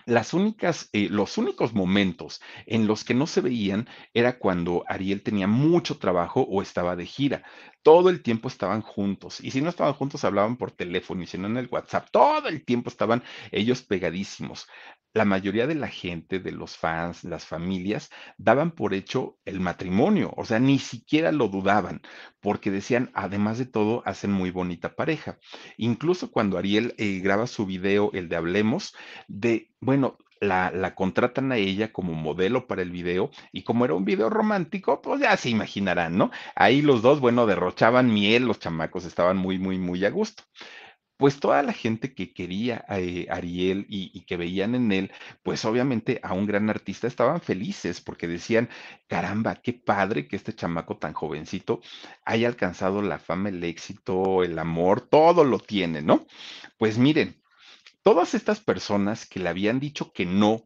las 0.06 0.34
únicas, 0.34 0.88
eh, 0.92 1.08
los 1.10 1.38
únicos 1.38 1.74
momentos 1.74 2.40
en 2.66 2.86
los 2.86 3.04
que 3.04 3.14
no 3.14 3.26
se 3.26 3.40
veían 3.40 3.88
era 4.14 4.38
cuando 4.38 4.84
Ariel 4.88 5.22
tenía 5.22 5.46
mucho 5.46 5.98
trabajo 5.98 6.42
o 6.42 6.62
estaba 6.62 6.96
de 6.96 7.06
gira. 7.06 7.42
Todo 7.82 8.10
el 8.10 8.22
tiempo 8.22 8.48
estaban 8.48 8.82
juntos. 8.82 9.40
Y 9.40 9.50
si 9.50 9.60
no 9.60 9.68
estaban 9.68 9.94
juntos, 9.94 10.24
hablaban 10.24 10.56
por 10.56 10.70
teléfono 10.72 11.22
y 11.22 11.26
si 11.26 11.38
no 11.38 11.46
en 11.48 11.56
el 11.56 11.68
WhatsApp. 11.70 12.08
Todo 12.10 12.48
el 12.48 12.64
tiempo 12.64 12.90
estaban 12.90 13.22
ellos 13.50 13.82
pegadísimos 13.82 14.66
la 15.14 15.24
mayoría 15.24 15.66
de 15.66 15.74
la 15.74 15.88
gente, 15.88 16.38
de 16.38 16.52
los 16.52 16.76
fans, 16.76 17.24
las 17.24 17.44
familias, 17.44 18.10
daban 18.38 18.70
por 18.70 18.94
hecho 18.94 19.38
el 19.44 19.60
matrimonio, 19.60 20.32
o 20.36 20.44
sea, 20.44 20.58
ni 20.58 20.78
siquiera 20.78 21.32
lo 21.32 21.48
dudaban, 21.48 22.00
porque 22.40 22.70
decían, 22.70 23.10
además 23.14 23.58
de 23.58 23.66
todo, 23.66 24.02
hacen 24.06 24.32
muy 24.32 24.50
bonita 24.50 24.94
pareja. 24.94 25.38
Incluso 25.76 26.30
cuando 26.30 26.56
Ariel 26.58 26.94
eh, 26.98 27.20
graba 27.20 27.46
su 27.46 27.66
video, 27.66 28.10
el 28.14 28.28
de 28.28 28.36
Hablemos, 28.36 28.94
de, 29.28 29.70
bueno, 29.80 30.16
la, 30.42 30.94
contratan 30.94 31.52
a 31.52 31.56
ella 31.56 31.92
como 31.92 32.12
modelo 32.14 32.66
para 32.66 32.82
el 32.82 32.90
video 32.90 33.30
y 33.52 33.62
como 33.62 33.84
era 33.84 33.94
un 33.94 34.04
video 34.04 34.28
romántico, 34.28 35.00
pues 35.00 35.20
ya 35.20 35.36
se 35.36 35.50
imaginarán, 35.50 36.18
¿no? 36.18 36.30
Ahí 36.54 36.82
los 36.82 37.02
dos, 37.02 37.20
bueno, 37.20 37.46
derrochaban 37.46 38.12
miel, 38.12 38.46
los 38.46 38.58
chamacos 38.58 39.04
estaban 39.04 39.36
muy, 39.36 39.58
muy, 39.58 39.78
muy 39.78 40.04
a 40.04 40.10
gusto 40.10 40.42
pues 41.18 41.38
toda 41.38 41.62
la 41.62 41.72
gente 41.72 42.14
que 42.14 42.34
quería 42.34 42.84
a 42.88 42.98
eh, 42.98 43.28
Ariel 43.30 43.86
y, 43.88 44.24
que 44.24 44.36
veían 44.36 44.74
en 44.74 44.90
él, 44.90 45.12
pues 45.44 45.64
obviamente 45.64 46.18
a 46.24 46.32
un 46.32 46.46
gran 46.46 46.68
artista 46.68 47.06
estaban 47.06 47.40
felices 47.40 48.00
porque 48.00 48.26
decían, 48.26 48.68
caramba, 49.06 49.54
qué 49.54 49.72
padre 49.72 50.26
que 50.26 50.34
este 50.34 50.52
chamaco 50.52 50.96
tan 50.96 51.12
jovencito 51.12 51.80
haya 52.24 52.48
alcanzado 52.48 53.02
la 53.02 53.20
fama, 53.20 53.50
el 53.50 53.62
éxito, 53.62 54.42
el 54.42 54.58
amor, 54.58 55.00
todo 55.02 55.44
lo 55.44 55.60
tiene, 55.60 56.02
¿no? 56.02 56.26
Pues 56.76 56.98
miren, 56.98 57.41
todas 58.02 58.34
estas 58.34 58.60
personas 58.60 59.26
que 59.26 59.40
le 59.40 59.48
habían 59.48 59.80
dicho 59.80 60.12
que 60.12 60.26
no 60.26 60.62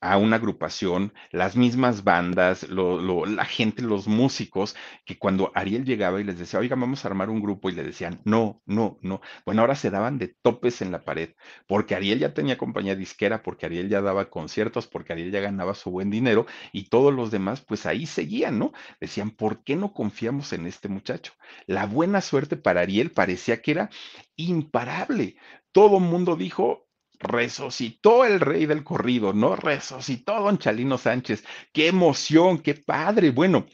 a 0.00 0.16
una 0.16 0.36
agrupación, 0.36 1.12
las 1.30 1.56
mismas 1.56 2.04
bandas, 2.04 2.66
la 2.70 3.44
gente, 3.44 3.82
los 3.82 4.08
músicos, 4.08 4.74
que 5.04 5.18
cuando 5.18 5.52
Ariel 5.54 5.84
llegaba 5.84 6.20
y 6.20 6.24
les 6.24 6.38
decía, 6.38 6.60
oiga, 6.60 6.76
vamos 6.76 7.04
a 7.04 7.08
armar 7.08 7.30
un 7.30 7.40
grupo 7.42 7.68
y 7.68 7.72
le 7.72 7.82
decían, 7.82 8.20
no, 8.24 8.62
no, 8.66 8.98
no. 9.02 9.20
Bueno, 9.44 9.60
ahora 9.62 9.74
se 9.74 9.90
daban 9.90 10.18
de 10.18 10.28
topes 10.42 10.82
en 10.82 10.92
la 10.92 11.04
pared, 11.04 11.34
porque 11.66 11.94
Ariel 11.94 12.18
ya 12.18 12.34
tenía 12.34 12.58
compañía 12.58 12.96
disquera, 12.96 13.42
porque 13.42 13.66
Ariel 13.66 13.88
ya 13.88 14.00
daba 14.00 14.30
conciertos, 14.30 14.86
porque 14.86 15.12
Ariel 15.12 15.30
ya 15.32 15.40
ganaba 15.40 15.74
su 15.74 15.90
buen 15.90 16.10
dinero 16.10 16.46
y 16.72 16.88
todos 16.88 17.12
los 17.14 17.30
demás, 17.30 17.60
pues 17.60 17.86
ahí 17.86 18.06
seguían, 18.06 18.58
¿no? 18.58 18.72
Decían, 19.00 19.30
¿por 19.30 19.62
qué 19.64 19.76
no 19.76 19.92
confiamos 19.92 20.52
en 20.52 20.66
este 20.66 20.88
muchacho? 20.88 21.32
La 21.66 21.86
buena 21.86 22.20
suerte 22.20 22.56
para 22.56 22.80
Ariel 22.82 23.10
parecía 23.10 23.60
que 23.62 23.72
era 23.72 23.90
imparable. 24.36 25.36
Todo 25.72 26.00
mundo 26.00 26.36
dijo, 26.36 26.88
resucitó 27.20 28.24
el 28.24 28.40
rey 28.40 28.66
del 28.66 28.82
corrido, 28.82 29.32
¿no? 29.32 29.54
Resucitó 29.54 30.40
don 30.40 30.58
Chalino 30.58 30.98
Sánchez. 30.98 31.44
Qué 31.72 31.88
emoción, 31.88 32.58
qué 32.58 32.74
padre. 32.74 33.30
Bueno, 33.30 33.66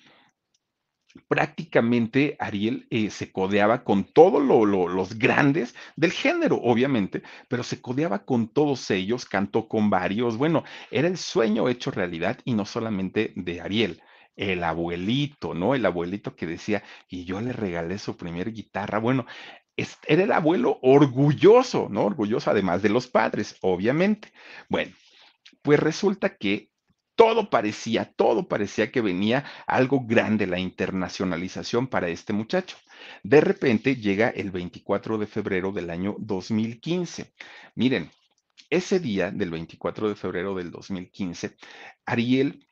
prácticamente 1.28 2.36
Ariel 2.38 2.86
eh, 2.90 3.10
se 3.10 3.32
codeaba 3.32 3.84
con 3.84 4.04
todos 4.04 4.42
los 4.42 5.18
grandes 5.18 5.74
del 5.96 6.12
género, 6.12 6.56
obviamente, 6.56 7.22
pero 7.48 7.62
se 7.62 7.80
codeaba 7.80 8.24
con 8.24 8.48
todos 8.48 8.90
ellos, 8.90 9.24
cantó 9.24 9.68
con 9.68 9.90
varios. 9.90 10.36
Bueno, 10.36 10.64
era 10.90 11.08
el 11.08 11.16
sueño 11.16 11.68
hecho 11.68 11.90
realidad 11.90 12.38
y 12.44 12.54
no 12.54 12.64
solamente 12.64 13.32
de 13.36 13.60
Ariel. 13.60 14.02
El 14.34 14.64
abuelito, 14.64 15.54
¿no? 15.54 15.74
El 15.74 15.86
abuelito 15.86 16.36
que 16.36 16.46
decía, 16.46 16.82
y 17.08 17.24
yo 17.24 17.40
le 17.40 17.54
regalé 17.54 17.98
su 17.98 18.18
primer 18.18 18.52
guitarra. 18.52 18.98
Bueno, 18.98 19.24
era 19.76 20.24
el 20.24 20.32
abuelo 20.32 20.78
orgulloso, 20.82 21.88
¿no? 21.90 22.04
Orgulloso 22.04 22.50
además 22.50 22.82
de 22.82 22.88
los 22.88 23.06
padres, 23.06 23.56
obviamente. 23.60 24.32
Bueno, 24.68 24.92
pues 25.62 25.78
resulta 25.80 26.36
que 26.36 26.70
todo 27.14 27.48
parecía, 27.50 28.12
todo 28.14 28.46
parecía 28.46 28.92
que 28.92 29.00
venía 29.00 29.44
algo 29.66 30.04
grande, 30.06 30.46
la 30.46 30.58
internacionalización 30.58 31.88
para 31.88 32.08
este 32.08 32.32
muchacho. 32.32 32.76
De 33.22 33.40
repente 33.40 33.96
llega 33.96 34.28
el 34.28 34.50
24 34.50 35.18
de 35.18 35.26
febrero 35.26 35.72
del 35.72 35.90
año 35.90 36.16
2015. 36.18 37.32
Miren, 37.74 38.10
ese 38.70 39.00
día 39.00 39.30
del 39.30 39.50
24 39.50 40.08
de 40.08 40.14
febrero 40.14 40.54
del 40.54 40.70
2015, 40.70 41.56
Ariel 42.04 42.66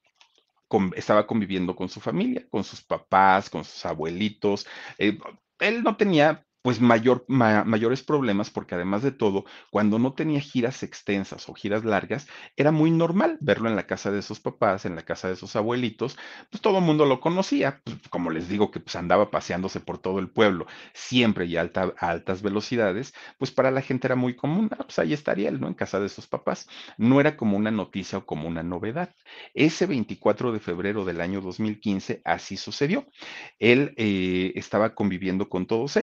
estaba 0.97 1.27
conviviendo 1.27 1.77
con 1.77 1.89
su 1.89 2.01
familia, 2.01 2.47
con 2.51 2.65
sus 2.65 2.83
papás, 2.83 3.49
con 3.49 3.65
sus 3.65 3.85
abuelitos. 3.87 4.67
Eh, 4.99 5.19
él 5.61 5.83
no 5.83 5.97
tenía 5.97 6.45
pues 6.65 6.81
mayor, 6.81 7.27
mayores 7.29 8.03
problemas, 8.03 8.49
porque 8.49 8.75
además 8.75 9.03
de 9.03 9.13
todo, 9.13 9.45
cuando 9.71 9.99
no 9.99 10.15
tenía 10.15 10.41
giras 10.41 10.83
extensas 10.83 11.47
o 11.51 11.53
giras 11.53 11.85
largas, 11.85 12.27
era 12.57 12.73
muy 12.73 12.91
normal 12.91 13.37
verlo 13.43 13.69
en 13.69 13.77
la 13.77 13.87
casa 13.87 14.11
de 14.11 14.23
sus 14.23 14.41
papás, 14.41 14.87
en 14.87 14.97
la 14.97 15.03
casa 15.03 15.29
de 15.29 15.37
sus 15.37 15.57
abuelitos, 15.57 16.17
pues 16.51 16.63
todo 16.63 16.79
el 16.79 16.85
mundo 16.85 17.05
lo 17.05 17.21
conocía, 17.21 17.83
pues, 17.85 17.99
como 18.09 18.31
les 18.31 18.49
digo 18.49 18.71
que 18.71 18.81
pues 18.81 18.97
andaba 18.97 19.31
paseándose 19.31 19.81
por 19.81 19.99
todo 19.99 20.19
el 20.19 20.31
pueblo, 20.31 20.67
siempre 20.95 21.45
y 21.45 21.59
a 21.59 21.71
altas 21.99 22.41
velocidades, 22.41 23.13
pues 23.37 23.51
para 23.51 23.71
la 23.71 23.83
gente 23.83 24.07
era 24.07 24.17
muy 24.17 24.35
común, 24.35 24.71
ah, 24.73 24.85
pues 24.85 24.99
ahí 24.99 25.13
estaría 25.13 25.51
él, 25.51 25.61
¿no? 25.61 25.69
En 25.69 25.75
casa 25.75 26.01
de 26.01 26.09
sus 26.09 26.27
papás. 26.27 26.67
No 26.97 27.21
era 27.21 27.37
como 27.37 27.59
una 27.59 27.71
noticia 27.73 28.19
o 28.19 28.25
como 28.25 28.49
una 28.49 28.63
novedad. 28.63 29.15
Ese 29.53 29.85
24 29.85 30.51
de 30.51 30.61
febrero 30.61 31.05
del 31.05 31.21
año 31.21 31.43
2015 31.43 32.23
así 32.25 32.57
sucedió. 32.57 33.07
Él 33.59 33.93
eh, 33.99 34.53
estaba 34.55 34.95
conviviendo 34.95 35.51
con 35.51 35.67
todos 35.67 35.97
ellos. 35.97 36.05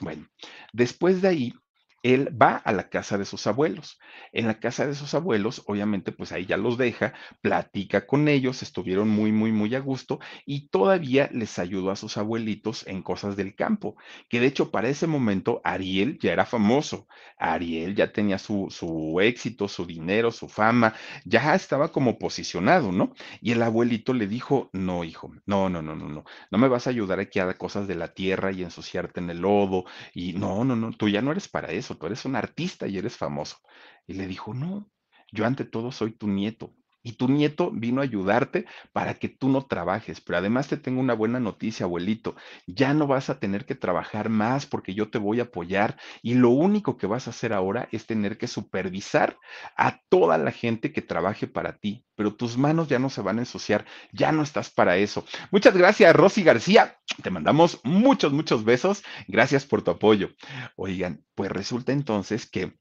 Bueno, 0.00 0.28
después 0.72 1.20
de 1.22 1.28
ahí, 1.28 1.54
él 2.02 2.30
va 2.40 2.56
a 2.56 2.72
la 2.72 2.88
casa 2.88 3.18
de 3.18 3.24
sus 3.24 3.46
abuelos. 3.46 3.98
En 4.32 4.46
la 4.46 4.58
casa 4.58 4.86
de 4.86 4.94
sus 4.94 5.14
abuelos, 5.14 5.62
obviamente, 5.66 6.12
pues 6.12 6.32
ahí 6.32 6.46
ya 6.46 6.56
los 6.56 6.78
deja, 6.78 7.12
platica 7.42 8.06
con 8.06 8.28
ellos, 8.28 8.62
estuvieron 8.62 9.08
muy, 9.08 9.32
muy, 9.32 9.52
muy 9.52 9.74
a 9.74 9.80
gusto 9.80 10.18
y 10.46 10.68
todavía 10.68 11.28
les 11.32 11.58
ayudó 11.58 11.90
a 11.90 11.96
sus 11.96 12.16
abuelitos 12.16 12.86
en 12.86 13.02
cosas 13.02 13.36
del 13.36 13.54
campo, 13.54 13.96
que 14.28 14.40
de 14.40 14.46
hecho 14.46 14.70
para 14.70 14.88
ese 14.88 15.06
momento 15.06 15.60
Ariel 15.64 16.18
ya 16.20 16.32
era 16.32 16.46
famoso, 16.46 17.06
Ariel 17.38 17.94
ya 17.94 18.12
tenía 18.12 18.38
su, 18.38 18.68
su 18.70 19.20
éxito, 19.20 19.68
su 19.68 19.86
dinero, 19.86 20.30
su 20.30 20.48
fama, 20.48 20.94
ya 21.24 21.54
estaba 21.54 21.92
como 21.92 22.18
posicionado, 22.18 22.92
¿no? 22.92 23.12
Y 23.40 23.52
el 23.52 23.62
abuelito 23.62 24.14
le 24.14 24.26
dijo, 24.26 24.70
no, 24.72 25.04
hijo, 25.04 25.32
no, 25.46 25.68
no, 25.68 25.82
no, 25.82 25.94
no, 25.94 26.08
no, 26.08 26.24
no 26.50 26.58
me 26.58 26.68
vas 26.68 26.86
a 26.86 26.90
ayudar 26.90 27.20
aquí 27.20 27.38
a 27.38 27.52
cosas 27.54 27.86
de 27.88 27.94
la 27.94 28.08
tierra 28.14 28.52
y 28.52 28.62
ensuciarte 28.62 29.20
en 29.20 29.30
el 29.30 29.40
lodo 29.40 29.84
y 30.14 30.32
no, 30.34 30.64
no, 30.64 30.76
no, 30.76 30.92
tú 30.92 31.08
ya 31.08 31.22
no 31.22 31.32
eres 31.32 31.48
para 31.48 31.70
eso 31.72 31.89
tú 31.96 32.06
eres 32.06 32.24
un 32.24 32.36
artista 32.36 32.86
y 32.86 32.98
eres 32.98 33.16
famoso. 33.16 33.58
Y 34.06 34.14
le 34.14 34.26
dijo, 34.26 34.54
no, 34.54 34.90
yo 35.32 35.46
ante 35.46 35.64
todo 35.64 35.92
soy 35.92 36.12
tu 36.12 36.28
nieto. 36.28 36.74
Y 37.02 37.12
tu 37.12 37.28
nieto 37.28 37.70
vino 37.70 38.00
a 38.00 38.04
ayudarte 38.04 38.66
para 38.92 39.14
que 39.14 39.28
tú 39.28 39.48
no 39.48 39.62
trabajes. 39.62 40.20
Pero 40.20 40.38
además 40.38 40.68
te 40.68 40.76
tengo 40.76 41.00
una 41.00 41.14
buena 41.14 41.40
noticia, 41.40 41.86
abuelito. 41.86 42.36
Ya 42.66 42.92
no 42.92 43.06
vas 43.06 43.30
a 43.30 43.38
tener 43.38 43.64
que 43.64 43.74
trabajar 43.74 44.28
más 44.28 44.66
porque 44.66 44.94
yo 44.94 45.10
te 45.10 45.18
voy 45.18 45.40
a 45.40 45.44
apoyar. 45.44 45.96
Y 46.22 46.34
lo 46.34 46.50
único 46.50 46.96
que 46.96 47.06
vas 47.06 47.26
a 47.26 47.30
hacer 47.30 47.52
ahora 47.52 47.88
es 47.90 48.06
tener 48.06 48.36
que 48.36 48.46
supervisar 48.46 49.38
a 49.76 50.00
toda 50.08 50.36
la 50.38 50.52
gente 50.52 50.92
que 50.92 51.02
trabaje 51.02 51.46
para 51.46 51.78
ti. 51.78 52.04
Pero 52.16 52.34
tus 52.34 52.58
manos 52.58 52.88
ya 52.88 52.98
no 52.98 53.08
se 53.08 53.22
van 53.22 53.38
a 53.38 53.42
ensuciar. 53.42 53.86
Ya 54.12 54.30
no 54.30 54.42
estás 54.42 54.70
para 54.70 54.98
eso. 54.98 55.24
Muchas 55.50 55.74
gracias, 55.76 56.14
Rosy 56.14 56.42
García. 56.42 56.98
Te 57.22 57.30
mandamos 57.30 57.80
muchos, 57.82 58.32
muchos 58.32 58.64
besos. 58.64 59.02
Gracias 59.26 59.64
por 59.64 59.82
tu 59.82 59.92
apoyo. 59.92 60.30
Oigan, 60.76 61.24
pues 61.34 61.50
resulta 61.50 61.92
entonces 61.92 62.46
que 62.46 62.78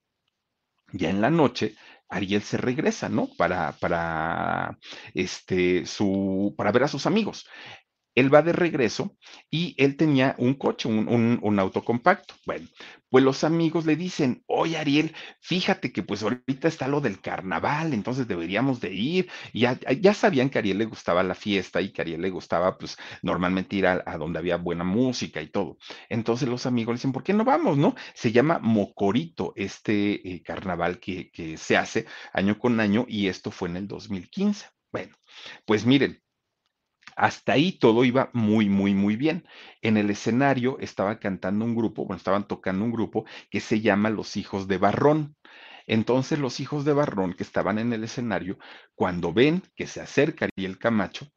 ya 0.91 1.09
en 1.09 1.21
la 1.21 1.29
noche 1.29 1.75
Ariel 2.09 2.41
se 2.41 2.57
regresa, 2.57 3.09
¿no? 3.09 3.29
Para, 3.37 3.73
para, 3.73 4.77
este, 5.13 5.85
su, 5.85 6.53
para 6.57 6.71
ver 6.71 6.83
a 6.83 6.87
sus 6.87 7.05
amigos. 7.05 7.47
Él 8.15 8.33
va 8.33 8.41
de 8.41 8.53
regreso 8.53 9.15
y 9.49 9.75
él 9.77 9.95
tenía 9.95 10.35
un 10.37 10.55
coche, 10.55 10.89
un, 10.89 11.59
auto 11.59 11.83
compacto. 11.83 12.33
Bueno, 12.45 12.67
pues 13.09 13.23
los 13.23 13.43
amigos 13.43 13.85
le 13.85 13.95
dicen, 13.95 14.43
oye 14.47 14.77
Ariel, 14.77 15.13
fíjate 15.41 15.91
que 15.91 16.03
pues 16.03 16.23
ahorita 16.23 16.67
está 16.67 16.87
lo 16.87 17.01
del 17.01 17.21
carnaval, 17.21 17.93
entonces 17.93 18.27
deberíamos 18.27 18.79
de 18.79 18.93
ir. 18.93 19.29
Ya, 19.53 19.79
ya 19.99 20.13
sabían 20.13 20.49
que 20.49 20.57
a 20.57 20.61
Ariel 20.61 20.77
le 20.77 20.85
gustaba 20.85 21.23
la 21.23 21.35
fiesta 21.35 21.81
y 21.81 21.91
que 21.91 22.01
a 22.01 22.03
Ariel 22.03 22.21
le 22.21 22.29
gustaba 22.29 22.77
pues 22.77 22.97
normalmente 23.21 23.75
ir 23.75 23.87
a, 23.87 24.03
a 24.05 24.17
donde 24.17 24.39
había 24.39 24.57
buena 24.57 24.83
música 24.83 25.41
y 25.41 25.47
todo. 25.47 25.77
Entonces 26.09 26.47
los 26.49 26.65
amigos 26.65 26.93
le 26.93 26.97
dicen, 26.97 27.11
¿por 27.11 27.23
qué 27.23 27.33
no 27.33 27.45
vamos, 27.45 27.77
no? 27.77 27.95
Se 28.13 28.31
llama 28.31 28.59
Mocorito 28.59 29.53
este 29.55 30.33
eh, 30.33 30.41
carnaval 30.43 30.99
que, 30.99 31.31
que 31.31 31.57
se 31.57 31.77
hace 31.77 32.05
año 32.33 32.57
con 32.57 32.79
año 32.79 33.05
y 33.07 33.27
esto 33.27 33.51
fue 33.51 33.69
en 33.69 33.77
el 33.77 33.87
2015. 33.87 34.67
Bueno, 34.91 35.15
pues 35.65 35.85
miren, 35.85 36.21
hasta 37.19 37.53
ahí 37.53 37.73
todo 37.73 38.05
iba 38.05 38.29
muy, 38.33 38.69
muy, 38.69 38.93
muy 38.93 39.17
bien. 39.17 39.45
En 39.81 39.97
el 39.97 40.09
escenario 40.09 40.77
estaba 40.79 41.19
cantando 41.19 41.65
un 41.65 41.75
grupo, 41.75 42.05
bueno, 42.05 42.17
estaban 42.17 42.47
tocando 42.47 42.85
un 42.85 42.91
grupo 42.93 43.25
que 43.49 43.59
se 43.59 43.81
llama 43.81 44.09
Los 44.09 44.37
Hijos 44.37 44.67
de 44.69 44.77
Barrón. 44.77 45.35
Entonces 45.85 46.39
los 46.39 46.59
hijos 46.61 46.85
de 46.85 46.93
Barrón 46.93 47.33
que 47.33 47.43
estaban 47.43 47.77
en 47.77 47.91
el 47.93 48.03
escenario, 48.05 48.57
cuando 48.95 49.33
ven 49.33 49.63
que 49.75 49.85
se 49.87 50.01
acerca 50.01 50.45
Ariel 50.45 50.79
Camacho, 50.79 51.27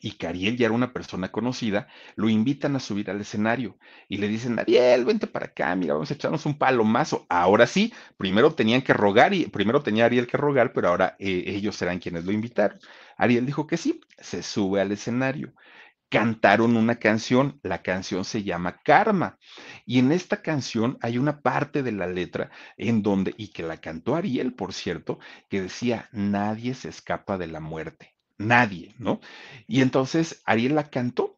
y 0.00 0.12
que 0.12 0.26
Ariel 0.26 0.56
ya 0.56 0.66
era 0.66 0.74
una 0.74 0.92
persona 0.92 1.30
conocida, 1.30 1.88
lo 2.16 2.28
invitan 2.28 2.76
a 2.76 2.80
subir 2.80 3.10
al 3.10 3.20
escenario 3.20 3.78
y 4.08 4.18
le 4.18 4.28
dicen, 4.28 4.58
Ariel, 4.58 5.04
vente 5.04 5.26
para 5.26 5.46
acá, 5.46 5.74
mira, 5.76 5.94
vamos 5.94 6.10
a 6.10 6.14
echarnos 6.14 6.46
un 6.46 6.58
palomazo. 6.58 7.26
Ahora 7.28 7.66
sí, 7.66 7.92
primero 8.16 8.54
tenían 8.54 8.82
que 8.82 8.92
rogar 8.92 9.34
y 9.34 9.46
primero 9.46 9.82
tenía 9.82 10.06
Ariel 10.06 10.26
que 10.26 10.36
rogar, 10.36 10.72
pero 10.72 10.88
ahora 10.88 11.16
eh, 11.18 11.44
ellos 11.46 11.76
serán 11.76 11.98
quienes 11.98 12.24
lo 12.24 12.32
invitaron. 12.32 12.78
Ariel 13.16 13.46
dijo 13.46 13.66
que 13.66 13.76
sí, 13.76 14.00
se 14.18 14.42
sube 14.42 14.80
al 14.80 14.92
escenario. 14.92 15.54
Cantaron 16.10 16.76
una 16.76 16.96
canción, 16.96 17.58
la 17.62 17.82
canción 17.82 18.24
se 18.24 18.44
llama 18.44 18.80
Karma. 18.84 19.38
Y 19.84 19.98
en 19.98 20.12
esta 20.12 20.42
canción 20.42 20.98
hay 21.00 21.18
una 21.18 21.40
parte 21.40 21.82
de 21.82 21.92
la 21.92 22.06
letra 22.06 22.50
en 22.76 23.02
donde, 23.02 23.34
y 23.36 23.48
que 23.48 23.62
la 23.64 23.78
cantó 23.78 24.14
Ariel, 24.14 24.54
por 24.54 24.72
cierto, 24.72 25.18
que 25.50 25.62
decía, 25.62 26.08
nadie 26.12 26.74
se 26.74 26.88
escapa 26.88 27.36
de 27.38 27.48
la 27.48 27.60
muerte 27.60 28.13
nadie, 28.38 28.94
¿no? 28.98 29.20
Y 29.66 29.80
entonces 29.80 30.42
Ariel 30.44 30.74
la 30.74 30.90
cantó. 30.90 31.36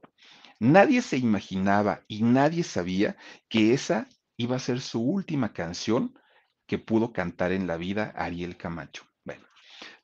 Nadie 0.58 1.02
se 1.02 1.18
imaginaba 1.18 2.02
y 2.08 2.22
nadie 2.22 2.62
sabía 2.62 3.16
que 3.48 3.74
esa 3.74 4.08
iba 4.36 4.56
a 4.56 4.60
ser 4.60 4.80
su 4.80 5.02
última 5.02 5.52
canción 5.52 6.18
que 6.66 6.78
pudo 6.78 7.12
cantar 7.12 7.52
en 7.52 7.66
la 7.66 7.76
vida 7.76 8.12
Ariel 8.16 8.56
Camacho. 8.56 9.04
Bueno, 9.24 9.44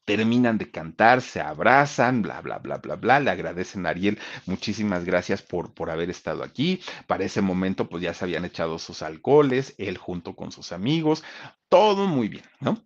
terminan 0.04 0.58
de 0.58 0.70
cantar, 0.70 1.22
se 1.22 1.40
abrazan, 1.40 2.22
bla, 2.22 2.40
bla, 2.40 2.58
bla, 2.58 2.78
bla, 2.78 2.96
bla, 2.96 3.20
le 3.20 3.30
agradecen 3.30 3.86
a 3.86 3.90
Ariel, 3.90 4.18
muchísimas 4.46 5.04
gracias 5.04 5.42
por, 5.42 5.74
por 5.74 5.90
haber 5.90 6.10
estado 6.10 6.44
aquí. 6.44 6.80
Para 7.06 7.24
ese 7.24 7.40
momento, 7.40 7.88
pues 7.88 8.02
ya 8.02 8.14
se 8.14 8.24
habían 8.24 8.44
echado 8.44 8.78
sus 8.78 9.02
alcoholes, 9.02 9.74
él 9.78 9.98
junto 9.98 10.36
con 10.36 10.52
sus 10.52 10.72
amigos, 10.72 11.24
todo 11.68 12.06
muy 12.06 12.28
bien, 12.28 12.44
¿no? 12.60 12.82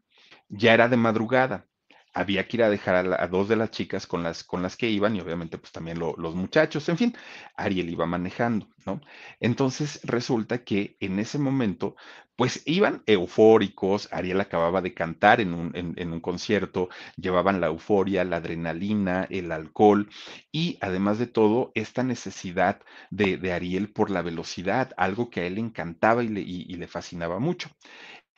Ya 0.49 0.73
era 0.75 0.89
de 0.89 0.97
madrugada 0.97 1.67
había 2.17 2.49
que 2.49 2.57
ir 2.57 2.63
a 2.63 2.71
dejar 2.71 2.97
a, 2.97 3.29
dos 3.29 3.47
de 3.47 3.57
las 3.57 3.71
chicas 3.71 4.07
con 4.07 4.23
las, 4.23 4.43
con 4.43 4.63
las 4.63 4.75
que 4.79 4.89
iban 4.89 5.15
y 5.15 5.21
obviamente 5.21 5.59
pues 5.59 5.71
también 5.71 5.99
lo, 5.99 6.15
los 6.17 6.35
muchachos, 6.35 6.89
en 6.89 6.97
fin, 6.97 7.17
Ariel 7.57 7.91
iba 7.91 8.07
manejando, 8.07 8.69
¿no? 8.87 9.03
Entonces 9.39 10.01
resulta 10.03 10.65
que 10.65 10.97
en 11.01 11.19
ese 11.19 11.39
momento 11.39 11.95
pues 12.35 12.63
iban 12.65 13.03
eufóricos, 13.05 14.09
Ariel 14.13 14.41
acababa 14.41 14.81
de 14.81 14.95
cantar 14.95 15.43
en 15.43 15.53
un, 15.53 15.73
en, 15.75 16.13
un 16.13 16.21
concierto, 16.21 16.89
llevaban 17.17 17.61
la 17.61 17.67
euforia, 17.67 18.25
la 18.25 18.37
adrenalina, 18.37 19.27
el 19.29 19.53
alcohol 19.53 20.09
y 20.51 20.79
además 20.81 21.19
de 21.19 21.27
todo 21.27 21.71
esta 21.75 22.03
necesidad 22.03 22.81
de, 23.11 23.37
de 23.37 23.53
Ariel 23.53 23.91
por 23.93 24.11
la 24.11 24.23
velocidad, 24.23 24.93
algo 24.97 25.29
que 25.29 25.41
a 25.41 25.47
él 25.47 25.59
encantaba 25.59 26.25
y 26.25 26.29
le, 26.29 26.41
y 26.41 26.75
le 26.77 26.89
fascinaba 26.89 27.39
mucho. 27.39 27.69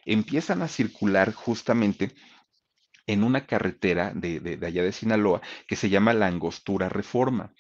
Empiezan 0.04 0.62
a 0.62 0.68
circular 0.68 1.32
justamente 1.32 2.12
en 3.08 3.24
una 3.24 3.46
carretera 3.46 4.12
de, 4.14 4.38
de, 4.40 4.64
allá 4.66 4.82
de 4.84 4.92
Sinaloa 4.92 5.42
que 5.66 5.76
se 5.76 5.90
llama 5.90 6.14
la 6.14 6.28
Angostura 6.28 6.88
Reforma 6.88 7.52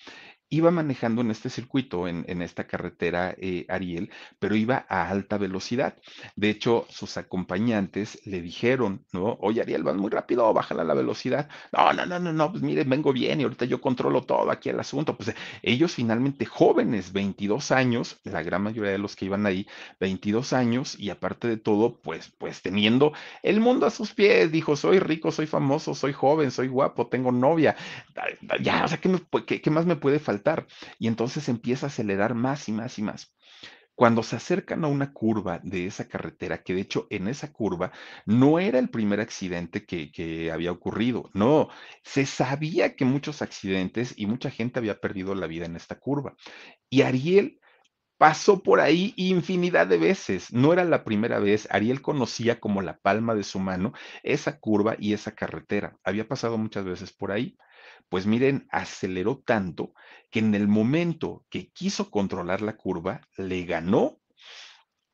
iba 0.50 0.70
manejando 0.70 1.20
en 1.22 1.30
este 1.30 1.50
circuito, 1.50 2.08
en, 2.08 2.24
en 2.28 2.42
esta 2.42 2.66
carretera 2.66 3.34
eh, 3.38 3.66
Ariel, 3.68 4.10
pero 4.38 4.56
iba 4.56 4.86
a 4.88 5.08
alta 5.08 5.38
velocidad. 5.38 5.96
De 6.36 6.50
hecho, 6.50 6.86
sus 6.88 7.16
acompañantes 7.16 8.20
le 8.26 8.40
dijeron, 8.40 9.04
¿no? 9.12 9.36
Oye, 9.40 9.60
Ariel, 9.60 9.82
vas 9.82 9.96
muy 9.96 10.10
rápido, 10.10 10.52
bájala 10.52 10.84
la 10.84 10.94
velocidad. 10.94 11.48
No, 11.72 11.92
no, 11.92 12.06
no, 12.06 12.18
no, 12.18 12.32
no, 12.32 12.50
pues 12.50 12.62
mire, 12.62 12.84
vengo 12.84 13.12
bien 13.12 13.40
y 13.40 13.44
ahorita 13.44 13.64
yo 13.66 13.80
controlo 13.80 14.22
todo 14.22 14.50
aquí 14.50 14.68
el 14.70 14.80
asunto. 14.80 15.16
Pues 15.16 15.34
ellos 15.62 15.94
finalmente 15.94 16.46
jóvenes, 16.46 17.12
22 17.12 17.70
años, 17.70 18.18
la 18.24 18.42
gran 18.42 18.62
mayoría 18.62 18.92
de 18.92 18.98
los 18.98 19.16
que 19.16 19.26
iban 19.26 19.46
ahí, 19.46 19.66
22 20.00 20.52
años 20.52 20.98
y 20.98 21.10
aparte 21.10 21.48
de 21.48 21.56
todo, 21.56 22.00
pues, 22.00 22.32
pues 22.38 22.62
teniendo 22.62 23.12
el 23.42 23.60
mundo 23.60 23.86
a 23.86 23.90
sus 23.90 24.14
pies, 24.14 24.50
dijo, 24.52 24.76
soy 24.76 24.98
rico, 24.98 25.30
soy 25.32 25.46
famoso, 25.46 25.94
soy 25.94 26.12
joven, 26.12 26.50
soy 26.50 26.68
guapo, 26.68 27.08
tengo 27.08 27.32
novia. 27.32 27.76
Ya, 28.60 28.84
o 28.84 28.88
sea, 28.88 28.98
¿qué, 28.98 29.08
me, 29.08 29.20
qué, 29.46 29.60
qué 29.60 29.70
más 29.70 29.86
me 29.86 29.96
puede 29.96 30.18
faltar? 30.18 30.37
Y 30.98 31.08
entonces 31.08 31.48
empieza 31.48 31.86
a 31.86 31.88
acelerar 31.88 32.34
más 32.34 32.68
y 32.68 32.72
más 32.72 32.98
y 32.98 33.02
más. 33.02 33.34
Cuando 33.98 34.22
se 34.22 34.36
acercan 34.36 34.84
a 34.84 34.86
una 34.86 35.12
curva 35.12 35.58
de 35.64 35.86
esa 35.86 36.06
carretera, 36.06 36.62
que 36.62 36.72
de 36.72 36.82
hecho 36.82 37.08
en 37.10 37.26
esa 37.26 37.52
curva 37.52 37.90
no 38.26 38.60
era 38.60 38.78
el 38.78 38.90
primer 38.90 39.18
accidente 39.18 39.84
que, 39.84 40.52
había 40.52 40.70
ocurrido, 40.70 41.30
no, 41.34 41.68
se 42.04 42.24
sabía 42.24 42.94
que 42.94 43.04
muchos 43.04 43.42
accidentes 43.42 44.14
y 44.16 44.26
mucha 44.26 44.50
gente 44.50 44.78
había 44.78 45.00
perdido 45.00 45.34
la 45.34 45.48
vida 45.48 45.66
en 45.66 45.74
esta 45.74 45.98
curva. 45.98 46.36
Y 46.88 47.02
Ariel 47.02 47.58
pasó 48.18 48.62
por 48.62 48.80
ahí 48.80 49.14
infinidad 49.16 49.88
de 49.88 49.98
veces, 49.98 50.52
no 50.52 50.72
era 50.72 50.84
la 50.84 51.02
primera 51.02 51.40
vez, 51.40 51.66
Ariel 51.70 52.00
conocía 52.00 52.60
como 52.60 52.82
la 52.82 52.98
palma 52.98 53.34
de 53.34 53.42
su 53.42 53.58
mano 53.58 53.94
esa 54.22 54.60
curva 54.60 54.94
y 54.96 55.12
esa 55.12 55.32
carretera, 55.34 55.98
había 56.04 56.28
pasado 56.28 56.56
muchas 56.56 56.84
veces 56.84 57.12
por 57.12 57.32
ahí. 57.32 57.56
Pues 58.08 58.26
miren, 58.26 58.66
aceleró 58.70 59.42
tanto 59.44 59.92
que 60.30 60.38
en 60.38 60.54
el 60.54 60.68
momento 60.68 61.44
que 61.50 61.70
quiso 61.70 62.10
controlar 62.10 62.62
la 62.62 62.76
curva, 62.76 63.20
le 63.36 63.64
ganó. 63.64 64.18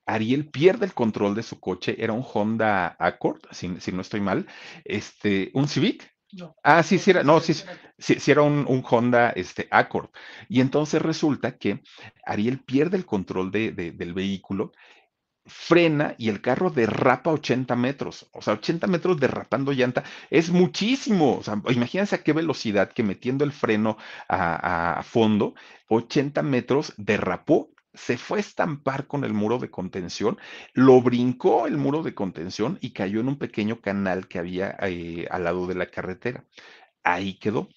Ariel 0.06 0.50
pierde 0.50 0.84
el 0.86 0.92
control 0.92 1.34
de 1.34 1.42
su 1.42 1.58
coche, 1.60 1.96
era 1.98 2.12
un 2.12 2.24
Honda 2.30 2.94
Accord, 2.98 3.40
si, 3.52 3.80
si 3.80 3.90
no 3.90 4.02
estoy 4.02 4.20
mal, 4.20 4.46
este, 4.84 5.50
un 5.54 5.66
Civic, 5.66 6.14
no. 6.34 6.56
Ah, 6.64 6.82
sí, 6.82 6.98
sí 6.98 7.10
era, 7.10 7.22
no, 7.22 7.38
sí, 7.38 7.54
sí, 7.54 8.16
sí 8.18 8.30
era 8.30 8.42
un, 8.42 8.66
un, 8.68 8.84
Honda 8.88 9.30
este, 9.30 9.68
Accord. 9.70 10.10
Y 10.48 10.60
entonces 10.60 11.00
resulta 11.00 11.56
que 11.56 11.82
Ariel 12.26 12.58
pierde 12.58 12.96
el 12.96 13.06
control 13.06 13.52
de, 13.52 13.70
de, 13.70 13.92
del 13.92 14.14
vehículo 14.14 14.72
frena 15.46 16.14
y 16.18 16.28
el 16.28 16.40
carro 16.40 16.70
derrapa 16.70 17.30
80 17.30 17.76
metros. 17.76 18.28
O 18.32 18.42
sea, 18.42 18.54
80 18.54 18.86
metros 18.86 19.18
derrapando 19.20 19.72
llanta 19.72 20.04
es 20.30 20.50
muchísimo. 20.50 21.38
O 21.38 21.42
sea, 21.42 21.60
imagínense 21.70 22.16
a 22.16 22.22
qué 22.22 22.32
velocidad 22.32 22.92
que 22.92 23.02
metiendo 23.02 23.44
el 23.44 23.52
freno 23.52 23.96
a, 24.28 25.02
fondo, 25.04 25.54
80 25.88 26.42
metros 26.42 26.94
derrapó 26.96 27.70
se 27.92 28.18
fue 28.18 28.38
a 28.38 28.40
estampar 28.40 29.06
con 29.06 29.24
el 29.24 29.32
muro 29.32 29.58
de 29.58 29.70
contención, 29.70 30.36
lo 30.72 31.00
brincó 31.00 31.68
el 31.68 31.76
muro 31.76 32.02
de 32.02 32.12
contención 32.14 32.76
y 32.80 32.90
cayó 32.92 33.20
en 33.20 33.28
un 33.28 33.38
pequeño 33.38 33.80
canal 33.80 34.26
que 34.26 34.40
había 34.40 34.76
eh, 34.82 35.26
al 35.30 35.44
lado 35.44 35.66
de 35.68 35.76
la 35.76 35.86
carretera. 35.86 36.44
Ahí 37.04 37.38
quedó. 37.38 37.68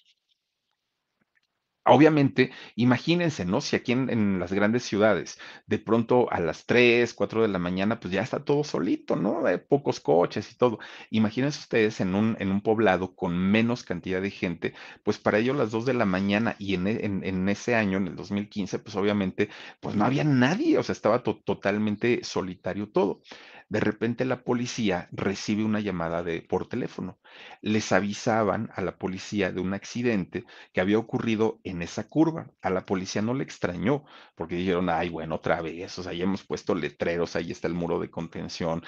Obviamente, 1.88 2.50
imagínense, 2.76 3.44
¿no? 3.44 3.60
Si 3.60 3.76
aquí 3.76 3.92
en, 3.92 4.10
en, 4.10 4.38
las 4.40 4.52
grandes 4.52 4.84
ciudades, 4.84 5.38
de 5.66 5.78
pronto 5.78 6.30
a 6.30 6.40
las 6.40 6.66
3, 6.66 7.12
4 7.14 7.42
de 7.42 7.48
la 7.48 7.58
mañana, 7.58 7.98
pues 8.00 8.12
ya 8.12 8.22
está 8.22 8.44
todo 8.44 8.64
solito, 8.64 9.16
¿no? 9.16 9.46
Hay 9.46 9.58
pocos 9.58 10.00
coches 10.00 10.50
y 10.52 10.56
todo. 10.56 10.78
Imagínense 11.10 11.60
ustedes 11.60 12.00
en 12.00 12.14
un, 12.14 12.36
en 12.38 12.50
un 12.50 12.60
poblado 12.60 13.14
con 13.14 13.36
menos 13.36 13.82
cantidad 13.82 14.20
de 14.22 14.30
gente, 14.30 14.74
pues 15.02 15.18
para 15.18 15.38
ellos 15.38 15.56
las 15.56 15.70
2 15.70 15.86
de 15.86 15.94
la 15.94 16.04
mañana 16.04 16.56
y 16.58 16.74
en, 16.74 16.86
en, 16.86 17.48
ese 17.48 17.74
año, 17.74 17.98
en 17.98 18.08
el 18.08 18.16
2015, 18.16 18.78
pues 18.78 18.96
obviamente, 18.96 19.48
pues 19.80 19.96
no 19.96 20.04
había 20.04 20.24
nadie, 20.24 20.78
o 20.78 20.82
sea, 20.82 20.92
estaba 20.92 21.22
to 21.22 21.36
totalmente 21.44 22.20
solitario 22.24 22.88
todo. 22.88 23.22
De 23.68 23.80
repente 23.80 24.24
la 24.24 24.42
policía 24.44 25.08
recibe 25.12 25.64
una 25.64 25.80
llamada 25.80 26.22
de, 26.22 26.42
por 26.42 26.68
teléfono. 26.68 27.18
Les 27.60 27.92
avisaban 27.92 28.70
a 28.74 28.82
la 28.82 28.96
policía 28.98 29.52
de 29.52 29.60
un 29.60 29.74
accidente 29.74 30.44
que 30.72 30.80
había 30.80 30.98
ocurrido 30.98 31.60
en 31.64 31.82
esa 31.82 32.08
curva. 32.08 32.50
A 32.62 32.70
la 32.70 32.86
policía 32.86 33.22
no 33.22 33.34
le 33.34 33.44
extrañó 33.44 34.04
porque 34.34 34.56
dijeron, 34.56 34.88
ay, 34.90 35.08
bueno, 35.10 35.36
otra 35.36 35.60
vez, 35.62 35.98
o 35.98 36.02
sea, 36.02 36.12
ya 36.14 36.24
hemos 36.24 36.44
puesto 36.44 36.74
letreros, 36.74 37.36
ahí 37.36 37.50
está 37.50 37.68
el 37.68 37.74
muro 37.74 38.00
de 38.00 38.10
contención. 38.10 38.82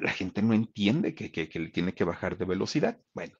La 0.00 0.10
gente 0.12 0.42
no 0.42 0.54
entiende 0.54 1.14
que, 1.14 1.30
que, 1.30 1.48
que 1.48 1.58
le 1.60 1.68
tiene 1.70 1.94
que 1.94 2.04
bajar 2.04 2.36
de 2.38 2.44
velocidad. 2.46 2.98
Bueno, 3.14 3.36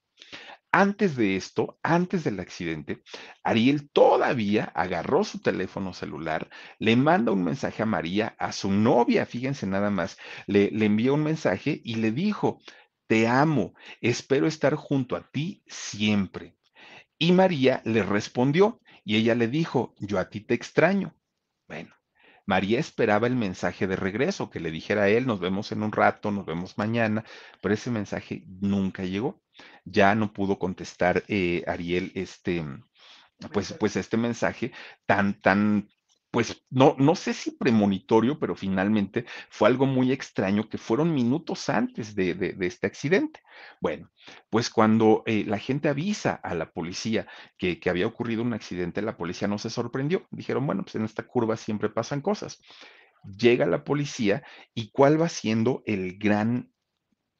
antes 0.72 1.16
de 1.16 1.36
esto, 1.36 1.78
antes 1.82 2.24
del 2.24 2.40
accidente, 2.40 3.02
Ariel 3.42 3.90
todavía 3.90 4.64
agarró 4.74 5.24
su 5.24 5.40
teléfono 5.40 5.92
celular, 5.92 6.48
le 6.78 6.96
manda 6.96 7.32
un 7.32 7.44
mensaje 7.44 7.82
a 7.82 7.86
María, 7.86 8.34
a 8.38 8.52
su 8.52 8.70
novia, 8.72 9.26
fíjense 9.26 9.66
nada 9.66 9.90
más, 9.90 10.18
le, 10.46 10.70
le 10.70 10.86
envió 10.86 11.14
un 11.14 11.22
mensaje 11.24 11.80
y 11.84 11.96
le 11.96 12.10
dijo, 12.12 12.60
te 13.06 13.28
amo, 13.28 13.74
espero 14.00 14.46
estar 14.46 14.74
junto 14.74 15.16
a 15.16 15.30
ti 15.30 15.62
siempre. 15.66 16.56
Y 17.18 17.32
María 17.32 17.82
le 17.84 18.02
respondió 18.02 18.80
y 19.04 19.16
ella 19.16 19.34
le 19.34 19.48
dijo, 19.48 19.94
yo 19.98 20.18
a 20.18 20.28
ti 20.30 20.40
te 20.40 20.54
extraño. 20.54 21.14
Bueno, 21.68 21.94
María 22.52 22.78
esperaba 22.80 23.26
el 23.28 23.34
mensaje 23.34 23.86
de 23.86 23.96
regreso, 23.96 24.50
que 24.50 24.60
le 24.60 24.70
dijera 24.70 25.04
a 25.04 25.08
él, 25.08 25.26
nos 25.26 25.40
vemos 25.40 25.72
en 25.72 25.82
un 25.82 25.90
rato, 25.90 26.30
nos 26.30 26.44
vemos 26.44 26.76
mañana, 26.76 27.24
pero 27.62 27.72
ese 27.72 27.90
mensaje 27.90 28.44
nunca 28.46 29.04
llegó. 29.04 29.40
Ya 29.86 30.14
no 30.14 30.34
pudo 30.34 30.58
contestar 30.58 31.24
eh, 31.28 31.64
Ariel 31.66 32.12
este, 32.14 32.62
pues, 33.54 33.72
pues 33.72 33.96
este 33.96 34.18
mensaje 34.18 34.70
tan, 35.06 35.40
tan 35.40 35.88
pues 36.32 36.64
no, 36.70 36.96
no 36.98 37.14
sé 37.14 37.34
si 37.34 37.50
premonitorio, 37.50 38.38
pero 38.38 38.56
finalmente 38.56 39.26
fue 39.50 39.68
algo 39.68 39.84
muy 39.84 40.12
extraño 40.12 40.66
que 40.66 40.78
fueron 40.78 41.14
minutos 41.14 41.68
antes 41.68 42.14
de, 42.14 42.56
este 42.60 42.86
accidente. 42.86 43.40
Bueno, 43.82 44.10
pues 44.48 44.70
cuando 44.70 45.22
eh, 45.26 45.44
la 45.46 45.58
gente 45.58 45.90
avisa 45.90 46.32
a 46.32 46.54
la 46.54 46.72
policía 46.72 47.28
que, 47.58 47.78
que 47.78 47.90
había 47.90 48.06
ocurrido 48.06 48.40
un 48.42 48.54
accidente, 48.54 49.02
la 49.02 49.18
policía 49.18 49.46
no 49.46 49.58
se 49.58 49.68
sorprendió. 49.68 50.26
Dijeron, 50.30 50.64
bueno, 50.66 50.84
pues 50.84 50.94
en 50.94 51.04
esta 51.04 51.22
curva 51.22 51.58
siempre 51.58 51.90
pasan 51.90 52.22
cosas. 52.22 52.62
Llega 53.24 53.66
la 53.66 53.84
policía 53.84 54.42
y 54.74 54.90
cuál 54.90 55.20
va 55.20 55.28
siendo 55.28 55.82
el 55.84 56.16
gran 56.18 56.71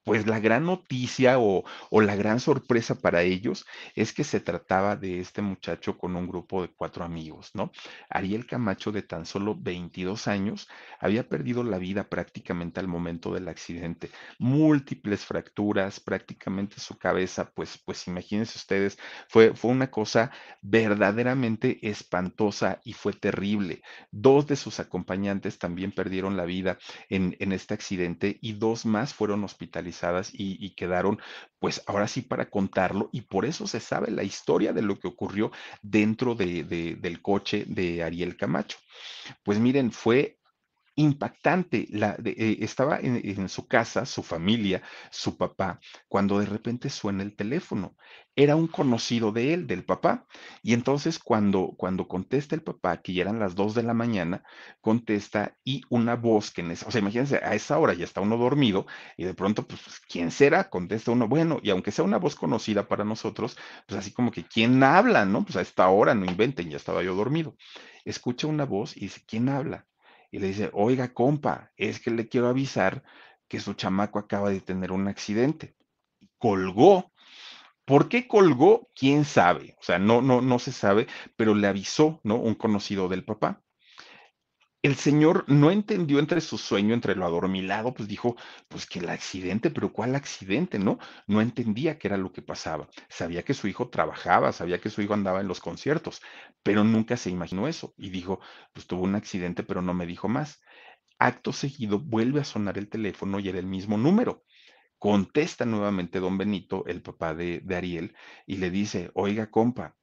pues 0.05 0.26
la 0.26 0.40
gran 0.40 0.64
noticia 0.64 1.38
o, 1.38 1.64
la 1.90 2.16
gran 2.16 2.40
sorpresa 2.40 2.96
para 2.96 3.22
ellos 3.22 3.64
es 3.94 4.12
que 4.12 4.24
se 4.24 4.40
trataba 4.40 4.96
de 4.96 5.20
este 5.20 5.42
muchacho 5.42 5.96
con 5.96 6.16
un 6.16 6.26
grupo 6.26 6.62
de 6.62 6.68
cuatro 6.68 7.05
amigos, 7.05 7.50
¿no? 7.55 7.70
Ariel 8.09 8.46
Camacho, 8.46 8.90
de 8.90 9.03
tan 9.03 9.26
solo 9.26 9.57
22 9.57 10.26
años, 10.26 10.68
había 10.98 11.28
perdido 11.28 11.62
la 11.62 11.78
vida 11.78 12.09
prácticamente 12.09 12.80
al 12.80 12.88
momento 12.88 13.32
del 13.32 13.48
accidente. 13.48 14.11
Múltiples 14.38 15.24
fracturas, 15.24 16.00
prácticamente 16.00 16.80
su 16.80 16.98
cabeza, 16.98 17.50
pues, 17.55 17.78
pues 17.84 18.07
imagínense 18.09 18.59
ustedes, 18.59 18.98
fue, 19.28 19.55
fue 19.55 19.70
una 19.70 19.90
cosa 19.90 20.32
verdaderamente 20.61 21.78
espantosa 21.88 22.80
y 22.84 22.94
fue 22.94 23.12
terrible. 23.12 23.82
Dos 24.11 24.46
de 24.46 24.57
sus 24.57 24.80
acompañantes 24.80 25.59
también 25.59 25.92
perdieron 25.92 26.36
la 26.36 26.44
vida 26.44 26.78
en, 27.09 27.36
en 27.38 27.53
este 27.53 27.74
accidente 27.74 28.38
y 28.40 28.55
dos 28.55 28.84
más 28.84 29.14
fueron 29.14 29.44
hospitalizados 29.44 29.91
y, 30.32 30.70
quedaron, 30.70 31.20
pues 31.59 31.82
ahora 31.86 32.09
sí 32.09 32.22
para 32.22 32.51
contarlo, 32.51 33.09
y 33.12 33.22
por 33.22 33.45
eso 33.45 33.66
se 33.66 33.80
sabe 33.80 34.11
la 34.11 34.22
historia 34.22 34.72
de 34.72 34.82
lo 34.82 34.99
que 34.99 35.09
ocurrió 35.09 35.53
dentro 35.82 36.34
de, 36.34 36.64
del 36.64 37.22
coche 37.22 37.64
de 37.66 38.03
Ariel 38.03 38.36
Camacho. 38.36 38.78
Pues 39.43 39.59
miren, 39.59 39.93
fue 39.93 40.38
impactante. 40.97 41.86
La, 41.90 42.16
eh, 42.24 42.59
estaba 42.61 42.99
en, 43.01 43.49
su 43.49 43.66
casa, 43.66 44.07
su 44.07 44.22
familia, 44.22 44.82
su 45.11 45.36
papá, 45.36 45.80
cuando 46.09 46.38
de 46.38 46.47
repente 46.47 46.90
suena 46.90 47.22
el 47.22 47.36
teléfono. 47.36 47.97
Era 48.34 48.57
un 48.57 48.66
conocido 48.66 49.30
de 49.32 49.53
él, 49.53 49.66
del 49.66 49.84
papá. 49.84 50.26
Y 50.62 50.72
entonces 50.74 51.18
cuando, 51.18 51.74
cuando 51.76 52.09
contesta 52.09 52.55
el 52.55 52.62
papá, 52.62 53.03
que 53.03 53.12
ya 53.12 53.22
eran 53.22 53.38
las 53.38 53.55
dos 53.55 53.74
de 53.74 53.82
la 53.82 53.95
mañana, 53.95 54.43
contesta 54.80 55.57
y 55.64 55.82
una 55.90 56.16
voz 56.16 56.51
que, 56.51 56.62
en 56.62 56.70
esa, 56.70 56.86
o 56.88 56.90
sea, 56.90 57.01
imagínense, 57.01 57.36
a 57.36 57.55
esa 57.55 57.78
hora 57.78 57.95
ya 57.95 58.05
está 58.05 58.20
uno 58.20 58.36
dormido 58.38 58.86
y 59.16 59.24
de 59.24 59.34
pronto, 59.34 59.66
pues, 59.66 60.01
¿quién 60.09 60.30
será? 60.30 60.70
Contesta 60.70 61.11
uno, 61.11 61.28
bueno, 61.28 61.61
y 61.62 61.70
aunque 61.70 61.90
sea 61.93 62.05
una 62.05 62.18
voz 62.18 62.34
conocida 62.34 62.88
para 62.88 63.05
nosotros, 63.05 63.57
pues 63.86 63.99
así 63.99 64.12
como 64.12 64.30
que, 64.30 64.45
¿quién 64.45 64.82
habla? 64.82 65.24
¿No? 65.26 65.45
Pues 65.45 65.57
a 65.57 65.61
esta 65.62 65.88
hora 65.88 66.14
no 66.14 66.24
inventen, 66.24 66.70
ya 66.70 66.76
estaba 66.76 67.03
yo 67.03 67.14
dormido. 67.14 67.57
Escucha 68.05 68.47
una 68.47 68.64
voz 68.64 68.97
y 68.97 69.01
dice, 69.01 69.22
¿quién 69.26 69.49
habla? 69.49 69.86
Y 70.33 70.41
le 70.41 70.49
dice, 70.49 70.70
oiga, 70.72 71.14
compa, 71.14 71.70
es 71.76 72.01
que 72.01 72.11
le 72.11 72.28
quiero 72.28 72.49
avisar 72.49 73.05
que 73.47 73.61
su 73.61 73.74
chamaco 73.74 74.18
acaba 74.18 74.51
de 74.51 74.61
tener 74.61 74.91
un 74.91 75.07
accidente. 75.07 75.76
Colgó. 76.39 77.12
¿Por 77.85 78.09
qué 78.09 78.26
colgó? 78.26 78.89
¿Quién 78.97 79.24
sabe? 79.24 79.76
O 79.78 79.83
sea, 79.83 79.99
no, 79.99 80.22
no, 80.22 80.41
no 80.41 80.59
se 80.59 80.72
sabe, 80.72 81.07
pero 81.37 81.55
le 81.55 81.68
avisó, 81.68 82.20
¿no? 82.24 82.37
Un 82.37 82.55
conocido 82.55 83.09
del 83.09 83.24
papá 83.24 83.62
el 84.83 84.97
señor 84.97 85.45
no 85.49 85.70
entendió 85.70 86.18
entre 86.18 86.41
su 86.41 86.59
sueño, 86.59 86.93
entre 86.95 87.14
lo 87.14 87.24
adormilado, 87.24 87.95
pues 87.95 88.09
dijo, 88.09 88.37
pues 88.68 88.87
que 88.87 88.99
el 88.99 89.09
accidente, 89.11 89.70
pero 89.70 89.93
¿cuál 89.93 90.14
accidente? 90.16 90.78
No, 90.78 90.99
no 91.28 91.41
entendía 91.41 91.99
qué 91.99 92.09
era 92.09 92.16
lo 92.16 92.33
que 92.33 92.43
pasaba. 92.43 92.89
Sabía 93.09 93.45
que 93.45 93.55
su 93.55 93.68
hijo 93.68 93.91
trabajaba, 93.91 94.53
sabía 94.53 94.80
que 94.80 94.91
su 94.91 95.01
hijo 95.03 95.14
andaba 95.14 95.41
en 95.41 95.49
los 95.49 95.61
conciertos, 95.61 96.20
pero 96.64 96.83
nunca 96.85 97.16
se 97.16 97.30
imaginó 97.30 97.68
eso. 97.68 97.95
Y 97.97 98.11
dijo, 98.11 98.41
pues 98.72 98.87
tuvo 98.87 99.03
un 99.05 99.14
accidente, 99.14 99.62
pero 99.62 99.83
no 99.83 99.95
me 99.95 100.07
dijo 100.07 100.28
más. 100.28 100.61
Acto 101.18 101.53
seguido 101.53 101.99
vuelve 102.01 102.41
a 102.41 102.45
sonar 102.45 102.78
el 102.78 102.89
teléfono 102.89 103.41
y 103.41 103.49
era 103.49 103.59
el 103.61 103.66
mismo 103.66 103.97
número. 103.99 104.45
Contesta 104.99 105.66
nuevamente 105.66 106.20
don 106.20 106.39
Benito, 106.39 106.87
el 106.87 107.03
papá 107.03 107.35
de, 107.35 107.61
de 107.61 107.76
Ariel, 107.76 108.16
y 108.47 108.57
le 108.59 108.70
dice, 108.70 109.11
oiga, 109.14 109.51
compa, 109.51 109.97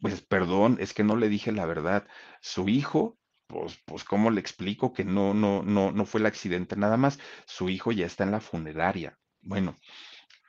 pues 0.00 0.22
perdón, 0.22 0.76
es 0.80 0.94
que 0.94 1.04
no 1.04 1.16
le 1.16 1.28
dije 1.28 1.52
la 1.52 1.66
verdad. 1.66 2.06
Su 2.40 2.68
hijo 2.68 3.17
pues, 3.48 3.78
pues, 3.86 4.04
¿cómo 4.04 4.30
le 4.30 4.40
explico 4.40 4.92
que 4.92 5.04
no, 5.04 5.34
no, 5.34 5.62
no, 5.62 5.90
no 5.90 6.06
fue 6.06 6.20
el 6.20 6.26
accidente 6.26 6.76
nada 6.76 6.96
más? 6.96 7.18
Su 7.46 7.68
hijo 7.70 7.92
ya 7.92 8.06
está 8.06 8.24
en 8.24 8.30
la 8.30 8.40
funeraria. 8.40 9.18
Bueno, 9.40 9.78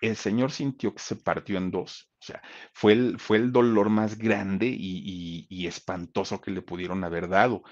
el 0.02 0.16
señor 0.16 0.52
sintió 0.52 0.94
que 0.94 1.02
se 1.02 1.16
partió 1.16 1.58
en 1.58 1.72
dos. 1.72 2.12
O 2.22 2.26
sea, 2.26 2.42
fue 2.74 2.94
el, 2.94 3.20
fue 3.20 3.38
el 3.38 3.52
dolor 3.52 3.90
más 3.90 4.18
grande 4.18 4.68
y, 4.68 5.48
y, 5.50 5.68
espantoso 5.68 6.42
que 6.42 6.52
le 6.52 6.62
pudieron 6.62 7.04
haber 7.04 7.30
dado. 7.30 7.64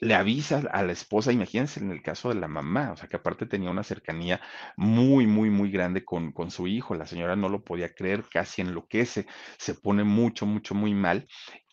Le 0.00 0.14
avisa 0.14 0.62
a 0.70 0.82
la 0.82 0.92
esposa, 0.92 1.32
imagínense 1.32 1.80
en 1.80 1.90
el 1.90 2.02
caso 2.02 2.28
de 2.28 2.36
la 2.36 2.48
mamá, 2.48 2.92
o 2.92 2.96
sea, 2.96 3.08
que 3.08 3.16
aparte 3.16 3.46
tenía 3.46 3.70
una 3.70 3.82
cercanía 3.82 4.40
muy, 4.76 5.26
muy, 5.26 5.50
muy 5.50 5.70
grande 5.70 6.04
con, 6.04 6.32
con 6.32 6.50
su 6.50 6.68
hijo. 6.68 6.94
La 6.94 7.06
señora 7.06 7.36
no 7.36 7.48
lo 7.48 7.64
podía 7.64 7.92
creer, 7.92 8.24
casi 8.30 8.62
enloquece, 8.62 9.26
se 9.58 9.74
pone 9.74 10.04
mucho, 10.04 10.46
mucho, 10.46 10.74
muy 10.74 10.94
mal 10.94 11.26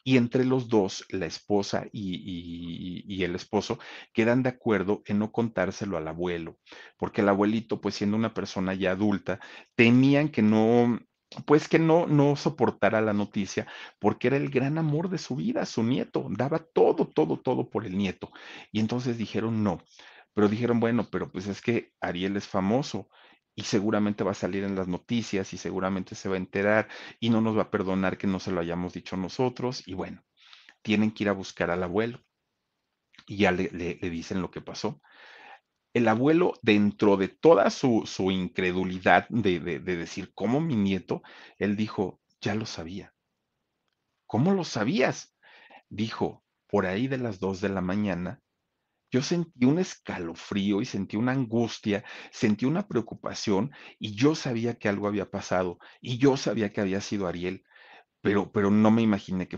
y 0.07 0.17
entre 0.17 0.45
los 0.45 0.69
dos, 0.69 1.03
la 1.09 1.25
esposa 1.25 1.87
y, 1.91 3.23
el 3.23 3.35
esposo, 3.35 3.79
quedan 4.13 4.43
de 4.43 4.49
acuerdo 4.49 5.01
en 5.07 5.17
no 5.17 5.31
contárselo 5.31 5.97
al 5.97 6.07
abuelo, 6.07 6.59
porque 6.95 7.21
el 7.21 7.29
abuelito, 7.29 7.81
pues 7.81 7.95
siendo 7.95 8.15
una 8.15 8.31
persona 8.33 8.75
ya 8.75 8.91
adulta, 8.91 9.39
temían 9.73 10.29
que 10.29 10.43
no, 10.43 10.99
pues 11.47 11.67
que 11.67 11.79
no, 11.79 12.05
no 12.05 12.35
soportara 12.35 13.01
la 13.01 13.13
noticia, 13.13 13.65
porque 13.97 14.27
era 14.27 14.37
el 14.37 14.49
gran 14.51 14.77
amor 14.77 15.09
de 15.09 15.17
su 15.17 15.37
vida, 15.37 15.65
su 15.65 15.81
nieto, 15.81 16.27
daba 16.29 16.59
todo, 16.59 17.07
todo, 17.07 17.39
todo 17.39 17.71
por 17.71 17.87
el 17.87 17.97
nieto. 17.97 18.31
Y 18.71 18.81
entonces 18.81 19.17
dijeron 19.17 19.63
no, 19.63 19.81
pero 20.35 20.47
dijeron, 20.49 20.79
bueno, 20.79 21.09
pero 21.11 21.31
pues 21.31 21.47
es 21.47 21.61
que 21.61 21.93
Ariel 21.99 22.37
es 22.37 22.47
famoso 22.47 23.09
y 23.55 23.63
seguramente 23.63 24.23
va 24.23 24.31
a 24.31 24.35
salir 24.35 24.63
en 24.63 24.75
las 24.75 24.87
noticias 24.87 25.53
y 25.53 25.57
seguramente 25.57 26.13
se 26.13 26.27
va 26.27 26.35
a 26.35 26.39
enterar 26.39 26.89
y 27.19 27.29
no 27.29 27.41
nos 27.41 27.57
va 27.57 27.63
a 27.63 27.71
perdonar 27.71 28.17
que 28.17 28.27
no 28.27 28.39
se 28.39 28.51
lo 28.51 28.59
hayamos 28.59 28.93
dicho 28.93 29.15
nosotros 29.15 29.87
y 29.87 29.93
bueno, 29.93 30.23
tienen 30.81 31.11
que 31.11 31.23
ir 31.23 31.29
a 31.29 31.33
buscar 31.33 31.71
al 31.71 31.83
abuelo 31.83 32.23
y 33.25 33.37
ya 33.37 33.51
le, 33.51 33.69
dicen 33.69 34.41
lo 34.41 34.51
que 34.51 34.61
pasó. 34.61 35.01
El 35.93 36.09
abuelo, 36.09 36.53
dentro 36.61 37.15
de 37.15 37.29
toda 37.29 37.69
su, 37.69 38.03
incredulidad 38.29 39.27
de, 39.29 39.61
de 39.61 39.79
decir, 39.79 40.33
¿cómo 40.35 40.59
mi 40.59 40.75
nieto? 40.75 41.23
Él 41.57 41.77
dijo, 41.77 42.21
ya 42.41 42.53
lo 42.53 42.65
sabía. 42.65 43.13
¿Cómo 44.27 44.53
lo 44.53 44.65
sabías? 44.65 45.33
Dijo, 45.89 46.43
por 46.67 46.85
ahí 46.85 47.07
de 47.07 47.17
las 47.17 47.39
dos 47.39 47.61
de 47.61 47.69
la 47.69 47.79
mañana 47.79 48.41
yo 49.15 49.21
sentí 49.21 49.65
un 49.65 49.79
escalofrío 49.79 50.81
y 50.81 50.85
sentí 50.85 51.15
una 51.15 51.31
angustia, 51.31 52.03
sentí 52.31 52.65
una 52.65 52.85
preocupación 52.85 53.71
y 53.97 54.13
yo 54.13 54.35
sabía 54.35 54.77
que 54.77 54.89
algo 54.89 55.07
había 55.07 55.31
pasado 55.31 55.79
y 56.01 56.17
yo 56.17 56.35
sabía 56.35 56.73
que 56.73 56.81
había 56.81 56.99
sido 56.99 57.25
Ariel 57.25 57.63
pero, 58.25 58.51
pero 58.51 58.71
no 58.71 58.89
me 58.89 59.03
imaginé 59.03 59.47
que... 59.47 59.57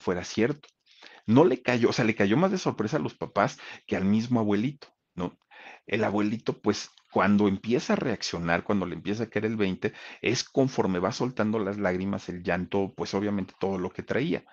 Fuera 0.00 0.24
cierto. 0.24 0.68
No 1.26 1.44
le 1.44 1.62
cayó, 1.62 1.90
o 1.90 1.92
sea, 1.92 2.04
le 2.04 2.14
cayó 2.16 2.36
más 2.36 2.50
de 2.50 2.58
sorpresa 2.58 2.98
a 2.98 3.00
los 3.00 3.14
papás 3.14 3.58
que 3.86 3.96
al 3.96 4.04
mismo 4.04 4.40
abuelito, 4.40 4.88
¿no? 5.14 5.38
El 5.86 6.04
abuelito, 6.04 6.60
pues, 6.60 6.90
cuando 7.12 7.48
empieza 7.48 7.94
a 7.94 7.96
reaccionar, 7.96 8.64
cuando 8.64 8.86
le 8.86 8.94
empieza 8.96 9.24
a 9.24 9.30
caer 9.30 9.46
el 9.46 9.56
20, 9.56 9.92
es 10.22 10.44
conforme 10.44 10.98
va 11.00 11.12
soltando 11.12 11.58
las 11.58 11.78
lágrimas, 11.78 12.28
el 12.28 12.42
llanto, 12.42 12.94
pues 12.96 13.14
obviamente 13.14 13.54
todo 13.58 13.78
lo 13.78 13.90
que 13.90 14.02
traía. 14.02 14.44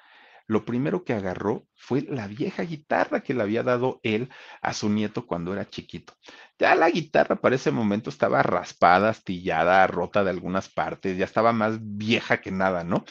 lo 0.48 0.66
primero 0.66 1.04
que 1.04 1.14
agarró 1.14 1.68
fue 1.76 2.02
la 2.04 2.28
vieja 2.28 2.64
guitarra 2.64 3.22
que 3.22 3.34
le 3.34 3.44
había 3.44 3.64
dado 3.64 4.00
él 4.04 4.30
a 4.62 4.74
su 4.74 4.90
nieto 4.90 5.26
cuando 5.26 5.54
era 5.54 5.70
chiquito. 5.70 6.14
Ya 6.60 6.76
la 6.76 6.90
guitarra 6.90 7.38
para 7.38 7.56
ese 7.56 7.72
momento 7.72 8.10
estaba 8.10 8.44
raspada, 8.44 9.10
astillada, 9.10 9.88
rota 9.88 10.24
de 10.24 10.30
algunas 10.32 10.70
partes, 10.70 11.18
ya 11.18 11.26
estaba 11.26 11.52
más 11.54 11.78
vieja 11.82 12.42
que 12.42 12.52
nada, 12.52 12.84
¿no? 12.84 13.06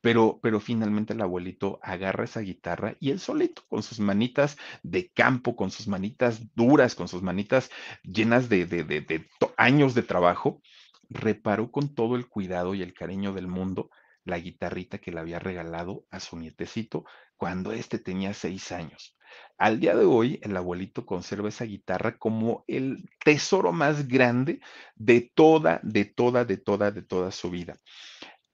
Pero, 0.00 0.38
pero 0.42 0.60
finalmente 0.60 1.14
el 1.14 1.20
abuelito 1.20 1.80
agarra 1.82 2.24
esa 2.24 2.40
guitarra 2.40 2.96
y 3.00 3.10
él 3.10 3.18
solito, 3.18 3.62
con 3.68 3.82
sus 3.82 3.98
manitas 3.98 4.56
de 4.82 5.10
campo, 5.10 5.56
con 5.56 5.70
sus 5.70 5.88
manitas 5.88 6.42
duras, 6.54 6.94
con 6.94 7.08
sus 7.08 7.22
manitas 7.22 7.70
llenas 8.02 8.48
de, 8.48 8.66
de, 8.66 8.84
de, 8.84 9.00
de 9.00 9.28
años 9.56 9.94
de 9.94 10.02
trabajo, 10.02 10.60
reparó 11.08 11.70
con 11.70 11.94
todo 11.94 12.16
el 12.16 12.28
cuidado 12.28 12.74
y 12.74 12.82
el 12.82 12.94
cariño 12.94 13.32
del 13.32 13.48
mundo 13.48 13.90
la 14.24 14.38
guitarrita 14.38 14.98
que 14.98 15.12
le 15.12 15.20
había 15.20 15.38
regalado 15.38 16.04
a 16.10 16.20
su 16.20 16.36
nietecito 16.36 17.04
cuando 17.36 17.72
éste 17.72 17.98
tenía 17.98 18.34
seis 18.34 18.72
años. 18.72 19.16
Al 19.58 19.80
día 19.80 19.96
de 19.96 20.04
hoy, 20.04 20.38
el 20.42 20.56
abuelito 20.56 21.06
conserva 21.06 21.48
esa 21.48 21.64
guitarra 21.64 22.18
como 22.18 22.64
el 22.66 23.08
tesoro 23.24 23.72
más 23.72 24.08
grande 24.08 24.60
de 24.94 25.32
toda, 25.34 25.80
de 25.82 26.04
toda, 26.04 26.44
de 26.44 26.56
toda, 26.56 26.90
de 26.90 27.02
toda 27.02 27.30
su 27.30 27.50
vida. 27.50 27.78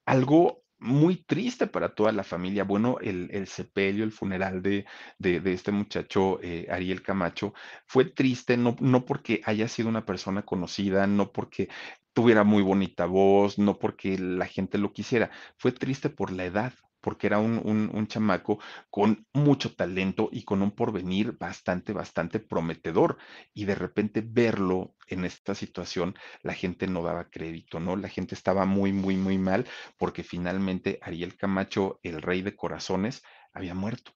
Algo 0.04 0.61
muy 0.82 1.16
triste 1.24 1.66
para 1.66 1.94
toda 1.94 2.12
la 2.12 2.24
familia. 2.24 2.64
Bueno, 2.64 2.98
el, 3.00 3.28
el 3.32 3.46
sepelio, 3.46 4.04
el 4.04 4.12
funeral 4.12 4.62
de, 4.62 4.84
de, 5.18 5.40
este 5.52 5.72
muchacho 5.72 6.40
eh, 6.42 6.66
Ariel 6.70 7.02
Camacho 7.02 7.54
fue 7.86 8.04
triste, 8.06 8.56
no, 8.56 8.76
no 8.80 9.04
porque 9.04 9.40
haya 9.44 9.68
sido 9.68 9.88
una 9.88 10.04
persona 10.04 10.42
conocida, 10.42 11.06
no 11.06 11.32
porque 11.32 11.68
tuviera 12.12 12.44
muy 12.44 12.62
bonita 12.62 13.06
voz, 13.06 13.58
no 13.58 13.78
porque 13.78 14.18
la 14.18 14.46
gente 14.46 14.78
lo 14.78 14.92
quisiera, 14.92 15.30
fue 15.56 15.72
triste 15.72 16.10
por 16.10 16.32
la 16.32 16.44
edad, 16.44 16.72
porque 17.02 17.26
era 17.26 17.38
un, 17.38 17.58
un, 17.92 18.06
chamaco 18.06 18.58
con 18.88 19.26
mucho 19.34 19.74
talento 19.74 20.30
y 20.32 20.44
con 20.44 20.62
un 20.62 20.70
porvenir 20.70 21.36
bastante, 21.36 21.92
bastante 21.92 22.38
prometedor. 22.40 23.18
Y 23.52 23.66
de 23.66 23.74
repente 23.74 24.22
verlo 24.24 24.94
en 25.08 25.24
esta 25.26 25.54
situación, 25.54 26.14
la 26.42 26.54
gente 26.54 26.86
no 26.86 27.02
daba 27.02 27.28
crédito, 27.28 27.80
¿no? 27.80 27.96
La 27.96 28.08
gente 28.08 28.34
estaba 28.34 28.64
muy, 28.64 28.92
muy, 28.92 29.16
muy 29.16 29.36
mal 29.36 29.66
porque 29.98 30.22
finalmente 30.22 30.98
Ariel 31.02 31.36
Camacho, 31.36 32.00
el 32.02 32.22
rey 32.22 32.40
de 32.42 32.56
corazones, 32.56 33.22
había 33.52 33.74
muerto. 33.74 34.12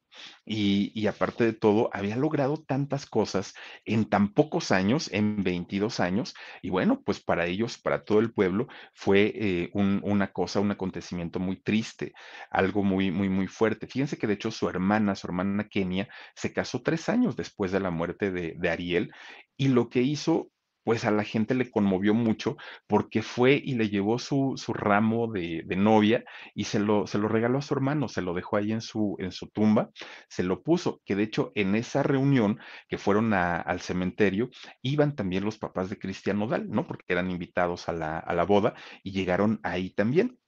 Y, 0.46 0.92
y, 0.94 1.08
aparte 1.08 1.44
de 1.44 1.52
todo, 1.52 1.90
había 1.92 2.16
logrado 2.16 2.56
tantas 2.56 3.04
cosas 3.06 3.54
en 3.84 4.08
tan 4.08 4.32
pocos 4.32 4.70
años, 4.70 5.10
en 5.12 5.42
22 5.42 6.00
años, 6.00 6.34
y 6.62 6.70
bueno, 6.70 7.02
pues 7.04 7.20
para 7.20 7.46
ellos, 7.46 7.76
para 7.78 8.04
todo 8.04 8.20
el 8.20 8.32
pueblo, 8.32 8.66
fue 8.94 9.32
eh, 9.34 9.70
un, 9.74 10.00
una 10.04 10.32
cosa, 10.32 10.60
un 10.60 10.70
acontecimiento 10.70 11.38
muy 11.38 11.56
triste, 11.60 12.14
algo 12.50 12.82
muy, 12.82 13.10
muy, 13.10 13.28
muy 13.28 13.46
fuerte. 13.46 13.86
Fíjense 13.86 14.16
que 14.16 14.26
de 14.26 14.34
hecho 14.34 14.50
su 14.50 14.68
hermana, 14.68 15.14
su 15.16 15.26
hermana 15.26 15.68
Kenia, 15.68 16.08
se 16.34 16.52
casó 16.52 16.82
tres 16.82 17.08
años 17.08 17.36
después 17.36 17.72
de 17.72 17.80
la 17.80 17.90
muerte 17.90 18.30
de, 18.30 18.54
de 18.56 18.70
Ariel, 18.70 19.12
y 19.58 19.68
lo 19.68 19.88
que 19.90 20.02
hizo 20.02 20.50
pues 20.86 21.04
a 21.04 21.10
la 21.10 21.24
gente 21.24 21.56
le 21.56 21.68
conmovió 21.68 22.14
mucho 22.14 22.56
porque 22.86 23.20
fue 23.20 23.60
y 23.62 23.74
le 23.74 23.88
llevó 23.88 24.20
su, 24.20 24.54
su 24.56 24.72
ramo 24.72 25.26
de, 25.26 25.64
de, 25.66 25.74
novia 25.74 26.24
y 26.54 26.62
se 26.62 26.78
lo, 26.78 27.08
se 27.08 27.18
lo 27.18 27.26
regaló 27.26 27.58
a 27.58 27.62
su 27.62 27.74
hermano, 27.74 28.06
se 28.06 28.22
lo 28.22 28.34
dejó 28.34 28.56
ahí 28.56 28.70
en 28.70 28.80
su, 28.80 29.16
en 29.18 29.32
su 29.32 29.48
tumba, 29.48 29.90
se 30.28 30.44
lo 30.44 30.62
puso, 30.62 31.02
que 31.04 31.16
de 31.16 31.24
hecho 31.24 31.50
en 31.56 31.74
esa 31.74 32.04
reunión 32.04 32.60
que 32.88 32.98
fueron 32.98 33.34
al 33.34 33.80
cementerio, 33.80 34.48
iban 34.80 35.16
también 35.16 35.44
los 35.44 35.58
papás 35.58 35.90
de 35.90 35.98
Cristian 35.98 36.38
Nodal, 36.38 36.70
¿no? 36.70 36.86
Porque 36.86 37.04
eran 37.08 37.32
invitados 37.32 37.88
a 37.88 37.92
la, 37.92 38.20
a 38.20 38.32
la 38.32 38.44
boda 38.44 38.74
y 39.02 39.10
llegaron 39.10 39.58
ahí 39.64 39.90
también 39.90 40.38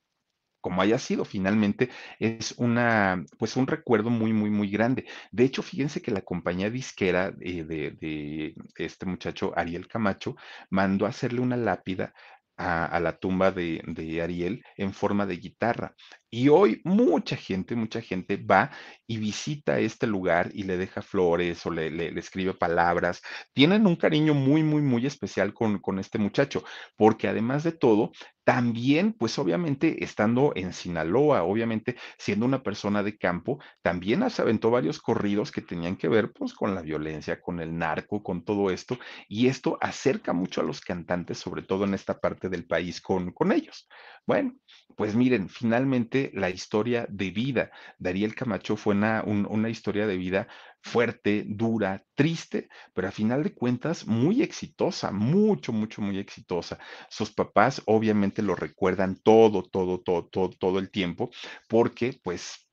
como 0.69 0.83
haya 0.83 0.99
sido, 0.99 1.25
finalmente 1.25 1.89
es 2.19 2.53
una, 2.59 3.25
pues 3.39 3.57
un 3.57 3.67
recuerdo 3.67 4.11
muy, 4.11 4.35
muy, 4.35 4.51
muy 4.51 4.71
grande. 4.71 5.07
De 5.33 5.45
hecho, 5.45 5.63
fíjense 5.63 6.03
que 6.03 6.11
la 6.11 6.21
compañía 6.21 6.69
disquera 6.69 7.31
de, 7.31 7.65
de, 7.65 8.55
este 8.77 9.07
muchacho 9.07 9.55
Ariel 9.57 9.89
Camacho 9.89 10.37
mandó 10.69 11.07
a 11.07 11.09
hacerle 11.09 11.41
una 11.41 11.57
lápida 11.57 12.13
a, 12.59 12.85
a, 12.85 13.01
la 13.01 13.17
tumba 13.17 13.51
de, 13.51 13.81
de, 13.87 14.21
Ariel 14.21 14.63
en 14.77 14.93
forma 14.93 15.25
de 15.25 15.39
guitarra. 15.39 15.95
Y 16.31 16.49
hoy 16.49 16.81
mucha 16.85 17.37
gente, 17.37 17.75
mucha 17.75 18.03
gente 18.03 18.37
va 18.37 18.71
y 19.07 19.17
visita 19.17 19.79
este 19.79 20.07
lugar 20.07 20.51
y 20.53 20.65
le 20.65 20.77
deja 20.77 21.01
flores 21.01 21.65
o 21.65 21.71
le, 21.71 21.91
le, 21.91 22.19
escribe 22.19 22.53
palabras. 22.53 23.23
Tienen 23.55 23.87
un 23.87 23.97
cariño 23.97 24.35
muy, 24.35 24.63
muy, 24.63 24.83
muy 24.83 25.07
especial 25.07 25.55
con, 25.55 25.79
con, 25.79 25.99
este 25.99 26.19
muchacho, 26.19 26.65
porque 26.97 27.29
además 27.29 27.65
de 27.65 27.73
todo, 27.73 28.13
también, 28.45 29.13
pues 29.13 29.39
obviamente, 29.39 30.03
estando 30.05 30.53
en 30.55 30.73
Sinaloa, 30.73 31.43
obviamente 31.45 31.97
siendo 32.19 32.47
una 32.47 32.63
persona 32.63 33.03
de 33.03 33.19
campo, 33.19 33.59
también 33.83 34.29
se 34.31 34.43
aventó 34.43 34.71
varios 34.71 35.01
corridos 35.01 35.53
que 35.53 35.63
tenían 35.63 35.97
que 35.97 36.09
ver 36.09 36.33
pues 36.33 36.55
con 36.55 36.75
la 36.75 36.83
violencia, 36.83 37.41
con 37.41 37.61
el 37.61 37.77
narco, 37.77 38.23
con 38.23 38.45
todo 38.45 38.71
esto, 38.71 38.99
y 39.29 39.49
esto 39.49 39.79
acerca 39.81 40.33
mucho 40.33 40.61
a 40.61 40.65
los 40.65 40.81
cantantes, 40.81 41.39
sobre 41.39 41.63
todo 41.63 41.85
en 41.85 41.95
esta 41.95 42.19
parte 42.21 42.49
del 42.49 42.67
país, 42.67 43.01
con, 43.01 43.33
con 43.33 43.53
ellos. 43.53 43.87
Bueno, 44.27 44.55
pues 44.99 45.15
miren, 45.15 45.49
finalmente 45.49 46.33
la 46.35 46.51
historia 46.51 47.07
de 47.09 47.31
vida 47.31 47.71
de 48.01 48.11
Ariel 48.11 48.35
Camacho 48.35 48.77
fue 48.77 48.97
una, 48.97 49.23
un, 49.25 49.47
una 49.49 49.69
historia 49.71 50.09
de 50.09 50.17
vida 50.17 50.49
fuerte, 50.83 51.45
dura, 51.47 52.05
triste, 52.17 52.69
pero 52.95 53.07
a 53.07 53.13
final 53.13 53.45
de 53.45 53.55
cuentas 53.55 54.09
muy 54.09 54.43
exitosa, 54.43 55.13
mucho, 55.13 55.73
mucho, 55.73 56.03
muy 56.03 56.19
exitosa. 56.19 56.81
Sus 57.09 57.31
papás 57.31 57.81
obviamente 57.87 58.43
lo 58.43 58.57
recuerdan 58.57 59.21
todo, 59.23 59.63
todo, 59.63 60.01
todo, 60.01 60.27
todo, 60.27 60.51
todo 60.51 60.81
el 60.81 60.91
tiempo, 60.91 61.31
porque 61.69 62.19
pues 62.21 62.68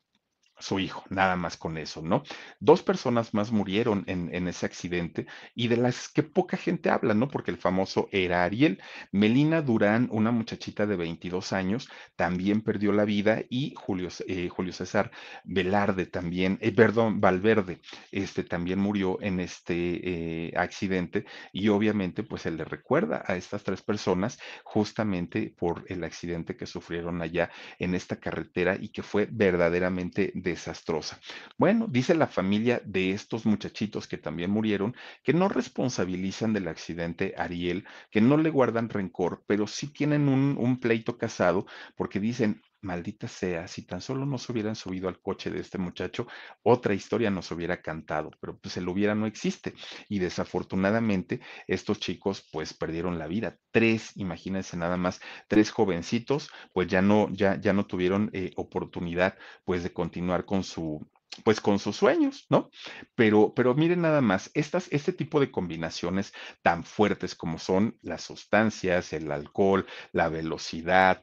su 0.60 0.80
hijo, 0.80 1.04
nada 1.10 1.36
más 1.36 1.58
con 1.58 1.78
eso, 1.78 2.02
¿no? 2.02 2.24
Dos 2.60 2.82
personas 2.82 3.34
más 3.34 3.52
murieron 3.52 4.04
en, 4.08 4.34
en, 4.34 4.48
ese 4.48 4.66
accidente 4.66 5.26
y 5.54 5.68
de 5.68 5.78
las 5.78 6.10
que 6.10 6.24
poca 6.24 6.58
gente 6.58 6.90
habla, 6.90 7.14
¿no? 7.14 7.28
Porque 7.28 7.52
el 7.52 7.58
famoso 7.58 8.08
era 8.12 8.44
Ariel. 8.44 8.82
Melina 9.12 9.62
Durán, 9.62 10.08
una 10.12 10.32
muchachita 10.32 10.86
de 10.86 10.96
22 10.96 11.54
años, 11.54 11.90
también 12.16 12.62
perdió 12.62 12.92
la 12.92 13.06
vida 13.06 13.44
y 13.50 13.74
Julio, 13.76 14.10
eh, 14.28 14.50
Julio 14.50 14.74
César 14.74 15.12
Velarde 15.44 16.06
también, 16.06 16.58
eh, 16.62 16.72
perdón, 16.72 17.20
Valverde, 17.22 17.80
este 18.12 18.44
también 18.44 18.80
murió 18.80 19.22
en 19.22 19.40
este 19.40 20.48
eh, 20.48 20.54
accidente 20.56 21.26
y 21.52 21.70
obviamente 21.70 22.24
pues 22.24 22.44
se 22.44 22.52
le 22.52 22.66
recuerda 22.66 23.24
a 23.26 23.36
estas 23.36 23.64
tres 23.64 23.82
personas 23.82 24.40
justamente 24.64 25.54
por 25.58 25.84
el 25.88 26.04
accidente 26.04 26.56
que 26.56 26.66
sufrieron 26.66 27.22
allá 27.22 27.50
en 27.80 27.96
esta 27.96 28.18
carretera 28.20 28.78
y 28.80 28.90
que 28.90 29.04
fue 29.04 29.28
verdaderamente 29.32 30.32
desastrosa. 30.50 31.20
Bueno, 31.58 31.88
dice 31.90 32.16
la 32.16 32.28
familia 32.28 32.82
de 32.86 33.12
estos 33.12 33.46
muchachitos 33.46 34.08
que 34.08 34.18
también 34.18 34.52
murieron 34.52 34.96
que 35.24 35.34
no 35.34 35.50
responsabilizan 35.50 36.54
del 36.54 36.68
accidente 36.68 37.34
Ariel, 37.38 37.86
que 38.12 38.22
no 38.22 38.38
le 38.38 38.50
guardan 38.50 38.90
rencor, 38.90 39.44
pero 39.48 39.68
sí 39.68 39.88
tienen 39.88 40.30
un, 40.30 40.80
pleito 40.80 41.18
casado 41.18 41.66
porque 41.96 42.20
dicen, 42.20 42.62
maldita 42.86 43.28
sea, 43.28 43.68
si 43.68 43.86
tan 43.86 44.02
solo 44.02 44.26
nos 44.26 44.50
hubieran 44.50 44.76
subido 44.76 45.10
al 45.10 45.20
coche 45.20 45.50
de 45.50 45.60
este 45.60 45.78
muchacho, 45.78 46.28
otra 46.64 46.94
historia 46.94 47.30
nos 47.32 47.52
hubiera 47.52 47.82
cantado, 47.82 48.32
pero 48.40 48.58
pues 48.58 48.78
el 48.78 48.88
hubiera 48.88 49.16
no 49.16 49.26
existe. 49.26 49.74
Y 50.08 50.20
desafortunadamente 50.20 51.42
estos 51.68 52.00
chicos 52.00 52.48
pues 52.52 52.74
perdieron 52.74 53.20
la 53.20 53.28
vida. 53.28 53.58
Tres, 53.72 54.12
imagínense 54.16 54.78
nada 54.78 54.98
más, 54.98 55.20
tres 55.48 55.72
jovencitos 55.72 56.50
pues 56.74 56.88
ya 56.88 57.02
no, 57.02 57.30
ya, 57.32 57.60
ya 57.60 57.74
no 57.74 57.86
tuvieron 57.86 58.30
eh, 58.34 58.52
oportunidad 58.56 59.38
pues 59.66 59.84
de 59.84 59.92
continuar 59.92 60.46
con 60.46 60.64
su, 60.64 61.06
pues 61.44 61.60
con 61.60 61.80
sus 61.80 61.96
sueños, 61.98 62.46
¿no? 62.50 62.70
Pero, 63.16 63.54
pero 63.56 63.76
miren 63.76 64.02
nada 64.02 64.22
más, 64.22 64.52
estas, 64.54 64.88
este 64.92 65.12
tipo 65.14 65.40
de 65.40 65.52
combinaciones 65.52 66.34
tan 66.62 66.84
fuertes 66.84 67.36
como 67.36 67.60
son 67.60 67.98
las 68.02 68.24
sustancias, 68.24 69.14
el 69.14 69.32
alcohol, 69.32 69.86
la 70.12 70.30
velocidad, 70.30 71.22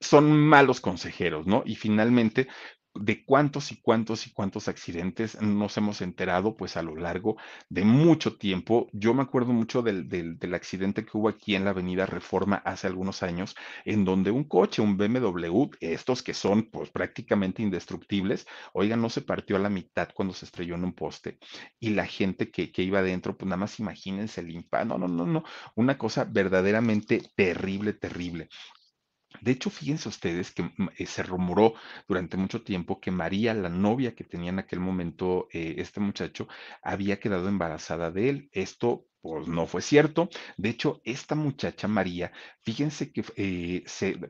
son 0.00 0.36
malos 0.36 0.80
consejeros, 0.80 1.46
¿no? 1.46 1.62
Y 1.66 1.76
finalmente, 1.76 2.48
de 3.00 3.24
cuántos 3.24 3.72
y 3.72 3.80
cuántos 3.80 4.26
y 4.26 4.30
cuántos 4.30 4.68
accidentes 4.68 5.40
nos 5.40 5.76
hemos 5.76 6.00
enterado 6.00 6.56
pues 6.56 6.76
a 6.76 6.82
lo 6.82 6.96
largo 6.96 7.36
de 7.68 7.84
mucho 7.84 8.36
tiempo. 8.36 8.88
Yo 8.92 9.14
me 9.14 9.22
acuerdo 9.22 9.52
mucho 9.52 9.82
del, 9.82 10.08
del, 10.08 10.54
accidente 10.54 11.04
que 11.04 11.16
hubo 11.18 11.28
aquí 11.28 11.54
en 11.54 11.64
la 11.64 11.70
avenida 11.70 12.06
Reforma 12.06 12.56
hace 12.64 12.86
algunos 12.86 13.22
años, 13.22 13.54
en 13.84 14.04
donde 14.04 14.30
un 14.30 14.44
coche, 14.44 14.80
un 14.80 14.96
BMW, 14.96 15.70
estos 15.80 16.22
que 16.22 16.34
son 16.34 16.70
pues 16.70 16.90
prácticamente 16.90 17.62
indestructibles, 17.62 18.46
oigan, 18.72 19.02
no 19.02 19.10
se 19.10 19.22
partió 19.22 19.56
a 19.56 19.60
la 19.60 19.68
mitad 19.68 20.08
cuando 20.14 20.34
se 20.34 20.46
estrelló 20.46 20.76
en 20.76 20.84
un 20.84 20.94
poste 20.94 21.38
y 21.78 21.90
la 21.90 22.06
gente 22.06 22.50
que, 22.50 22.72
que 22.72 22.82
iba 22.82 23.00
adentro, 23.00 23.36
pues 23.36 23.48
nada 23.48 23.58
más 23.58 23.78
imagínense 23.80 24.40
el 24.40 24.56
no, 24.86 24.98
no, 24.98 25.08
no, 25.08 25.26
no, 25.26 25.44
una 25.74 25.98
cosa 25.98 26.24
verdaderamente 26.24 27.22
terrible, 27.34 27.92
terrible. 27.92 28.48
De 29.40 29.52
hecho, 29.52 29.70
fíjense 29.70 30.08
ustedes 30.08 30.52
que 30.52 30.62
mm, 30.64 30.88
eh, 30.98 31.06
se 31.06 31.22
rumoró 31.22 31.74
durante 32.08 32.36
mucho 32.36 32.62
tiempo 32.62 33.00
que 33.00 33.10
María, 33.10 33.54
la 33.54 33.68
novia 33.68 34.14
que 34.14 34.24
tenía 34.24 34.50
en 34.50 34.58
aquel 34.58 34.80
momento 34.80 35.48
eh, 35.52 35.74
este 35.78 36.00
muchacho, 36.00 36.48
había 36.82 37.18
quedado 37.20 37.48
embarazada 37.48 38.10
de 38.10 38.28
él. 38.28 38.48
Esto 38.52 39.06
pues 39.20 39.48
no 39.48 39.66
fue 39.66 39.82
cierto. 39.82 40.28
De 40.56 40.68
hecho, 40.68 41.00
esta 41.04 41.34
muchacha 41.34 41.88
María, 41.88 42.32
fíjense 42.62 43.12
que 43.12 43.24
eh, 43.36 43.84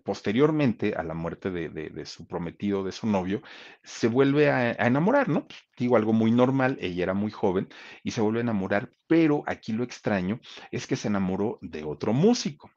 posteriormente 0.04 0.94
a 0.96 1.02
la 1.02 1.14
muerte 1.14 1.50
de, 1.50 2.06
su 2.06 2.26
prometido, 2.26 2.82
de 2.82 2.92
su 2.92 3.06
novio, 3.06 3.42
se 3.82 4.08
vuelve 4.08 4.50
a, 4.50 4.58
a 4.78 4.86
enamorar, 4.86 5.28
¿no? 5.28 5.46
Pues, 5.46 5.60
digo, 5.78 5.96
algo 5.96 6.12
muy 6.12 6.30
normal, 6.30 6.78
ella 6.80 7.02
era 7.04 7.14
muy 7.14 7.30
joven 7.30 7.68
y 8.02 8.12
se 8.12 8.20
vuelve 8.22 8.40
a 8.40 8.42
enamorar, 8.42 8.90
pero 9.06 9.42
aquí 9.46 9.72
lo 9.72 9.84
extraño 9.84 10.40
es 10.70 10.86
que 10.86 10.96
se 10.96 11.08
enamoró 11.08 11.58
de 11.60 11.84
otro 11.84 12.12
músico. 12.12 12.70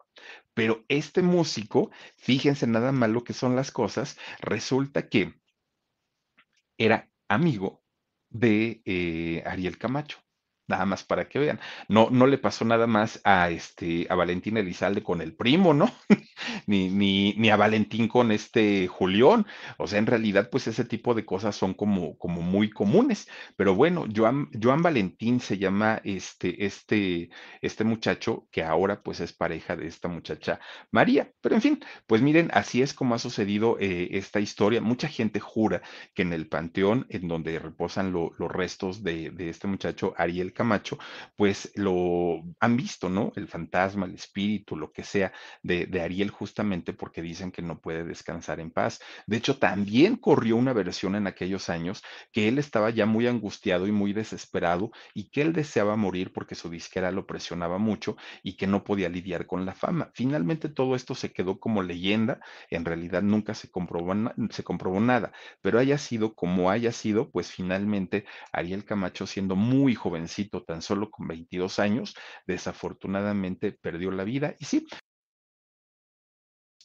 Pero 0.53 0.83
este 0.89 1.21
músico, 1.21 1.91
fíjense 2.17 2.67
nada 2.67 2.91
más 2.91 3.09
lo 3.09 3.23
que 3.23 3.33
son 3.33 3.55
las 3.55 3.71
cosas, 3.71 4.17
resulta 4.41 5.09
que 5.09 5.33
era 6.77 7.09
amigo 7.27 7.83
de 8.29 8.81
eh, 8.85 9.43
Ariel 9.45 9.77
Camacho. 9.77 10.19
Nada 10.69 10.85
más 10.85 11.03
para 11.03 11.27
que 11.27 11.39
vean. 11.39 11.59
No, 11.87 12.09
no 12.11 12.27
le 12.27 12.37
pasó 12.37 12.63
nada 12.63 12.87
más 12.87 13.19
a 13.23 13.49
este, 13.49 14.05
a 14.09 14.15
Valentín 14.15 14.55
Elizalde 14.57 15.01
con 15.03 15.19
el 15.19 15.35
primo, 15.35 15.73
¿no? 15.73 15.91
Ni, 16.67 16.89
ni, 16.89 17.33
ni 17.33 17.49
a 17.49 17.55
Valentín 17.57 18.07
con 18.07 18.31
este 18.31 18.87
Julián. 18.87 19.45
O 19.77 19.87
sea, 19.87 19.99
en 19.99 20.05
realidad, 20.05 20.49
pues 20.51 20.67
ese 20.67 20.85
tipo 20.85 21.13
de 21.15 21.25
cosas 21.25 21.55
son 21.55 21.73
como, 21.73 22.17
como 22.17 22.41
muy 22.41 22.69
comunes. 22.69 23.27
Pero 23.55 23.75
bueno, 23.75 24.05
Joan, 24.15 24.49
Joan 24.61 24.81
Valentín 24.83 25.39
se 25.39 25.57
llama 25.57 26.01
este, 26.03 26.65
este, 26.65 27.29
este 27.61 27.83
muchacho 27.83 28.47
que 28.51 28.63
ahora 28.63 29.01
pues 29.01 29.19
es 29.19 29.33
pareja 29.33 29.75
de 29.75 29.87
esta 29.87 30.07
muchacha 30.07 30.59
María. 30.91 31.31
Pero 31.41 31.55
en 31.55 31.61
fin, 31.61 31.79
pues 32.07 32.21
miren, 32.21 32.49
así 32.53 32.81
es 32.81 32.93
como 32.93 33.15
ha 33.15 33.19
sucedido 33.19 33.77
eh, 33.79 34.09
esta 34.11 34.39
historia. 34.39 34.81
Mucha 34.81 35.07
gente 35.07 35.39
jura 35.39 35.81
que 36.13 36.21
en 36.23 36.33
el 36.33 36.47
panteón 36.47 37.05
en 37.09 37.27
donde 37.27 37.59
reposan 37.59 38.11
lo- 38.11 38.33
los 38.37 38.51
restos 38.51 39.03
de, 39.03 39.31
de 39.31 39.49
este 39.49 39.67
muchacho 39.67 40.13
Ariel 40.17 40.53
Camacho, 40.59 40.97
pues 41.37 41.71
lo 41.75 42.43
han 42.59 42.75
visto, 42.75 43.07
¿no? 43.07 43.31
El 43.37 43.47
fantasma, 43.47 44.05
el 44.05 44.15
espíritu, 44.15 44.75
lo 44.75 44.91
que 44.91 45.05
sea 45.05 45.31
de, 45.63 45.87
Ariel 46.01 46.31
justamente 46.31 46.91
porque 46.91 47.21
dicen 47.21 47.49
que 47.49 47.61
no 47.61 47.79
puede 47.79 48.03
descansar 48.03 48.59
en 48.59 48.69
paz. 48.69 48.99
De 49.25 49.37
hecho, 49.37 49.57
también 49.57 50.17
corrió 50.17 50.57
una 50.57 50.73
versión 50.73 51.15
en 51.15 51.27
aquellos 51.27 51.69
años 51.69 52.03
que 52.33 52.49
él 52.49 52.59
estaba 52.59 52.89
ya 52.89 53.05
muy 53.05 53.25
angustiado 53.25 53.87
y 53.87 53.93
muy 53.93 54.11
desesperado 54.11 54.91
y 55.13 55.29
que 55.29 55.43
él 55.43 55.53
deseaba 55.53 55.95
morir 55.95 56.33
porque 56.33 56.55
su 56.55 56.69
disquera 56.69 57.09
lo 57.09 57.25
presionaba 57.25 57.77
mucho 57.77 58.17
y 58.43 58.57
que 58.57 58.67
no 58.67 58.83
podía 58.83 59.07
lidiar 59.07 59.45
con 59.45 59.65
la 59.65 59.75
fama. 59.75 60.11
Finalmente 60.13 60.67
todo 60.67 60.93
esto 60.93 61.15
se 61.15 61.31
quedó 61.31 61.57
como 61.57 61.83
leyenda, 61.83 62.41
en 62.69 62.83
realidad 62.83 63.21
nunca 63.21 63.53
se 63.53 63.71
comprobó, 63.71 64.13
se 64.49 64.63
comprobó 64.65 64.99
nada, 64.99 65.31
pero 65.61 65.79
haya 65.79 65.97
sido 65.97 66.35
como 66.35 66.69
haya 66.69 66.91
sido, 66.91 67.31
pues 67.31 67.49
finalmente 67.49 68.25
Ariel 68.51 68.83
Camacho 68.83 69.25
siendo 69.25 69.55
muy 69.55 69.95
jovencito, 69.95 70.48
tan 70.49 70.81
solo 70.81 71.09
con 71.09 71.27
22 71.27 71.79
años, 71.79 72.15
desafortunadamente 72.45 73.71
perdió 73.71 74.11
la 74.11 74.23
vida. 74.23 74.55
Y 74.59 74.65
sí, 74.65 74.85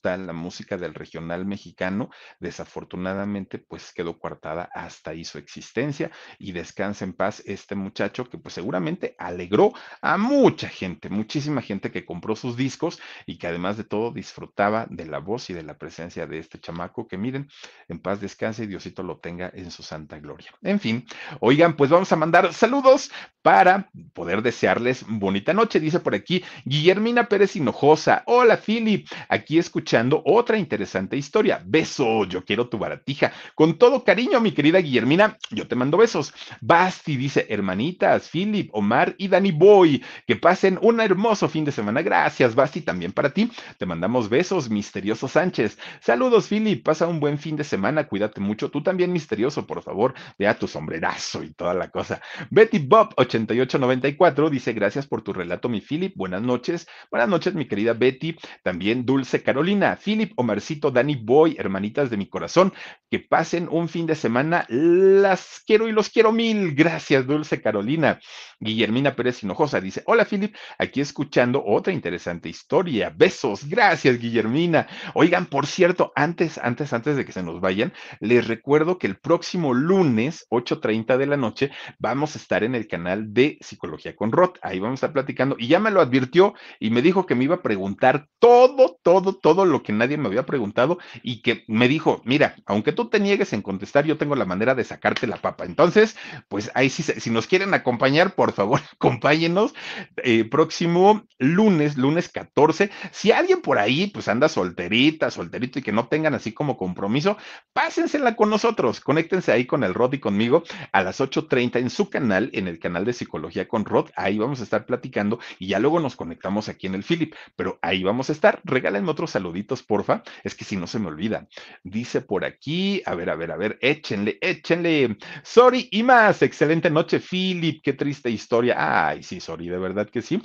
la 0.04 0.32
música 0.32 0.76
del 0.76 0.94
regional 0.94 1.46
mexicano, 1.46 2.10
desafortunadamente 2.38 3.58
pues 3.58 3.92
quedó 3.92 4.18
coartada 4.18 4.68
hasta 4.74 5.10
ahí 5.10 5.24
su 5.24 5.38
existencia 5.38 6.10
y 6.38 6.52
descansa 6.52 7.04
en 7.04 7.14
paz 7.14 7.42
este 7.46 7.74
muchacho 7.74 8.28
que 8.28 8.38
pues 8.38 8.54
seguramente 8.54 9.14
alegró 9.18 9.72
a 10.02 10.18
mucha 10.18 10.68
gente, 10.68 11.08
muchísima 11.08 11.62
gente 11.62 11.90
que 11.90 12.04
compró 12.04 12.36
sus 12.36 12.56
discos 12.56 13.00
y 13.26 13.38
que 13.38 13.46
además 13.46 13.76
de 13.76 13.84
todo 13.84 14.12
disfrutaba 14.12 14.86
de 14.90 15.06
la 15.06 15.18
voz 15.18 15.50
y 15.50 15.54
de 15.54 15.62
la 15.62 15.78
presencia 15.78 16.26
de 16.26 16.38
este 16.38 16.60
chamaco 16.60 17.08
que 17.08 17.16
miren, 17.16 17.48
en 17.88 17.98
paz 17.98 18.20
descanse 18.20 18.64
y 18.64 18.66
Diosito 18.66 19.02
lo 19.02 19.18
tenga 19.18 19.50
en 19.54 19.70
su 19.70 19.82
santa 19.82 20.18
gloria. 20.18 20.50
En 20.62 20.78
fin, 20.78 21.06
oigan, 21.40 21.76
pues 21.76 21.90
vamos 21.90 22.12
a 22.12 22.16
mandar 22.16 22.52
saludos 22.52 23.10
para 23.42 23.90
poder 24.12 24.42
desearles 24.42 25.04
bonita 25.06 25.52
noche, 25.52 25.80
dice 25.80 26.00
por 26.00 26.14
aquí 26.14 26.44
Guillermina 26.64 27.28
Pérez 27.28 27.56
Hinojosa. 27.56 28.22
Hola, 28.26 28.56
Philip 28.56 29.08
aquí 29.28 29.58
escuchando 29.94 30.22
otra 30.24 30.58
interesante 30.58 31.16
historia. 31.16 31.62
Beso, 31.64 32.24
yo 32.24 32.44
quiero 32.44 32.68
tu 32.68 32.78
baratija. 32.78 33.32
Con 33.54 33.78
todo 33.78 34.02
cariño, 34.02 34.40
mi 34.40 34.50
querida 34.50 34.80
Guillermina, 34.80 35.38
yo 35.52 35.68
te 35.68 35.76
mando 35.76 35.96
besos. 35.96 36.34
Basti 36.60 37.16
dice, 37.16 37.46
hermanitas, 37.48 38.28
Philip, 38.28 38.70
Omar 38.72 39.14
y 39.18 39.28
Danny 39.28 39.52
Boy, 39.52 40.02
que 40.26 40.34
pasen 40.34 40.80
un 40.82 41.00
hermoso 41.00 41.48
fin 41.48 41.64
de 41.64 41.70
semana. 41.70 42.02
Gracias, 42.02 42.56
Basti, 42.56 42.80
también 42.80 43.12
para 43.12 43.30
ti. 43.30 43.52
Te 43.78 43.86
mandamos 43.86 44.28
besos, 44.28 44.68
misterioso 44.68 45.28
Sánchez. 45.28 45.78
Saludos, 46.00 46.48
Philip, 46.48 46.84
pasa 46.84 47.06
un 47.06 47.20
buen 47.20 47.38
fin 47.38 47.54
de 47.54 47.62
semana, 47.62 48.08
cuídate 48.08 48.40
mucho. 48.40 48.72
Tú 48.72 48.82
también, 48.82 49.12
misterioso, 49.12 49.64
por 49.64 49.80
favor, 49.84 50.14
vea 50.40 50.58
tu 50.58 50.66
sombrerazo 50.66 51.44
y 51.44 51.52
toda 51.52 51.72
la 51.72 51.90
cosa. 51.90 52.20
Betty 52.50 52.80
Bob 52.80 53.14
8894 53.16 54.50
dice, 54.50 54.72
gracias 54.72 55.06
por 55.06 55.22
tu 55.22 55.32
relato, 55.32 55.68
mi 55.68 55.80
Philip. 55.80 56.16
Buenas 56.16 56.42
noches. 56.42 56.88
Buenas 57.12 57.28
noches, 57.28 57.54
mi 57.54 57.68
querida 57.68 57.92
Betty. 57.92 58.36
También 58.64 59.06
Dulce 59.06 59.44
Carolina, 59.44 59.83
Philip, 60.02 60.32
Omarcito, 60.36 60.90
Danny 60.90 61.16
Boy, 61.16 61.56
hermanitas 61.58 62.10
de 62.10 62.16
mi 62.16 62.26
corazón, 62.26 62.72
que 63.10 63.20
pasen 63.20 63.68
un 63.70 63.88
fin 63.88 64.06
de 64.06 64.14
semana. 64.14 64.64
Las 64.68 65.62
quiero 65.66 65.88
y 65.88 65.92
los 65.92 66.08
quiero 66.08 66.32
mil. 66.32 66.74
Gracias, 66.74 67.26
Dulce 67.26 67.60
Carolina. 67.60 68.18
Guillermina 68.60 69.14
Pérez 69.14 69.42
Hinojosa 69.42 69.80
dice, 69.80 70.02
hola 70.06 70.24
Philip, 70.24 70.54
aquí 70.78 71.00
escuchando 71.00 71.62
otra 71.64 71.92
interesante 71.92 72.48
historia. 72.48 73.12
Besos. 73.14 73.68
Gracias, 73.68 74.18
Guillermina. 74.18 74.86
Oigan, 75.14 75.46
por 75.46 75.66
cierto, 75.66 76.12
antes, 76.16 76.58
antes, 76.58 76.92
antes 76.92 77.16
de 77.16 77.24
que 77.24 77.32
se 77.32 77.42
nos 77.42 77.60
vayan, 77.60 77.92
les 78.20 78.46
recuerdo 78.48 78.98
que 78.98 79.06
el 79.06 79.18
próximo 79.18 79.74
lunes, 79.74 80.46
8.30 80.50 81.18
de 81.18 81.26
la 81.26 81.36
noche, 81.36 81.70
vamos 81.98 82.34
a 82.34 82.38
estar 82.38 82.64
en 82.64 82.74
el 82.74 82.88
canal 82.88 83.34
de 83.34 83.58
Psicología 83.60 84.16
con 84.16 84.32
Rod. 84.32 84.52
Ahí 84.62 84.78
vamos 84.78 84.94
a 84.94 85.06
estar 85.06 85.12
platicando. 85.12 85.56
Y 85.58 85.68
ya 85.68 85.78
me 85.78 85.90
lo 85.90 86.00
advirtió 86.00 86.54
y 86.80 86.90
me 86.90 87.02
dijo 87.02 87.26
que 87.26 87.34
me 87.34 87.44
iba 87.44 87.56
a 87.56 87.62
preguntar 87.62 88.28
todo, 88.38 88.98
todo, 89.02 89.36
todo 89.36 89.63
lo 89.64 89.82
que 89.82 89.92
nadie 89.92 90.16
me 90.16 90.28
había 90.28 90.46
preguntado 90.46 90.98
y 91.22 91.42
que 91.42 91.64
me 91.68 91.88
dijo, 91.88 92.22
mira, 92.24 92.56
aunque 92.66 92.92
tú 92.92 93.08
te 93.08 93.20
niegues 93.20 93.52
en 93.52 93.62
contestar, 93.62 94.04
yo 94.04 94.16
tengo 94.16 94.36
la 94.36 94.44
manera 94.44 94.74
de 94.74 94.84
sacarte 94.84 95.26
la 95.26 95.36
papa. 95.36 95.64
Entonces, 95.64 96.16
pues 96.48 96.70
ahí 96.74 96.90
sí, 96.90 97.02
si 97.02 97.30
nos 97.30 97.46
quieren 97.46 97.74
acompañar, 97.74 98.34
por 98.34 98.52
favor, 98.52 98.80
acompáñenos. 98.94 99.74
Eh, 100.22 100.44
próximo 100.44 101.24
lunes, 101.38 101.96
lunes 101.96 102.28
14. 102.28 102.90
Si 103.10 103.32
alguien 103.32 103.60
por 103.60 103.78
ahí, 103.78 104.08
pues 104.08 104.28
anda 104.28 104.48
solterita, 104.48 105.30
solterito 105.30 105.78
y 105.78 105.82
que 105.82 105.92
no 105.92 106.08
tengan 106.08 106.34
así 106.34 106.52
como 106.52 106.76
compromiso, 106.76 107.36
pásensela 107.72 108.36
con 108.36 108.50
nosotros. 108.50 109.00
Conéctense 109.00 109.52
ahí 109.52 109.66
con 109.66 109.84
el 109.84 109.94
Rod 109.94 110.14
y 110.14 110.18
conmigo 110.18 110.64
a 110.92 111.02
las 111.02 111.20
8.30 111.20 111.78
en 111.78 111.90
su 111.90 112.10
canal, 112.10 112.50
en 112.52 112.68
el 112.68 112.78
canal 112.78 113.04
de 113.04 113.12
Psicología 113.12 113.68
con 113.68 113.84
Rod. 113.84 114.10
Ahí 114.16 114.38
vamos 114.38 114.60
a 114.60 114.64
estar 114.64 114.86
platicando 114.86 115.38
y 115.58 115.68
ya 115.68 115.78
luego 115.78 116.00
nos 116.00 116.16
conectamos 116.16 116.68
aquí 116.68 116.86
en 116.86 116.94
el 116.94 117.04
Philip. 117.04 117.34
Pero 117.56 117.78
ahí 117.82 118.02
vamos 118.02 118.28
a 118.28 118.32
estar. 118.32 118.60
Regálenme 118.64 119.10
otros 119.10 119.30
porfa. 119.62 120.22
Es 120.42 120.54
que 120.54 120.64
si 120.64 120.76
no 120.76 120.86
se 120.86 120.98
me 120.98 121.08
olvida. 121.08 121.46
Dice 121.82 122.20
por 122.22 122.44
aquí, 122.44 123.02
a 123.06 123.14
ver, 123.14 123.30
a 123.30 123.36
ver, 123.36 123.52
a 123.52 123.56
ver, 123.56 123.78
échenle, 123.80 124.38
échenle. 124.40 125.16
Sorry 125.42 125.88
y 125.92 126.02
más. 126.02 126.42
Excelente 126.42 126.90
noche, 126.90 127.20
Philip. 127.20 127.80
Qué 127.82 127.92
triste 127.92 128.30
historia. 128.30 128.74
Ay, 129.08 129.22
sí, 129.22 129.40
sorry, 129.40 129.68
de 129.68 129.78
verdad 129.78 130.08
que 130.10 130.22
sí. 130.22 130.40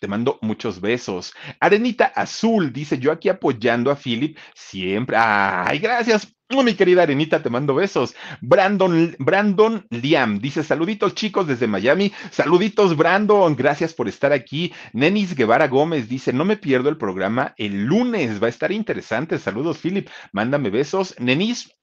Te 0.00 0.08
mando 0.08 0.38
muchos 0.42 0.80
besos. 0.80 1.32
Arenita 1.60 2.06
Azul 2.06 2.72
dice: 2.72 2.98
Yo 2.98 3.12
aquí 3.12 3.28
apoyando 3.28 3.90
a 3.90 3.96
Philip 3.96 4.38
siempre. 4.54 5.16
Ay, 5.18 5.78
gracias. 5.78 6.33
Mi 6.50 6.74
querida 6.74 7.02
Arenita, 7.02 7.42
te 7.42 7.48
mando 7.48 7.74
besos. 7.74 8.14
Brandon, 8.40 9.16
Brandon 9.18 9.86
Liam 9.90 10.38
dice: 10.38 10.62
Saluditos, 10.62 11.14
chicos, 11.14 11.46
desde 11.46 11.66
Miami. 11.66 12.12
Saluditos, 12.30 12.96
Brandon. 12.96 13.56
Gracias 13.56 13.94
por 13.94 14.08
estar 14.08 14.32
aquí. 14.32 14.72
Nenis 14.92 15.34
Guevara 15.34 15.68
Gómez 15.68 16.08
dice: 16.08 16.32
No 16.32 16.44
me 16.44 16.58
pierdo 16.58 16.90
el 16.90 16.98
programa 16.98 17.54
el 17.56 17.84
lunes. 17.84 18.42
Va 18.42 18.46
a 18.46 18.50
estar 18.50 18.72
interesante. 18.72 19.38
Saludos, 19.38 19.78
Philip. 19.78 20.08
Mándame 20.32 20.68
besos. 20.70 21.14
Nenis, 21.18 21.74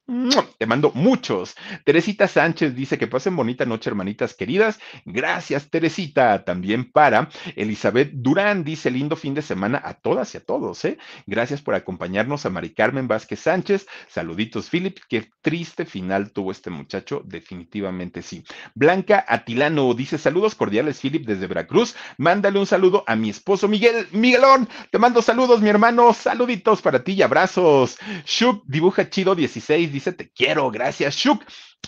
te 0.57 0.65
mando 0.65 0.91
muchos. 0.93 1.55
Teresita 1.85 2.27
Sánchez 2.27 2.75
dice 2.75 2.97
que 2.97 3.07
pasen 3.07 3.35
bonita 3.35 3.65
noche, 3.65 3.89
hermanitas 3.89 4.33
queridas. 4.33 4.79
Gracias, 5.05 5.69
Teresita. 5.69 6.43
También 6.43 6.91
para 6.91 7.29
Elizabeth 7.55 8.11
Durán 8.13 8.63
dice 8.63 8.91
lindo 8.91 9.15
fin 9.15 9.33
de 9.33 9.41
semana 9.41 9.81
a 9.83 9.93
todas 9.93 10.33
y 10.33 10.37
a 10.37 10.43
todos. 10.43 10.83
¿eh? 10.85 10.97
Gracias 11.25 11.61
por 11.61 11.75
acompañarnos 11.75 12.45
a 12.45 12.49
Mari 12.49 12.73
Carmen 12.73 13.07
Vázquez 13.07 13.39
Sánchez. 13.39 13.87
Saluditos, 14.09 14.69
Philip. 14.69 14.97
Qué 15.07 15.29
triste 15.41 15.85
final 15.85 16.31
tuvo 16.31 16.51
este 16.51 16.69
muchacho. 16.69 17.21
Definitivamente 17.25 18.21
sí. 18.21 18.43
Blanca 18.75 19.23
Atilano 19.27 19.93
dice 19.93 20.17
saludos 20.17 20.55
cordiales, 20.55 20.99
Philip, 20.99 21.25
desde 21.25 21.47
Veracruz. 21.47 21.95
Mándale 22.17 22.59
un 22.59 22.65
saludo 22.65 23.03
a 23.07 23.15
mi 23.15 23.29
esposo 23.29 23.67
Miguel. 23.67 24.07
Miguelón, 24.11 24.67
te 24.89 24.97
mando 24.97 25.21
saludos, 25.21 25.61
mi 25.61 25.69
hermano. 25.69 26.13
Saluditos 26.13 26.81
para 26.81 27.03
ti 27.03 27.13
y 27.13 27.21
abrazos. 27.21 27.97
Shuk 28.25 28.63
dibuja 28.67 29.09
chido 29.09 29.35
16 29.35 29.91
te 30.13 30.29
quiero. 30.31 30.69
Gracias, 30.71 31.15
Shuk. 31.15 31.43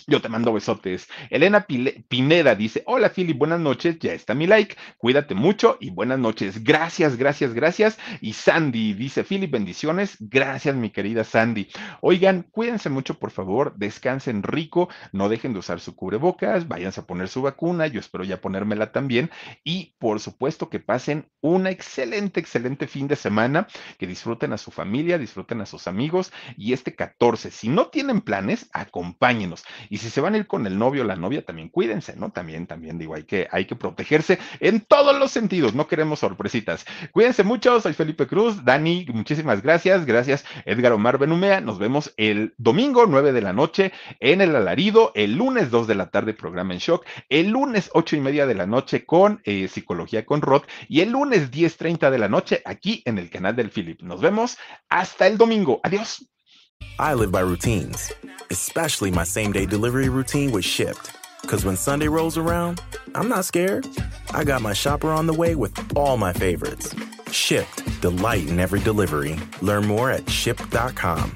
Yo 0.06 0.22
te 0.22 0.28
mando 0.28 0.52
besotes. 0.52 1.08
Elena 1.30 1.66
Pineda 1.66 2.56
dice, 2.56 2.84
hola 2.88 3.10
Philip, 3.10 3.38
buenas 3.38 3.62
noches, 3.62 4.00
ya 4.00 4.14
está 4.14 4.34
mi 4.34 4.48
like, 4.48 4.76
cuídate 4.98 5.34
mucho 5.34 5.78
y 5.80 5.92
buenas 5.92 6.20
noches. 6.20 6.64
Gracias, 6.64 7.16
gracias, 7.16 7.54
gracias. 7.54 7.98
Y 8.20 8.34
Sandy 8.34 8.94
dice, 8.96 9.24
Philip, 9.24 9.50
bendiciones. 9.50 10.18
Gracias, 10.20 10.76
mi 10.76 10.90
querida 10.90 11.24
Sandy. 11.24 11.70
Oigan, 12.02 12.44
cuídense 12.52 12.90
mucho, 12.90 13.18
por 13.18 13.32
favor, 13.32 13.76
descansen 13.78 14.44
rico, 14.44 14.90
no 15.14 15.30
dejen 15.30 15.54
de 15.54 15.60
usar 15.60 15.80
su 15.80 15.96
cubrebocas, 15.96 16.68
váyanse 16.68 17.00
a 17.00 17.06
poner 17.06 17.30
su 17.30 17.42
vacuna, 17.42 17.88
yo 17.88 18.02
espero 18.02 18.26
ya 18.26 18.42
ponérmela 18.42 18.92
también. 18.92 19.32
Y 19.64 19.96
por 20.00 20.20
supuesto 20.20 20.70
que 20.70 20.82
pasen 20.82 21.30
una 21.40 21.70
excelente, 21.70 22.42
excelente 22.42 22.88
fin 22.88 23.08
de 23.08 23.16
semana, 23.16 23.68
que 23.98 24.08
disfruten 24.08 24.52
a 24.52 24.58
su 24.58 24.70
familia, 24.70 25.18
disfruten 25.18 25.62
a 25.62 25.66
sus 25.66 25.88
amigos. 25.88 26.34
Y 26.58 26.74
este 26.74 26.94
14, 26.94 27.52
si 27.52 27.70
no 27.70 27.88
tienen 27.88 28.20
planes, 28.20 28.70
acompáñenos 28.74 29.64
y 29.90 29.98
si 29.98 30.10
se 30.10 30.22
van 30.22 30.34
a 30.34 30.38
ir 30.38 30.48
con 30.48 30.66
el 30.68 30.78
novio 30.78 31.04
o 31.04 31.06
la 31.06 31.16
novia, 31.16 31.44
también 31.44 31.70
cuídense, 31.70 32.16
¿no? 32.16 32.32
También, 32.32 32.68
también 32.68 32.98
digo, 32.98 33.16
hay 33.16 33.24
que, 33.24 33.48
hay 33.52 33.66
que 33.66 33.76
protegerse 33.76 34.40
en 34.60 34.82
todos 34.82 35.18
los 35.18 35.32
sentidos, 35.32 35.74
no 35.74 35.88
queremos 35.88 36.20
sorpresitas. 36.20 36.86
Cuídense 37.12 37.44
mucho, 37.44 37.80
soy 37.82 37.94
Felipe 37.94 38.28
Cruz, 38.28 38.64
Dani, 38.64 39.06
muchísimas 39.14 39.62
gracias, 39.62 40.06
gracias 40.06 40.46
Edgar 40.66 40.94
Omar 40.94 41.18
Benumea, 41.18 41.62
nos 41.62 41.80
vemos 41.80 42.14
el 42.18 42.54
domingo 42.58 43.06
9 43.06 43.32
de 43.32 43.42
la 43.42 43.54
noche 43.54 43.92
en 44.20 44.42
el 44.42 44.56
alarido, 44.56 45.12
el 45.16 45.36
lunes 45.36 45.72
2 45.72 45.88
de 45.88 45.96
la 45.96 46.10
tarde 46.10 46.34
programa 46.34 46.74
en 46.74 46.80
shock, 46.80 47.06
el 47.30 47.50
lunes 47.50 47.90
8 47.94 48.16
y 48.16 48.20
media 48.20 48.48
de 48.48 48.56
la 48.56 48.66
noche 48.66 49.06
con 49.06 49.42
eh, 49.44 49.68
Psicología 49.68 50.26
con 50.26 50.42
Rod 50.42 50.64
y 50.88 51.02
el 51.02 51.12
lunes 51.12 51.52
10.30 51.52 52.10
de 52.10 52.18
la 52.18 52.30
noche 52.30 52.62
aquí 52.66 53.02
en 53.06 53.18
el 53.18 53.30
canal 53.30 53.56
del 53.56 53.70
Philip. 53.70 54.02
Nos 54.02 54.22
vemos 54.22 54.58
hasta 54.90 55.28
el 55.28 55.38
domingo. 55.38 55.80
Adiós. 55.84 56.33
I 57.00 57.14
live 57.14 57.32
by 57.32 57.42
routines, 57.42 58.12
especially 58.50 59.12
my 59.12 59.24
same 59.24 59.52
day 59.52 59.66
delivery 59.66 60.10
routine 60.10 60.52
with 60.52 60.66
Shipped. 60.66 61.12
Because 61.42 61.66
when 61.66 61.76
Sunday 61.76 62.08
rolls 62.08 62.38
around, 62.38 62.82
I'm 63.16 63.28
not 63.28 63.46
scared. 63.46 63.88
I 64.34 64.44
got 64.44 64.62
my 64.62 64.74
shopper 64.74 65.10
on 65.10 65.28
the 65.28 65.34
way 65.34 65.56
with 65.56 65.74
all 65.98 66.18
my 66.18 66.34
favorites. 66.34 66.96
Shipped, 67.32 68.02
delight 68.02 68.48
in 68.48 68.60
every 68.60 68.80
delivery. 68.80 69.38
Learn 69.62 69.86
more 69.86 70.10
at 70.12 70.30
shipped.com. 70.30 71.36